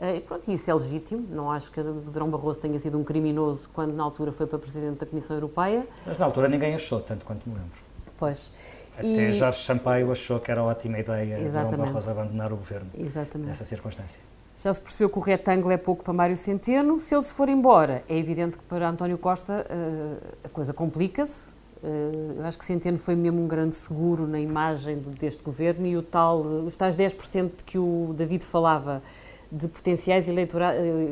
Eh, 0.00 0.16
e 0.16 0.20
pronto, 0.20 0.50
isso 0.50 0.68
é 0.68 0.74
legítimo. 0.74 1.24
Não 1.30 1.52
acho 1.52 1.70
que 1.70 1.80
Drão 1.80 2.28
Barroso 2.28 2.58
tenha 2.58 2.80
sido 2.80 2.98
um 2.98 3.04
criminoso 3.04 3.70
quando 3.72 3.92
na 3.94 4.02
altura 4.02 4.32
foi 4.32 4.46
para 4.46 4.58
Presidente 4.58 4.98
da 4.98 5.06
Comissão 5.06 5.36
Europeia. 5.36 5.86
Mas 6.04 6.18
na 6.18 6.26
altura 6.26 6.48
ninguém 6.48 6.74
achou, 6.74 7.00
tanto 7.00 7.24
quanto 7.24 7.48
me 7.48 7.54
lembro. 7.54 7.78
Pois. 8.18 8.50
Até 9.00 9.30
e... 9.30 9.38
Jorge 9.38 9.62
Sampaio 9.64 10.10
achou 10.10 10.40
que 10.40 10.50
era 10.50 10.62
ótima 10.62 10.98
ideia 10.98 11.38
Exatamente. 11.40 11.76
Drão 11.76 11.86
Barroso 11.86 12.10
abandonar 12.10 12.52
o 12.52 12.56
governo 12.56 12.88
Exatamente. 12.96 13.48
nessa 13.48 13.64
circunstância. 13.64 14.18
Já 14.62 14.74
se 14.74 14.80
percebeu 14.80 15.08
que 15.08 15.18
o 15.18 15.22
retângulo 15.22 15.72
é 15.72 15.78
pouco 15.78 16.04
para 16.04 16.12
Mário 16.12 16.36
Centeno. 16.36 17.00
Se 17.00 17.14
ele 17.14 17.22
se 17.22 17.32
for 17.32 17.48
embora, 17.48 18.04
é 18.08 18.16
evidente 18.16 18.58
que 18.58 18.64
para 18.64 18.88
António 18.88 19.16
Costa 19.16 19.66
uh, 19.68 20.26
a 20.44 20.48
coisa 20.50 20.74
complica-se. 20.74 21.48
Uh, 21.82 22.36
eu 22.38 22.44
acho 22.44 22.58
que 22.58 22.64
Centeno 22.66 22.98
foi 22.98 23.16
mesmo 23.16 23.42
um 23.42 23.48
grande 23.48 23.74
seguro 23.74 24.26
na 24.26 24.38
imagem 24.38 24.98
deste 25.18 25.42
governo 25.42 25.86
e 25.86 25.96
o 25.96 26.02
tal, 26.02 26.40
os 26.40 26.76
tais 26.76 26.94
10% 26.94 27.50
de 27.56 27.64
que 27.64 27.78
o 27.78 28.14
David 28.14 28.44
falava 28.44 29.02
de 29.50 29.66
potenciais 29.66 30.28
eh, 30.28 30.32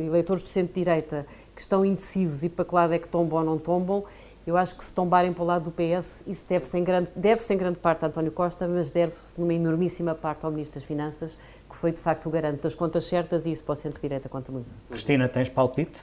eleitores 0.06 0.44
de 0.44 0.48
centro-direita 0.48 1.26
que 1.54 1.60
estão 1.60 1.84
indecisos 1.84 2.44
e 2.44 2.48
para 2.48 2.64
que 2.64 2.74
lado 2.74 2.94
é 2.94 2.98
que 2.98 3.08
tombam 3.08 3.40
ou 3.40 3.44
não 3.44 3.58
tombam, 3.58 4.04
eu 4.48 4.56
acho 4.56 4.74
que 4.74 4.82
se 4.82 4.94
tombarem 4.94 5.30
para 5.30 5.42
o 5.42 5.46
lado 5.46 5.64
do 5.64 5.70
PS, 5.70 6.24
isso 6.26 6.46
deve-se 6.48 6.78
em, 6.78 6.82
grande, 6.82 7.10
deve 7.14 7.42
em 7.52 7.56
grande 7.58 7.78
parte 7.78 8.04
a 8.06 8.08
António 8.08 8.32
Costa, 8.32 8.66
mas 8.66 8.90
deve-se 8.90 9.38
numa 9.38 9.52
enormíssima 9.52 10.14
parte 10.14 10.46
ao 10.46 10.50
Ministro 10.50 10.80
das 10.80 10.84
Finanças, 10.84 11.38
que 11.68 11.76
foi 11.76 11.92
de 11.92 12.00
facto 12.00 12.26
o 12.26 12.30
garante 12.30 12.62
das 12.62 12.74
contas 12.74 13.04
certas 13.04 13.44
e 13.44 13.52
isso 13.52 13.62
para 13.62 13.74
o 13.74 13.76
centro-direita 13.76 14.26
conta 14.26 14.50
muito. 14.50 14.74
Cristina, 14.88 15.28
tens 15.28 15.50
palpite? 15.50 16.00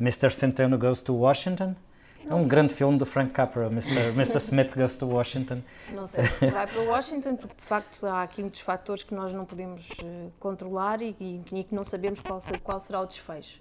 Mr. 0.00 0.32
Centeno 0.32 0.76
goes 0.76 1.00
to 1.00 1.14
Washington? 1.14 1.76
É 2.28 2.34
um 2.34 2.46
grande 2.46 2.74
filme 2.74 2.98
do 2.98 3.06
Frank 3.06 3.30
Capra, 3.30 3.68
Mr. 3.68 4.08
Mr. 4.14 4.38
Smith 4.38 4.74
Goes 4.74 4.96
to 4.96 5.06
Washington. 5.06 5.62
Não 5.92 6.08
sei 6.08 6.26
se 6.26 6.50
vai 6.50 6.66
para 6.66 6.82
Washington, 6.82 7.36
porque 7.36 7.54
de 7.54 7.66
facto 7.66 8.04
há 8.04 8.22
aqui 8.24 8.40
muitos 8.40 8.60
fatores 8.60 9.04
que 9.04 9.14
nós 9.14 9.32
não 9.32 9.44
podemos 9.44 9.88
uh, 9.90 10.32
controlar 10.40 11.00
e, 11.02 11.16
e, 11.20 11.42
e, 11.52 11.64
que 11.64 11.74
não 11.74 11.84
sabemos 11.84 12.20
qual, 12.20 12.40
qual 12.64 12.80
será 12.80 13.00
o 13.00 13.06
desfecho. 13.06 13.60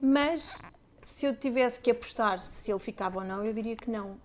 Mas 0.00 0.60
se 1.06 1.26
eu 1.26 1.36
tivesse 1.36 1.80
que 1.80 1.90
apostar 1.90 2.40
se 2.40 2.70
ele 2.70 2.78
ficava 2.78 3.18
ou 3.18 3.24
não, 3.24 3.44
eu 3.44 3.52
diria 3.52 3.76
que 3.76 3.90
não. 3.90 4.16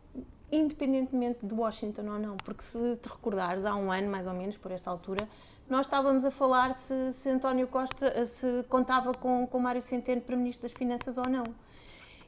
Independentemente 0.52 1.46
de 1.46 1.54
Washington 1.54 2.04
ou 2.04 2.20
não, 2.20 2.38
porque 2.38 2.64
se 2.64 2.96
te 2.98 3.08
recordares, 3.08 3.66
há 3.66 3.76
um 3.76 3.92
ano 3.92 4.10
mais 4.10 4.26
ou 4.26 4.34
menos, 4.34 4.58
por 4.58 4.72
esta 4.72 4.90
altura, 4.90 5.28
nós 5.70 5.86
estávamos 5.86 6.26
a 6.26 6.32
falar 6.32 6.74
se, 6.74 7.14
se 7.14 7.30
António 7.30 7.68
Costa 7.68 8.26
se 8.26 8.64
contava 8.68 9.14
com, 9.14 9.46
com 9.46 9.60
Mário 9.60 9.82
Centeno 9.82 10.22
para 10.22 10.36
Ministro 10.36 10.64
das 10.64 10.72
Finanças 10.72 11.18
ou 11.18 11.30
não. 11.30 11.44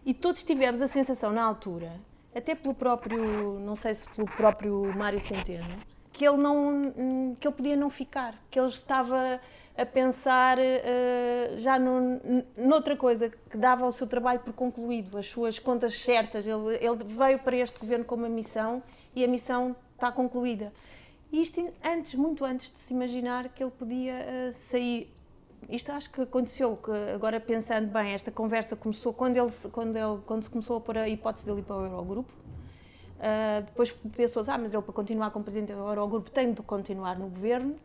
E 0.06 0.14
todos 0.14 0.44
tivemos 0.44 0.82
a 0.82 0.88
sensação 0.88 1.32
na 1.32 1.44
altura, 1.44 2.00
até 2.36 2.54
pelo 2.54 2.74
próprio, 2.76 3.60
não 3.60 3.76
sei 3.76 3.96
se 3.96 4.08
pelo 4.10 4.28
próprio 4.28 4.94
Mário 4.96 5.20
Centeno, 5.20 5.66
que 6.12 6.28
ele 6.28 6.38
não 6.38 7.36
que 7.40 7.48
ele 7.48 7.56
podia 7.56 7.76
não 7.76 7.90
ficar, 7.90 8.36
que 8.50 8.60
ele 8.60 8.70
estava 8.70 9.40
a 9.78 9.86
pensar 9.86 10.58
uh, 10.58 11.58
já 11.58 11.80
no, 11.80 12.20
noutra 12.58 12.96
coisa 12.96 13.30
que 13.30 13.58
dava 13.58 13.86
o 13.86 13.92
seu 13.92 14.06
trabalho 14.06 14.40
por 14.40 14.54
concluído, 14.54 15.18
as 15.18 15.28
suas 15.28 15.58
contas 15.58 15.96
certas. 15.96 16.46
Ele, 16.46 16.76
ele 16.76 17.04
veio 17.04 17.40
para 17.40 17.56
este 17.56 17.80
governo 17.80 18.06
com 18.06 18.16
uma 18.16 18.30
missão 18.30 18.84
e 19.16 19.24
a 19.24 19.28
missão 19.28 19.76
está 19.96 20.12
concluída. 20.12 20.74
Isto 21.32 21.72
antes, 21.84 22.16
muito 22.16 22.44
antes 22.44 22.72
de 22.72 22.80
se 22.80 22.94
imaginar 22.94 23.50
que 23.50 23.64
ele 23.64 23.72
podia 23.72 24.14
uh, 24.14 24.54
sair. 24.54 25.10
Isto 25.70 25.92
acho 25.92 26.12
que 26.12 26.22
aconteceu, 26.22 26.76
que 26.76 26.92
agora 27.14 27.40
pensando 27.40 27.88
bem, 27.88 28.14
esta 28.14 28.32
conversa 28.32 28.76
começou 28.76 29.14
quando, 29.14 29.38
ele, 29.38 29.52
quando, 29.72 29.96
ele, 29.96 30.20
quando 30.26 30.44
se 30.44 30.50
começou 30.50 30.78
a 30.78 30.82
pôr 30.82 30.98
a 30.98 31.08
hipótese 31.08 31.46
dele 31.46 31.60
ir 31.60 31.64
para 31.64 31.78
o 31.78 31.86
Eurogrupo. 31.86 32.41
Uh, 33.22 33.62
depois 33.66 33.92
pensou-se, 33.92 34.50
ah, 34.50 34.58
mas 34.58 34.74
ele 34.74 34.82
para 34.82 34.94
continuar 34.94 35.30
como 35.30 35.46
presidente 35.46 35.74
do 35.74 35.80
Eurogrupo 35.80 36.32
tem 36.32 36.52
de 36.54 36.62
continuar 36.64 37.20
no 37.20 37.28
governo. 37.28 37.76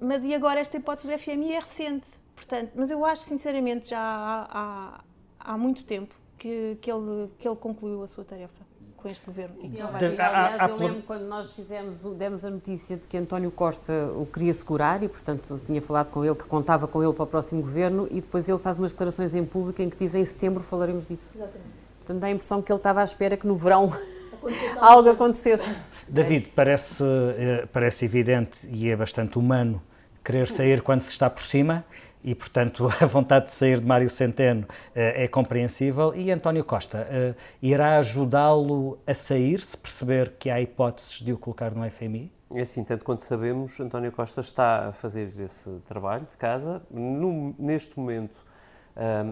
Mas 0.00 0.24
e 0.24 0.34
agora 0.34 0.58
esta 0.60 0.78
hipótese 0.78 1.08
do 1.08 1.18
FMI 1.18 1.52
é 1.52 1.60
recente. 1.60 2.08
Portanto, 2.34 2.72
mas 2.74 2.90
eu 2.90 3.04
acho 3.04 3.22
sinceramente 3.22 3.90
já 3.90 4.00
há, 4.00 4.48
há, 4.50 5.04
há 5.52 5.58
muito 5.58 5.84
tempo 5.84 6.14
que, 6.38 6.78
que, 6.80 6.90
ele, 6.90 7.30
que 7.38 7.46
ele 7.46 7.56
concluiu 7.56 8.02
a 8.02 8.08
sua 8.08 8.24
tarefa 8.24 8.64
com 8.96 9.08
este 9.10 9.26
governo. 9.26 9.56
Sim, 9.60 9.78
aliás, 9.82 10.70
eu 10.70 10.76
lembro 10.78 11.02
quando 11.02 11.24
nós 11.24 11.52
fizemos, 11.52 12.00
demos 12.16 12.46
a 12.46 12.50
notícia 12.50 12.96
de 12.96 13.06
que 13.06 13.18
António 13.18 13.50
Costa 13.50 13.92
o 14.16 14.24
queria 14.24 14.54
segurar 14.54 15.02
e, 15.02 15.08
portanto, 15.08 15.60
tinha 15.66 15.82
falado 15.82 16.08
com 16.08 16.24
ele 16.24 16.34
que 16.34 16.44
contava 16.44 16.88
com 16.88 17.02
ele 17.02 17.12
para 17.12 17.24
o 17.24 17.26
próximo 17.26 17.60
governo 17.60 18.08
e 18.10 18.22
depois 18.22 18.48
ele 18.48 18.58
faz 18.58 18.78
umas 18.78 18.92
declarações 18.92 19.34
em 19.34 19.44
público 19.44 19.82
em 19.82 19.90
que 19.90 19.98
diz 19.98 20.14
em 20.14 20.24
setembro 20.24 20.62
falaremos 20.62 21.04
disso. 21.04 21.30
Exatamente. 21.34 21.83
Portanto, 22.04 22.20
dá 22.20 22.26
a 22.26 22.30
impressão 22.30 22.60
que 22.60 22.70
ele 22.70 22.78
estava 22.78 23.00
à 23.00 23.04
espera 23.04 23.34
que 23.34 23.46
no 23.46 23.56
verão 23.56 23.90
algo 24.78 25.08
acontecesse. 25.08 25.74
David, 26.06 26.48
parece, 26.54 27.02
eh, 27.02 27.66
parece 27.72 28.04
evidente 28.04 28.68
e 28.70 28.90
é 28.90 28.94
bastante 28.94 29.38
humano 29.38 29.82
querer 30.22 30.46
sair 30.52 30.82
quando 30.82 31.00
se 31.00 31.08
está 31.08 31.30
por 31.30 31.42
cima 31.42 31.82
e, 32.22 32.34
portanto, 32.34 32.90
a 33.00 33.06
vontade 33.06 33.46
de 33.46 33.52
sair 33.52 33.80
de 33.80 33.86
Mário 33.86 34.10
Centeno 34.10 34.66
é 34.94 35.26
compreensível. 35.28 36.14
E 36.14 36.30
António 36.30 36.62
Costa 36.62 37.06
uh, 37.10 37.34
irá 37.62 37.98
ajudá-lo 37.98 38.98
a 39.06 39.14
sair, 39.14 39.62
se 39.62 39.76
perceber 39.76 40.32
que 40.38 40.50
há 40.50 40.60
hipóteses 40.60 41.20
de 41.20 41.32
o 41.32 41.38
colocar 41.38 41.70
no 41.74 41.90
FMI? 41.90 42.30
É 42.54 42.60
assim, 42.60 42.84
tanto 42.84 43.02
quanto 43.02 43.24
sabemos, 43.24 43.80
António 43.80 44.12
Costa 44.12 44.42
está 44.42 44.88
a 44.88 44.92
fazer 44.92 45.32
esse 45.40 45.70
trabalho 45.86 46.26
de 46.30 46.36
casa. 46.36 46.82
No, 46.90 47.54
neste 47.58 47.98
momento, 47.98 48.44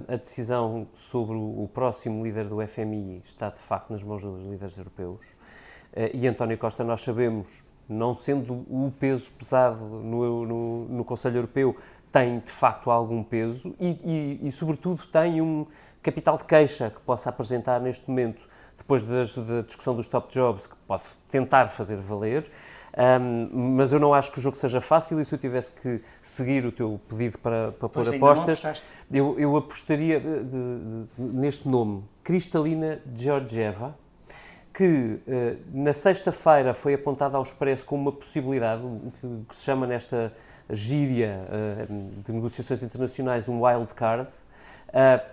a 0.08 0.16
decisão 0.16 0.88
sobre 0.92 1.36
o, 1.36 1.68
próximo 1.72 2.24
líder 2.24 2.48
do 2.48 2.66
FMI 2.66 3.20
está, 3.24 3.48
de 3.48 3.60
facto, 3.60 3.90
nas 3.90 4.02
mãos 4.02 4.22
dos 4.22 4.44
líderes 4.44 4.76
europeus. 4.76 5.36
Uh, 5.92 6.10
e 6.14 6.26
António 6.26 6.58
Costa, 6.58 6.82
nós 6.82 7.02
sabemos, 7.02 7.62
não 7.88 8.14
sendo 8.14 8.52
o 8.52 8.92
peso 8.98 9.30
pesado 9.38 9.84
no, 9.84 10.46
no, 10.46 10.88
no 10.88 11.04
Conselho 11.04 11.36
Europeu, 11.36 11.76
tem 12.10 12.40
de 12.40 12.50
facto 12.50 12.90
algum 12.90 13.22
peso 13.22 13.74
e, 13.80 14.38
e, 14.42 14.48
e, 14.48 14.52
sobretudo, 14.52 15.06
tem 15.06 15.40
um 15.40 15.66
capital 16.02 16.36
de 16.36 16.44
queixa 16.44 16.90
que 16.90 17.00
possa 17.00 17.30
apresentar 17.30 17.80
neste 17.80 18.08
momento, 18.08 18.46
depois 18.76 19.04
da 19.04 19.62
discussão 19.64 19.94
dos 19.94 20.06
top 20.06 20.32
jobs, 20.32 20.66
que 20.66 20.74
pode 20.86 21.04
tentar 21.30 21.68
fazer 21.68 21.96
valer. 21.96 22.50
Um, 22.94 23.76
mas 23.76 23.90
eu 23.90 23.98
não 23.98 24.12
acho 24.12 24.30
que 24.30 24.38
o 24.38 24.42
jogo 24.42 24.54
seja 24.54 24.80
fácil 24.80 25.18
e 25.18 25.24
se 25.24 25.34
eu 25.34 25.38
tivesse 25.38 25.72
que 25.72 26.02
seguir 26.20 26.66
o 26.66 26.70
teu 26.70 27.00
pedido 27.08 27.38
para, 27.38 27.72
para 27.72 27.88
pôr 27.88 28.14
apostas, 28.14 28.82
eu, 29.10 29.38
eu 29.38 29.56
apostaria 29.56 30.20
de, 30.20 30.44
de, 30.44 31.06
de, 31.18 31.38
neste 31.38 31.66
nome, 31.66 32.04
Cristalina 32.22 33.00
Georgieva, 33.14 33.96
que 34.74 35.20
eh, 35.26 35.56
na 35.72 35.92
sexta-feira 35.92 36.74
foi 36.74 36.94
apontada 36.94 37.36
ao 37.36 37.42
Expresso 37.42 37.84
como 37.84 38.02
uma 38.02 38.12
possibilidade, 38.12 38.82
o 38.82 39.44
que, 39.48 39.56
se 39.56 39.64
chama 39.64 39.86
nesta 39.86 40.32
gíria 40.68 41.46
eh, 41.50 41.86
de 42.24 42.32
negociações 42.32 42.82
internacionais 42.82 43.48
um 43.48 43.64
wild 43.64 43.92
card, 43.94 44.28
eh, 44.92 45.24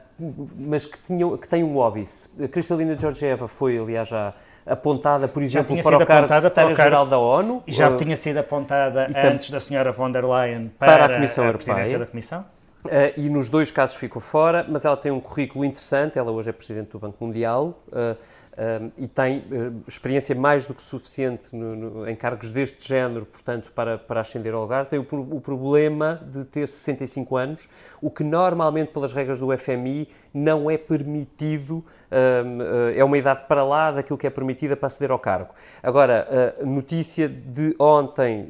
mas 0.57 0.85
que, 0.85 0.97
tinha, 0.99 1.37
que 1.37 1.47
tem 1.47 1.63
um 1.63 1.77
óbice. 1.77 2.29
A 2.43 2.47
Cristalina 2.47 2.97
Georgieva 2.97 3.47
foi, 3.47 3.77
aliás, 3.77 4.07
já 4.07 4.33
apontada, 4.69 5.27
por 5.27 5.41
exemplo, 5.41 5.81
para 5.81 5.97
o 5.97 6.05
cargo 6.05 6.27
de 6.27 6.41
secretária-geral 6.41 7.05
da 7.05 7.17
ONU. 7.17 7.63
E 7.65 7.71
já 7.71 7.91
tinha 7.95 8.15
sido 8.15 8.37
apontada 8.37 9.09
antes 9.15 9.49
da 9.49 9.59
senhora 9.59 9.91
von 9.91 10.11
der 10.11 10.25
Leyen 10.25 10.69
para, 10.77 10.93
para 10.93 11.05
a 11.05 11.15
Comissão 11.15 11.43
a 11.43 11.47
Europeia. 11.47 11.99
da 11.99 12.05
Comissão. 12.05 12.45
Uh, 12.85 13.11
e 13.17 13.29
nos 13.29 13.49
dois 13.49 13.69
casos 13.71 13.97
ficou 13.97 14.21
fora, 14.21 14.65
mas 14.67 14.85
ela 14.85 14.95
tem 14.95 15.11
um 15.11 15.19
currículo 15.19 15.65
interessante. 15.65 16.17
Ela 16.17 16.31
hoje 16.31 16.49
é 16.49 16.53
Presidente 16.53 16.91
do 16.91 16.99
Banco 16.99 17.25
Mundial. 17.25 17.83
Uh, 17.87 18.15
um, 18.59 18.91
e 18.97 19.07
tem 19.07 19.39
uh, 19.39 19.81
experiência 19.87 20.35
mais 20.35 20.65
do 20.65 20.73
que 20.73 20.81
suficiente 20.81 21.55
no, 21.55 21.75
no, 21.75 22.09
em 22.09 22.15
cargos 22.15 22.51
deste 22.51 22.85
género, 22.85 23.25
portanto, 23.25 23.71
para, 23.73 23.97
para 23.97 24.19
ascender 24.19 24.53
ao 24.53 24.61
lugar. 24.61 24.85
Tem 24.85 24.99
o, 24.99 25.07
o, 25.09 25.39
problema 25.39 26.21
de 26.29 26.43
ter 26.43 26.67
65 26.67 27.37
anos, 27.37 27.69
o 28.01 28.11
que 28.11 28.21
normalmente, 28.21 28.91
pelas 28.91 29.13
regras 29.13 29.39
do 29.39 29.57
FMI, 29.57 30.09
não 30.33 30.69
é 30.69 30.77
permitido, 30.77 31.75
um, 31.75 32.57
uh, 32.59 32.93
é 32.93 33.03
uma 33.03 33.17
idade 33.17 33.45
para 33.47 33.63
lá 33.63 33.91
daquilo 33.91 34.17
que 34.17 34.27
é 34.27 34.29
permitida 34.29 34.75
para 34.75 34.87
aceder 34.87 35.11
ao 35.11 35.19
cargo. 35.19 35.53
Agora, 35.81 36.27
uh, 36.61 36.65
notícia 36.65 37.29
de 37.29 37.73
ontem, 37.79 38.49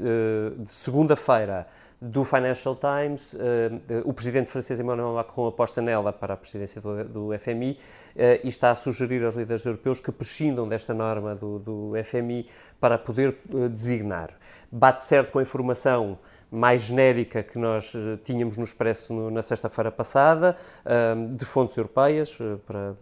de 0.57 0.71
segunda-feira, 0.71 1.67
do 2.01 2.23
Financial 2.23 2.75
Times, 2.75 3.33
uh, 3.33 3.37
o 4.05 4.13
presidente 4.13 4.49
francês 4.49 4.79
Emmanuel 4.79 5.13
Macron 5.13 5.47
aposta 5.47 5.81
nela 5.81 6.13
para 6.13 6.33
a 6.33 6.37
presidência 6.37 6.81
do, 6.81 7.37
FMI 7.37 7.71
uh, 7.71 7.77
e 8.43 8.47
está 8.47 8.71
a 8.71 8.75
sugerir 8.75 9.23
aos 9.25 9.35
líderes 9.35 9.65
europeus 9.65 9.99
que 9.99 10.11
prescindam 10.11 10.67
desta 10.67 10.93
norma 10.93 11.35
do, 11.35 11.59
do 11.59 11.91
FMI 12.03 12.47
para 12.79 12.97
poder 12.97 13.37
designar. 13.71 14.31
Bate 14.71 15.03
certo 15.03 15.31
com 15.31 15.39
a 15.39 15.41
informação 15.41 16.17
mais 16.51 16.81
genérica 16.81 17.43
que 17.43 17.57
nós 17.57 17.93
uh, 17.93 18.17
tínhamos 18.23 18.57
no 18.57 18.63
Expresso 18.63 19.13
no, 19.13 19.29
na 19.29 19.41
sexta-feira 19.41 19.91
passada, 19.91 20.55
de 21.35 21.45
fontes 21.45 21.77
europeias, 21.77 22.37
para, 22.65 22.95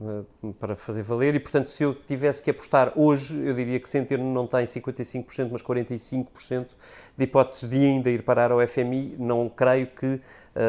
para 0.60 0.75
fazer 0.75 1.01
valer, 1.03 1.36
e 1.36 1.39
portanto, 1.39 1.69
se 1.69 1.83
eu 1.83 1.93
tivesse 1.93 2.41
que 2.41 2.51
apostar 2.51 2.91
hoje, 2.95 3.39
eu 3.39 3.53
diria 3.53 3.80
que 3.80 3.88
Centeno 3.88 4.24
não 4.34 4.45
tem 4.45 4.63
55%, 4.63 5.49
mas 5.51 5.61
45% 5.61 6.67
de 7.15 7.24
hipóteses 7.24 7.69
de 7.69 7.78
ainda 7.78 8.09
ir 8.09 8.24
parar 8.24 8.51
ao 8.51 8.65
FMI, 8.67 9.15
não 9.17 9.49
creio 9.49 9.88
que 9.88 10.19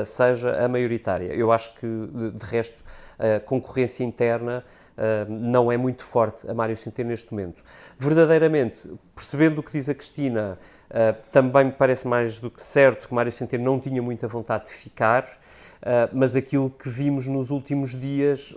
seja 0.04 0.64
a 0.64 0.68
maioritária. 0.68 1.32
Eu 1.34 1.50
acho 1.50 1.74
que, 1.74 1.86
de 1.86 2.44
resto, 2.44 2.82
a 3.18 3.40
concorrência 3.40 4.04
interna 4.04 4.64
uh, 4.96 5.30
não 5.30 5.70
é 5.72 5.76
muito 5.76 6.04
forte 6.04 6.48
a 6.48 6.54
Mário 6.54 6.76
Centeno 6.76 7.10
neste 7.10 7.32
momento. 7.32 7.62
Verdadeiramente, 7.98 8.90
percebendo 9.14 9.58
o 9.58 9.62
que 9.62 9.72
diz 9.72 9.88
a 9.88 9.94
Cristina, 9.94 10.58
uh, 10.90 11.16
também 11.30 11.66
me 11.66 11.72
parece 11.72 12.06
mais 12.06 12.38
do 12.38 12.50
que 12.50 12.62
certo 12.62 13.08
que 13.08 13.14
Mário 13.14 13.32
Centeno 13.32 13.64
não 13.64 13.80
tinha 13.80 14.02
muita 14.02 14.26
vontade 14.26 14.66
de 14.66 14.72
ficar, 14.72 15.24
uh, 15.24 16.08
mas 16.12 16.36
aquilo 16.36 16.70
que 16.70 16.88
vimos 16.88 17.26
nos 17.26 17.50
últimos 17.50 17.98
dias 17.98 18.54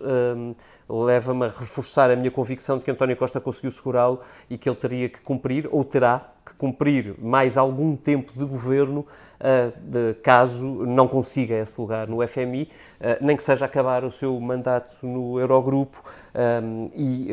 leva-me 0.89 1.45
a 1.45 1.47
reforçar 1.47 2.11
a 2.11 2.17
minha 2.17 2.29
convicção 2.29 2.77
de 2.77 2.83
que 2.83 2.91
António 2.91 3.15
Costa 3.15 3.39
conseguiu 3.39 3.71
segurá-lo 3.71 4.19
e 4.49 4.57
que 4.57 4.67
ele 4.67 4.75
teria 4.75 5.07
que 5.07 5.21
cumprir, 5.21 5.69
ou 5.71 5.85
terá 5.85 6.33
que 6.45 6.53
cumprir 6.55 7.15
mais 7.17 7.55
algum 7.57 7.95
tempo 7.95 8.33
de 8.37 8.43
governo, 8.43 9.05
uh, 9.39 10.13
caso 10.21 10.65
não 10.85 11.07
consiga 11.07 11.55
esse 11.55 11.79
lugar 11.79 12.07
no 12.07 12.27
FMI, 12.27 12.69
nem 13.21 13.37
que 13.37 13.43
seja 13.43 13.65
acabar 13.65 14.03
o 14.03 14.11
seu 14.11 14.37
mandato 14.39 15.05
no 15.05 15.39
Eurogrupo 15.39 16.03
um, 16.63 16.87
e 16.93 17.29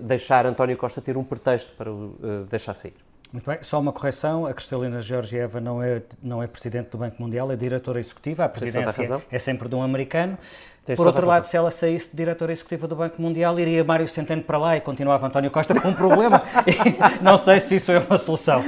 deixar 0.00 0.46
António 0.46 0.76
Costa 0.76 1.02
ter 1.02 1.16
um 1.16 1.24
pretexto 1.24 1.72
para 1.76 1.92
o 1.92 2.16
deixar 2.48 2.72
sair. 2.72 3.11
Muito 3.32 3.46
bem, 3.46 3.58
só 3.62 3.80
uma 3.80 3.92
correção, 3.92 4.44
a 4.44 4.52
Cristalina 4.52 5.00
Georgieva 5.00 5.58
não 5.58 5.82
é, 5.82 6.02
não 6.22 6.42
é 6.42 6.46
presidente 6.46 6.90
do 6.90 6.98
Banco 6.98 7.22
Mundial, 7.22 7.50
é 7.50 7.56
diretora 7.56 7.98
executiva, 7.98 8.44
a 8.44 8.48
presidência 8.48 9.22
é 9.30 9.38
sempre 9.38 9.70
de 9.70 9.74
um 9.74 9.82
americano. 9.82 10.36
Tens 10.84 10.96
Por 10.96 11.06
outro 11.06 11.26
lado, 11.26 11.44
se 11.46 11.56
ela 11.56 11.70
saísse 11.70 12.10
de 12.10 12.16
diretora 12.16 12.52
executiva 12.52 12.86
do 12.86 12.94
Banco 12.94 13.22
Mundial, 13.22 13.58
iria 13.58 13.82
Mário 13.82 14.06
Centeno 14.06 14.42
para 14.42 14.58
lá 14.58 14.76
e 14.76 14.82
continuava 14.82 15.26
António 15.26 15.50
Costa 15.50 15.80
com 15.80 15.88
um 15.88 15.94
problema. 15.94 16.42
não 17.22 17.38
sei 17.38 17.58
se 17.60 17.76
isso 17.76 17.90
é 17.90 18.00
uma 18.00 18.18
solução. 18.18 18.62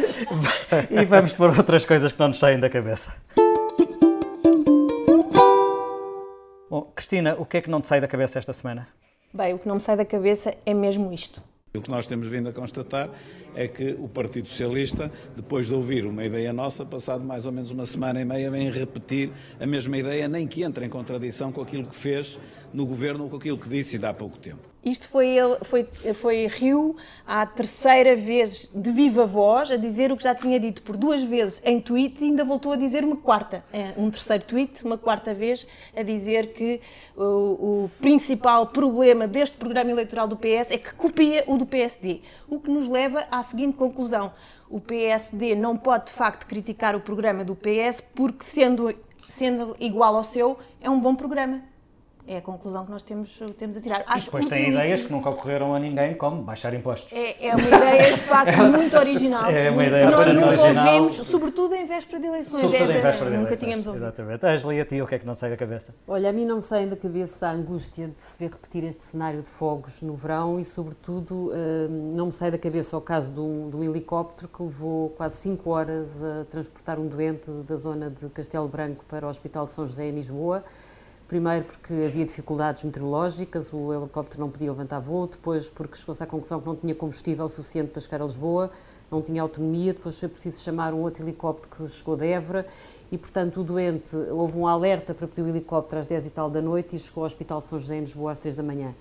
E 0.90 1.04
vamos 1.04 1.34
por 1.34 1.54
outras 1.54 1.84
coisas 1.84 2.10
que 2.10 2.18
não 2.18 2.28
nos 2.28 2.38
saem 2.38 2.58
da 2.58 2.70
cabeça. 2.70 3.14
Bom, 6.70 6.90
Cristina, 6.94 7.36
o 7.38 7.44
que 7.44 7.58
é 7.58 7.60
que 7.60 7.68
não 7.68 7.82
te 7.82 7.88
sai 7.88 8.00
da 8.00 8.08
cabeça 8.08 8.38
esta 8.38 8.52
semana? 8.54 8.88
Bem, 9.32 9.52
o 9.52 9.58
que 9.58 9.68
não 9.68 9.74
me 9.74 9.80
sai 9.80 9.96
da 9.96 10.06
cabeça 10.06 10.54
é 10.64 10.72
mesmo 10.72 11.12
isto. 11.12 11.42
O 11.76 11.82
que 11.82 11.90
nós 11.90 12.06
temos 12.06 12.28
vindo 12.28 12.48
a 12.48 12.52
constatar 12.52 13.10
é 13.52 13.66
que 13.66 13.96
o 13.98 14.08
Partido 14.08 14.46
Socialista, 14.46 15.10
depois 15.34 15.66
de 15.66 15.74
ouvir 15.74 16.06
uma 16.06 16.24
ideia 16.24 16.52
nossa, 16.52 16.86
passado 16.86 17.24
mais 17.24 17.46
ou 17.46 17.50
menos 17.50 17.72
uma 17.72 17.84
semana 17.84 18.20
e 18.20 18.24
meia, 18.24 18.48
vem 18.48 18.70
repetir 18.70 19.32
a 19.58 19.66
mesma 19.66 19.98
ideia, 19.98 20.28
nem 20.28 20.46
que 20.46 20.62
entre 20.62 20.86
em 20.86 20.88
contradição 20.88 21.50
com 21.50 21.60
aquilo 21.60 21.84
que 21.86 21.96
fez 21.96 22.38
no 22.72 22.86
governo 22.86 23.24
ou 23.24 23.30
com 23.30 23.38
aquilo 23.38 23.58
que 23.58 23.68
disse 23.68 23.98
há 24.06 24.14
pouco 24.14 24.38
tempo. 24.38 24.73
Isto 24.84 25.08
foi, 25.08 25.36
foi, 25.62 25.88
foi 26.12 26.46
Rio 26.46 26.94
a 27.26 27.46
terceira 27.46 28.14
vez 28.14 28.68
de 28.74 28.92
viva 28.92 29.24
voz 29.24 29.70
a 29.70 29.76
dizer 29.76 30.12
o 30.12 30.16
que 30.16 30.22
já 30.22 30.34
tinha 30.34 30.60
dito 30.60 30.82
por 30.82 30.96
duas 30.96 31.22
vezes 31.22 31.62
em 31.64 31.80
tweets 31.80 32.20
e 32.20 32.26
ainda 32.26 32.44
voltou 32.44 32.72
a 32.72 32.76
dizer 32.76 33.02
uma 33.02 33.16
quarta, 33.16 33.64
é, 33.72 33.94
um 33.96 34.10
terceiro 34.10 34.44
tweet, 34.44 34.84
uma 34.84 34.98
quarta 34.98 35.32
vez, 35.32 35.66
a 35.96 36.02
dizer 36.02 36.52
que 36.52 36.82
o, 37.16 37.22
o 37.22 37.90
principal 37.98 38.66
problema 38.66 39.26
deste 39.26 39.56
programa 39.56 39.90
eleitoral 39.90 40.28
do 40.28 40.36
PS 40.36 40.70
é 40.70 40.76
que 40.76 40.92
copia 40.92 41.44
o 41.46 41.56
do 41.56 41.64
PSD. 41.64 42.20
O 42.46 42.60
que 42.60 42.70
nos 42.70 42.86
leva 42.86 43.26
à 43.30 43.42
seguinte 43.42 43.78
conclusão: 43.78 44.34
o 44.68 44.80
PSD 44.80 45.54
não 45.54 45.78
pode 45.78 46.06
de 46.06 46.12
facto 46.12 46.46
criticar 46.46 46.94
o 46.94 47.00
programa 47.00 47.42
do 47.42 47.56
PS 47.56 48.02
porque, 48.14 48.44
sendo, 48.44 48.94
sendo 49.30 49.74
igual 49.80 50.14
ao 50.14 50.24
seu, 50.24 50.58
é 50.82 50.90
um 50.90 51.00
bom 51.00 51.14
programa. 51.14 51.73
É 52.26 52.38
a 52.38 52.40
conclusão 52.40 52.86
que 52.86 52.90
nós 52.90 53.02
temos, 53.02 53.38
temos 53.58 53.76
a 53.76 53.80
tirar. 53.82 54.02
Acho 54.06 54.22
e 54.22 54.24
depois 54.24 54.46
tem 54.46 54.70
ideias 54.70 55.02
que 55.02 55.12
nunca 55.12 55.28
ocorreram 55.28 55.74
a 55.74 55.78
ninguém, 55.78 56.14
como 56.14 56.42
baixar 56.42 56.72
impostos. 56.72 57.12
É, 57.12 57.48
é 57.48 57.54
uma 57.54 57.66
ideia, 57.66 58.14
de 58.14 58.20
facto, 58.20 58.56
muito 58.72 58.96
original. 58.96 59.50
É 59.50 59.70
uma 59.70 59.84
ideia 59.84 60.10
nós 60.10 60.32
nunca 60.32 60.46
original. 60.46 61.02
ouvimos, 61.02 61.26
sobretudo 61.26 61.74
em 61.74 61.84
véspera 61.84 62.20
de 62.20 62.26
eleições. 62.26 62.62
Sobretudo 62.62 62.90
é, 62.92 62.98
em 62.98 63.02
véspera 63.02 63.30
de 63.30 63.36
nunca 63.36 63.48
eleições. 63.48 63.60
tínhamos 63.60 63.86
ouvido. 63.86 64.04
Exatamente. 64.04 64.46
Angela, 64.46 64.74
e 64.74 64.80
a 64.80 64.84
ti, 64.86 65.02
o 65.02 65.06
que 65.06 65.14
é 65.14 65.18
que 65.18 65.26
não 65.26 65.34
sai 65.34 65.50
da 65.50 65.56
cabeça? 65.56 65.94
Olha, 66.08 66.30
a 66.30 66.32
mim 66.32 66.46
não 66.46 66.56
me 66.56 66.62
sai 66.62 66.86
da 66.86 66.96
cabeça 66.96 67.46
a 67.46 67.52
angústia 67.52 68.08
de 68.08 68.18
se 68.18 68.38
ver 68.38 68.50
repetir 68.50 68.84
este 68.84 69.04
cenário 69.04 69.42
de 69.42 69.50
fogos 69.50 70.00
no 70.00 70.14
verão 70.14 70.58
e, 70.58 70.64
sobretudo, 70.64 71.52
hum, 71.52 72.12
não 72.14 72.26
me 72.26 72.32
sai 72.32 72.50
da 72.50 72.58
cabeça 72.58 72.96
o 72.96 73.02
caso 73.02 73.34
de 73.34 73.40
um, 73.40 73.68
de 73.68 73.76
um 73.76 73.84
helicóptero 73.84 74.48
que 74.48 74.62
levou 74.62 75.10
quase 75.10 75.36
5 75.36 75.70
horas 75.70 76.22
a 76.22 76.44
transportar 76.46 76.98
um 76.98 77.06
doente 77.06 77.50
da 77.68 77.76
zona 77.76 78.08
de 78.08 78.30
Castelo 78.30 78.66
Branco 78.66 79.04
para 79.06 79.26
o 79.26 79.28
Hospital 79.28 79.66
de 79.66 79.72
São 79.74 79.86
José 79.86 80.06
em 80.08 80.12
Lisboa. 80.12 80.64
Primeiro 81.26 81.64
porque 81.64 81.92
havia 81.92 82.24
dificuldades 82.26 82.84
meteorológicas, 82.84 83.72
o 83.72 83.94
helicóptero 83.94 84.40
não 84.40 84.50
podia 84.50 84.70
levantar 84.70 85.00
voo, 85.00 85.26
depois 85.26 85.70
porque 85.70 85.96
chegou-se 85.96 86.22
à 86.22 86.26
conclusão 86.26 86.60
que 86.60 86.66
não 86.66 86.76
tinha 86.76 86.94
combustível 86.94 87.48
suficiente 87.48 87.92
para 87.92 88.00
chegar 88.02 88.20
a 88.20 88.26
Lisboa, 88.26 88.70
não 89.10 89.22
tinha 89.22 89.40
autonomia, 89.40 89.94
depois 89.94 90.20
foi 90.20 90.28
preciso 90.28 90.62
chamar 90.62 90.92
um 90.92 91.00
outro 91.00 91.22
helicóptero 91.22 91.74
que 91.74 91.88
chegou 91.88 92.14
de 92.14 92.26
Évora 92.26 92.66
e, 93.10 93.16
portanto, 93.16 93.62
o 93.62 93.64
doente, 93.64 94.14
houve 94.14 94.58
um 94.58 94.66
alerta 94.66 95.14
para 95.14 95.26
pedir 95.26 95.42
o 95.42 95.48
helicóptero 95.48 96.02
às 96.02 96.06
10 96.06 96.26
e 96.26 96.30
tal 96.30 96.50
da 96.50 96.60
noite 96.60 96.94
e 96.94 96.98
chegou 96.98 97.22
ao 97.22 97.26
Hospital 97.26 97.60
de 97.60 97.66
São 97.68 97.78
José 97.78 97.96
em 97.96 98.00
Lisboa 98.00 98.32
às 98.32 98.38
3 98.38 98.56
da 98.56 98.62
manhã. 98.62 98.94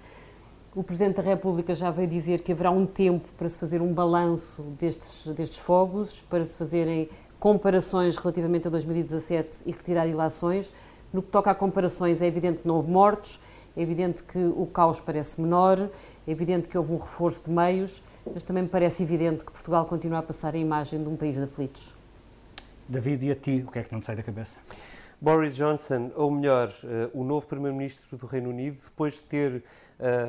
O 0.74 0.82
Presidente 0.82 1.18
da 1.18 1.22
República 1.22 1.76
já 1.76 1.92
veio 1.92 2.08
dizer 2.08 2.40
que 2.40 2.52
haverá 2.54 2.72
um 2.72 2.86
tempo 2.86 3.28
para 3.38 3.48
se 3.50 3.60
fazer 3.60 3.82
um 3.82 3.94
balanço 3.94 4.62
destes, 4.80 5.28
destes 5.36 5.60
fogos, 5.60 6.22
para 6.30 6.44
se 6.46 6.58
fazerem 6.58 7.10
comparações 7.38 8.16
relativamente 8.16 8.68
a 8.68 8.72
2017 8.72 9.60
e 9.66 9.72
retirar 9.72 10.08
ilações. 10.08 10.72
No 11.14 11.22
que 11.22 11.30
toca 11.30 11.52
a 11.52 11.56
comparações, 11.56 12.24
é 12.24 12.26
evidente 12.26 12.60
que 12.60 12.68
não 12.68 12.76
houve 12.76 12.90
mortos, 12.90 13.40
é 13.78 13.82
evidente 13.84 14.24
que 14.24 14.40
o 14.40 14.66
caos 14.66 15.00
parece 15.00 15.40
menor, 15.40 15.90
é 16.28 16.32
evidente 16.32 16.68
que 16.68 16.76
houve 16.76 16.92
um 16.92 16.98
reforço 16.98 17.46
de 17.46 17.52
meios, 17.52 18.02
mas 18.34 18.44
também 18.44 18.64
me 18.64 18.70
parece 18.70 19.04
evidente 19.04 19.46
que 19.46 19.52
Portugal 19.52 19.86
continua 19.86 20.20
a 20.20 20.24
passar 20.24 20.56
a 20.56 20.58
imagem 20.58 21.04
de 21.04 21.08
um 21.08 21.16
país 21.16 21.36
de 21.36 21.44
aflitos. 21.44 21.94
David, 22.90 23.28
e 23.28 23.32
a 23.32 23.36
ti, 23.36 23.64
o 23.68 23.72
que 23.72 23.80
é 23.80 23.84
que 23.84 23.94
não 23.94 24.00
te 24.00 24.08
sai 24.08 24.16
da 24.16 24.24
cabeça? 24.24 24.58
Boris 25.24 25.56
Johnson, 25.56 26.12
ou 26.16 26.30
melhor, 26.30 26.70
uh, 26.84 27.18
o 27.18 27.24
novo 27.24 27.48
Primeiro-Ministro 27.48 28.18
do 28.18 28.26
Reino 28.26 28.50
Unido, 28.50 28.78
depois 28.84 29.14
de 29.14 29.22
ter 29.22 29.64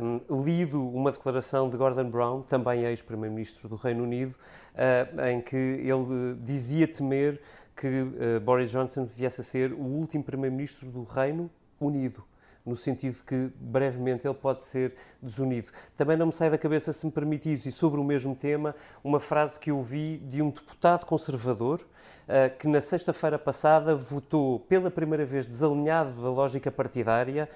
um, 0.01 0.45
lido 0.45 0.81
uma 0.89 1.11
declaração 1.11 1.69
de 1.69 1.77
Gordon 1.77 2.09
Brown, 2.09 2.43
também 2.43 2.85
ex-Primeiro-Ministro 2.85 3.69
do 3.69 3.75
Reino 3.75 4.05
Unido, 4.05 4.37
uh, 4.75 5.27
em 5.29 5.41
que 5.41 5.57
ele 5.57 6.37
dizia 6.41 6.87
temer 6.87 7.41
que 7.77 7.87
uh, 7.87 8.41
Boris 8.41 8.71
Johnson 8.71 9.05
viesse 9.05 9.41
a 9.41 9.45
ser 9.45 9.73
o 9.73 9.81
último 9.81 10.23
Primeiro-Ministro 10.23 10.91
do 10.91 11.03
Reino 11.05 11.51
Unido 11.81 12.25
no 12.65 12.75
sentido 12.75 13.23
que 13.25 13.53
brevemente 13.61 14.27
ele 14.27 14.35
pode 14.35 14.63
ser 14.63 14.95
desunido. 15.21 15.71
Também 15.97 16.17
não 16.17 16.27
me 16.27 16.33
sai 16.33 16.49
da 16.49 16.57
cabeça, 16.57 16.93
se 16.93 17.05
me 17.05 17.13
permitires, 17.13 17.67
e 17.67 17.73
sobre 17.73 18.01
o 18.01 18.05
mesmo 18.05 18.35
tema, 18.35 18.75
uma 19.03 19.21
frase 19.21 19.61
que 19.61 19.71
eu 19.71 19.83
vi 19.83 20.17
de 20.17 20.41
um 20.41 20.51
deputado 20.51 21.05
conservador 21.05 21.83
uh, 21.83 22.57
que 22.59 22.67
na 22.67 22.81
sexta-feira 22.81 23.39
passada 23.39 23.95
votou 23.95 24.61
pela 24.61 24.91
primeira 24.91 25.27
vez 25.27 25.47
desalinhado 25.47 26.23
da 26.23 26.31
lógica 26.31 26.71
partidária 26.71 27.49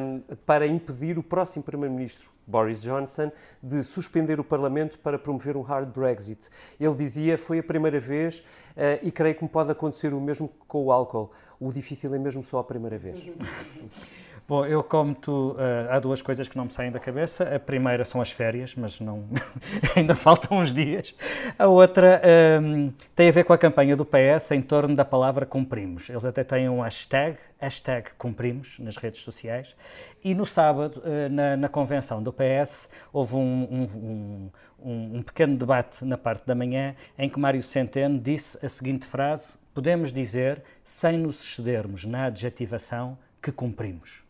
um, 0.00 0.20
para 0.46 0.66
impedir 0.66 1.18
o 1.18 1.22
próximo 1.22 1.64
Primeiro-Ministro, 1.64 2.30
Boris 2.46 2.80
Johnson, 2.80 3.32
de 3.60 3.82
suspender 3.82 4.38
o 4.38 4.44
Parlamento 4.44 4.98
para 4.98 5.18
promover 5.18 5.56
um 5.56 5.62
hard 5.62 5.88
Brexit. 5.88 6.48
Ele 6.78 6.94
dizia, 6.94 7.36
foi 7.36 7.58
a 7.58 7.62
primeira 7.62 7.98
vez 7.98 8.40
uh, 8.40 9.02
e 9.02 9.10
creio 9.10 9.34
que 9.34 9.42
me 9.42 9.50
pode 9.50 9.72
acontecer 9.72 10.14
o 10.14 10.20
mesmo 10.20 10.48
com 10.68 10.84
o 10.84 10.92
álcool. 10.92 11.32
O 11.58 11.72
difícil 11.72 12.14
é 12.14 12.18
mesmo 12.18 12.44
só 12.44 12.60
a 12.60 12.64
primeira 12.64 12.98
vez. 12.98 13.28
Bom, 14.46 14.66
eu 14.66 14.84
como 14.84 15.14
tu, 15.14 15.52
uh, 15.52 15.56
há 15.88 15.98
duas 15.98 16.20
coisas 16.20 16.46
que 16.46 16.54
não 16.54 16.66
me 16.66 16.70
saem 16.70 16.92
da 16.92 17.00
cabeça. 17.00 17.56
A 17.56 17.58
primeira 17.58 18.04
são 18.04 18.20
as 18.20 18.30
férias, 18.30 18.74
mas 18.74 19.00
não 19.00 19.24
ainda 19.96 20.14
faltam 20.14 20.58
uns 20.58 20.74
dias. 20.74 21.14
A 21.58 21.66
outra 21.66 22.20
um, 22.60 22.92
tem 23.16 23.30
a 23.30 23.32
ver 23.32 23.44
com 23.44 23.54
a 23.54 23.58
campanha 23.58 23.96
do 23.96 24.04
PS 24.04 24.50
em 24.50 24.60
torno 24.60 24.94
da 24.94 25.04
palavra 25.04 25.46
cumprimos. 25.46 26.10
Eles 26.10 26.26
até 26.26 26.44
têm 26.44 26.68
um 26.68 26.82
hashtag, 26.82 27.38
hashtag 27.58 28.10
cumprimos, 28.18 28.78
nas 28.80 28.98
redes 28.98 29.22
sociais. 29.22 29.74
E 30.22 30.34
no 30.34 30.44
sábado, 30.44 31.00
uh, 31.00 31.32
na, 31.32 31.56
na, 31.56 31.68
convenção 31.70 32.22
do 32.22 32.30
PS, 32.30 32.90
houve 33.14 33.36
um, 33.36 33.40
um, 33.40 34.50
um, 34.78 35.16
um 35.16 35.22
pequeno 35.22 35.56
debate 35.56 36.04
na 36.04 36.18
parte 36.18 36.46
da 36.46 36.54
manhã 36.54 36.94
em 37.16 37.30
que 37.30 37.40
Mário 37.40 37.62
Centeno 37.62 38.18
disse 38.18 38.58
a 38.62 38.68
seguinte 38.68 39.06
frase: 39.06 39.56
Podemos 39.72 40.12
dizer, 40.12 40.62
sem 40.82 41.16
nos 41.16 41.42
excedermos 41.42 42.04
na 42.04 42.26
adjetivação, 42.26 43.16
que 43.40 43.50
cumprimos. 43.50 44.23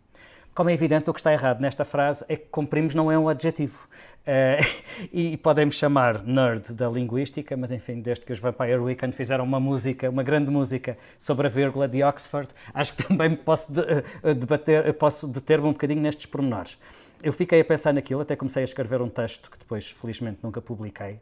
Como 0.54 0.70
é 0.70 0.72
evidente, 0.72 1.10
o 1.10 1.12
que 1.12 1.18
está 1.18 1.32
errado 1.32 1.60
nesta 1.60 1.84
frase 1.84 2.24
é 2.28 2.36
que 2.36 2.46
cumprimos 2.46 2.94
não 2.94 3.10
é 3.10 3.18
um 3.18 3.28
adjetivo. 3.28 3.88
Uh, 4.20 4.64
e 5.12 5.36
podemos 5.36 5.74
chamar 5.74 6.22
nerd 6.22 6.72
da 6.72 6.88
linguística, 6.88 7.56
mas 7.56 7.72
enfim, 7.72 8.00
desde 8.00 8.24
que 8.24 8.32
os 8.32 8.38
Vampire 8.38 8.78
Weekend 8.78 9.16
fizeram 9.16 9.42
uma 9.42 9.58
música, 9.58 10.08
uma 10.08 10.22
grande 10.22 10.52
música 10.52 10.96
sobre 11.18 11.48
a 11.48 11.50
vírgula 11.50 11.88
de 11.88 12.04
Oxford, 12.04 12.48
acho 12.72 12.94
que 12.94 13.02
também 13.08 13.34
posso 13.34 13.72
de, 13.72 13.80
uh, 13.80 14.32
debater, 14.32 14.94
posso 14.94 15.26
deter-me 15.26 15.66
um 15.66 15.72
bocadinho 15.72 16.00
nestes 16.00 16.26
pormenores. 16.26 16.78
Eu 17.20 17.32
fiquei 17.32 17.60
a 17.60 17.64
pensar 17.64 17.92
naquilo, 17.92 18.20
até 18.20 18.36
comecei 18.36 18.62
a 18.62 18.64
escrever 18.64 19.02
um 19.02 19.08
texto 19.08 19.50
que 19.50 19.58
depois, 19.58 19.90
felizmente, 19.90 20.38
nunca 20.40 20.62
publiquei. 20.62 21.18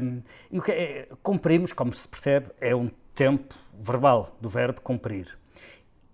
Um, 0.00 0.22
e 0.50 0.58
o 0.58 0.62
que 0.62 0.72
é, 0.72 1.08
cumprimos, 1.22 1.74
como 1.74 1.92
se 1.92 2.08
percebe, 2.08 2.46
é 2.58 2.74
um 2.74 2.88
tempo 3.14 3.54
verbal 3.78 4.34
do 4.40 4.48
verbo 4.48 4.80
cumprir. 4.80 5.41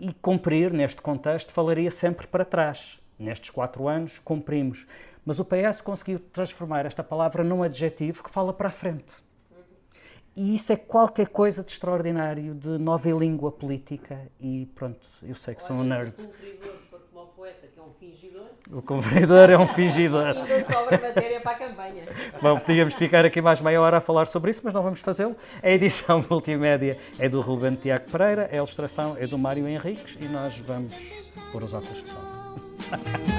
E 0.01 0.13
cumprir, 0.13 0.73
neste 0.73 1.03
contexto, 1.03 1.53
falaria 1.53 1.91
sempre 1.91 2.27
para 2.27 2.45
trás. 2.45 3.01
Nestes 3.19 3.51
quatro 3.51 3.89
anos, 3.89 4.19
cumprimos. 4.21 4.87
Mas 5.25 5.41
o 5.41 5.45
PS 5.45 5.81
conseguiu 5.81 6.21
transformar 6.21 6.87
esta 6.87 7.03
palavra 7.03 7.43
num 7.43 7.63
adjetivo 7.63 8.23
que 8.23 8.31
fala 8.31 8.53
para 8.53 8.69
a 8.69 8.71
frente. 8.71 9.15
E 10.37 10.55
isso 10.55 10.73
é 10.73 10.77
qualquer 10.77 11.27
coisa 11.29 11.65
de 11.65 11.73
extraordinário, 11.73 12.55
de 12.55 12.79
nova 12.79 13.11
língua 13.11 13.51
política. 13.51 14.31
E 14.41 14.67
pronto, 14.73 15.05
eu 15.21 15.35
sei 15.35 15.57
que 15.57 15.63
sou 15.65 15.75
um 15.75 15.83
nerd. 15.83 16.15
O 16.17 16.29
cumpridor 18.85 19.51
é 19.51 19.59
um 19.59 19.67
fingidor. 19.67 20.27
Ainda 20.27 20.65
sobra 20.65 20.99
matéria 20.99 21.41
para 21.41 21.53
a 21.53 21.55
campanha. 21.55 22.05
Bom, 22.41 22.59
podíamos 22.59 22.95
ficar 22.95 23.25
aqui 23.25 23.41
mais 23.41 23.61
meia 23.61 23.81
hora 23.81 23.97
a 23.97 24.01
falar 24.01 24.27
sobre 24.27 24.51
isso, 24.51 24.61
mas 24.65 24.75
não 24.75 24.83
vamos 24.83 25.01
fazê-lo. 25.01 25.37
A 25.63 25.71
edição 25.71 26.25
multimédia 26.29 26.99
é 27.19 27.29
do 27.29 27.41
Ruben 27.41 27.75
Tiago 27.75 28.11
Pereira, 28.11 28.49
a 28.53 28.57
ilustração 28.57 29.17
é 29.19 29.27
do 29.27 29.39
Mário 29.39 29.67
Henriques 29.67 30.19
e 30.21 30.27
nós 30.27 30.57
vamos 30.59 30.95
pôr 31.51 31.63
os 31.63 31.73
óculos 31.73 32.05
de 32.05 32.11
sol. 32.11 33.38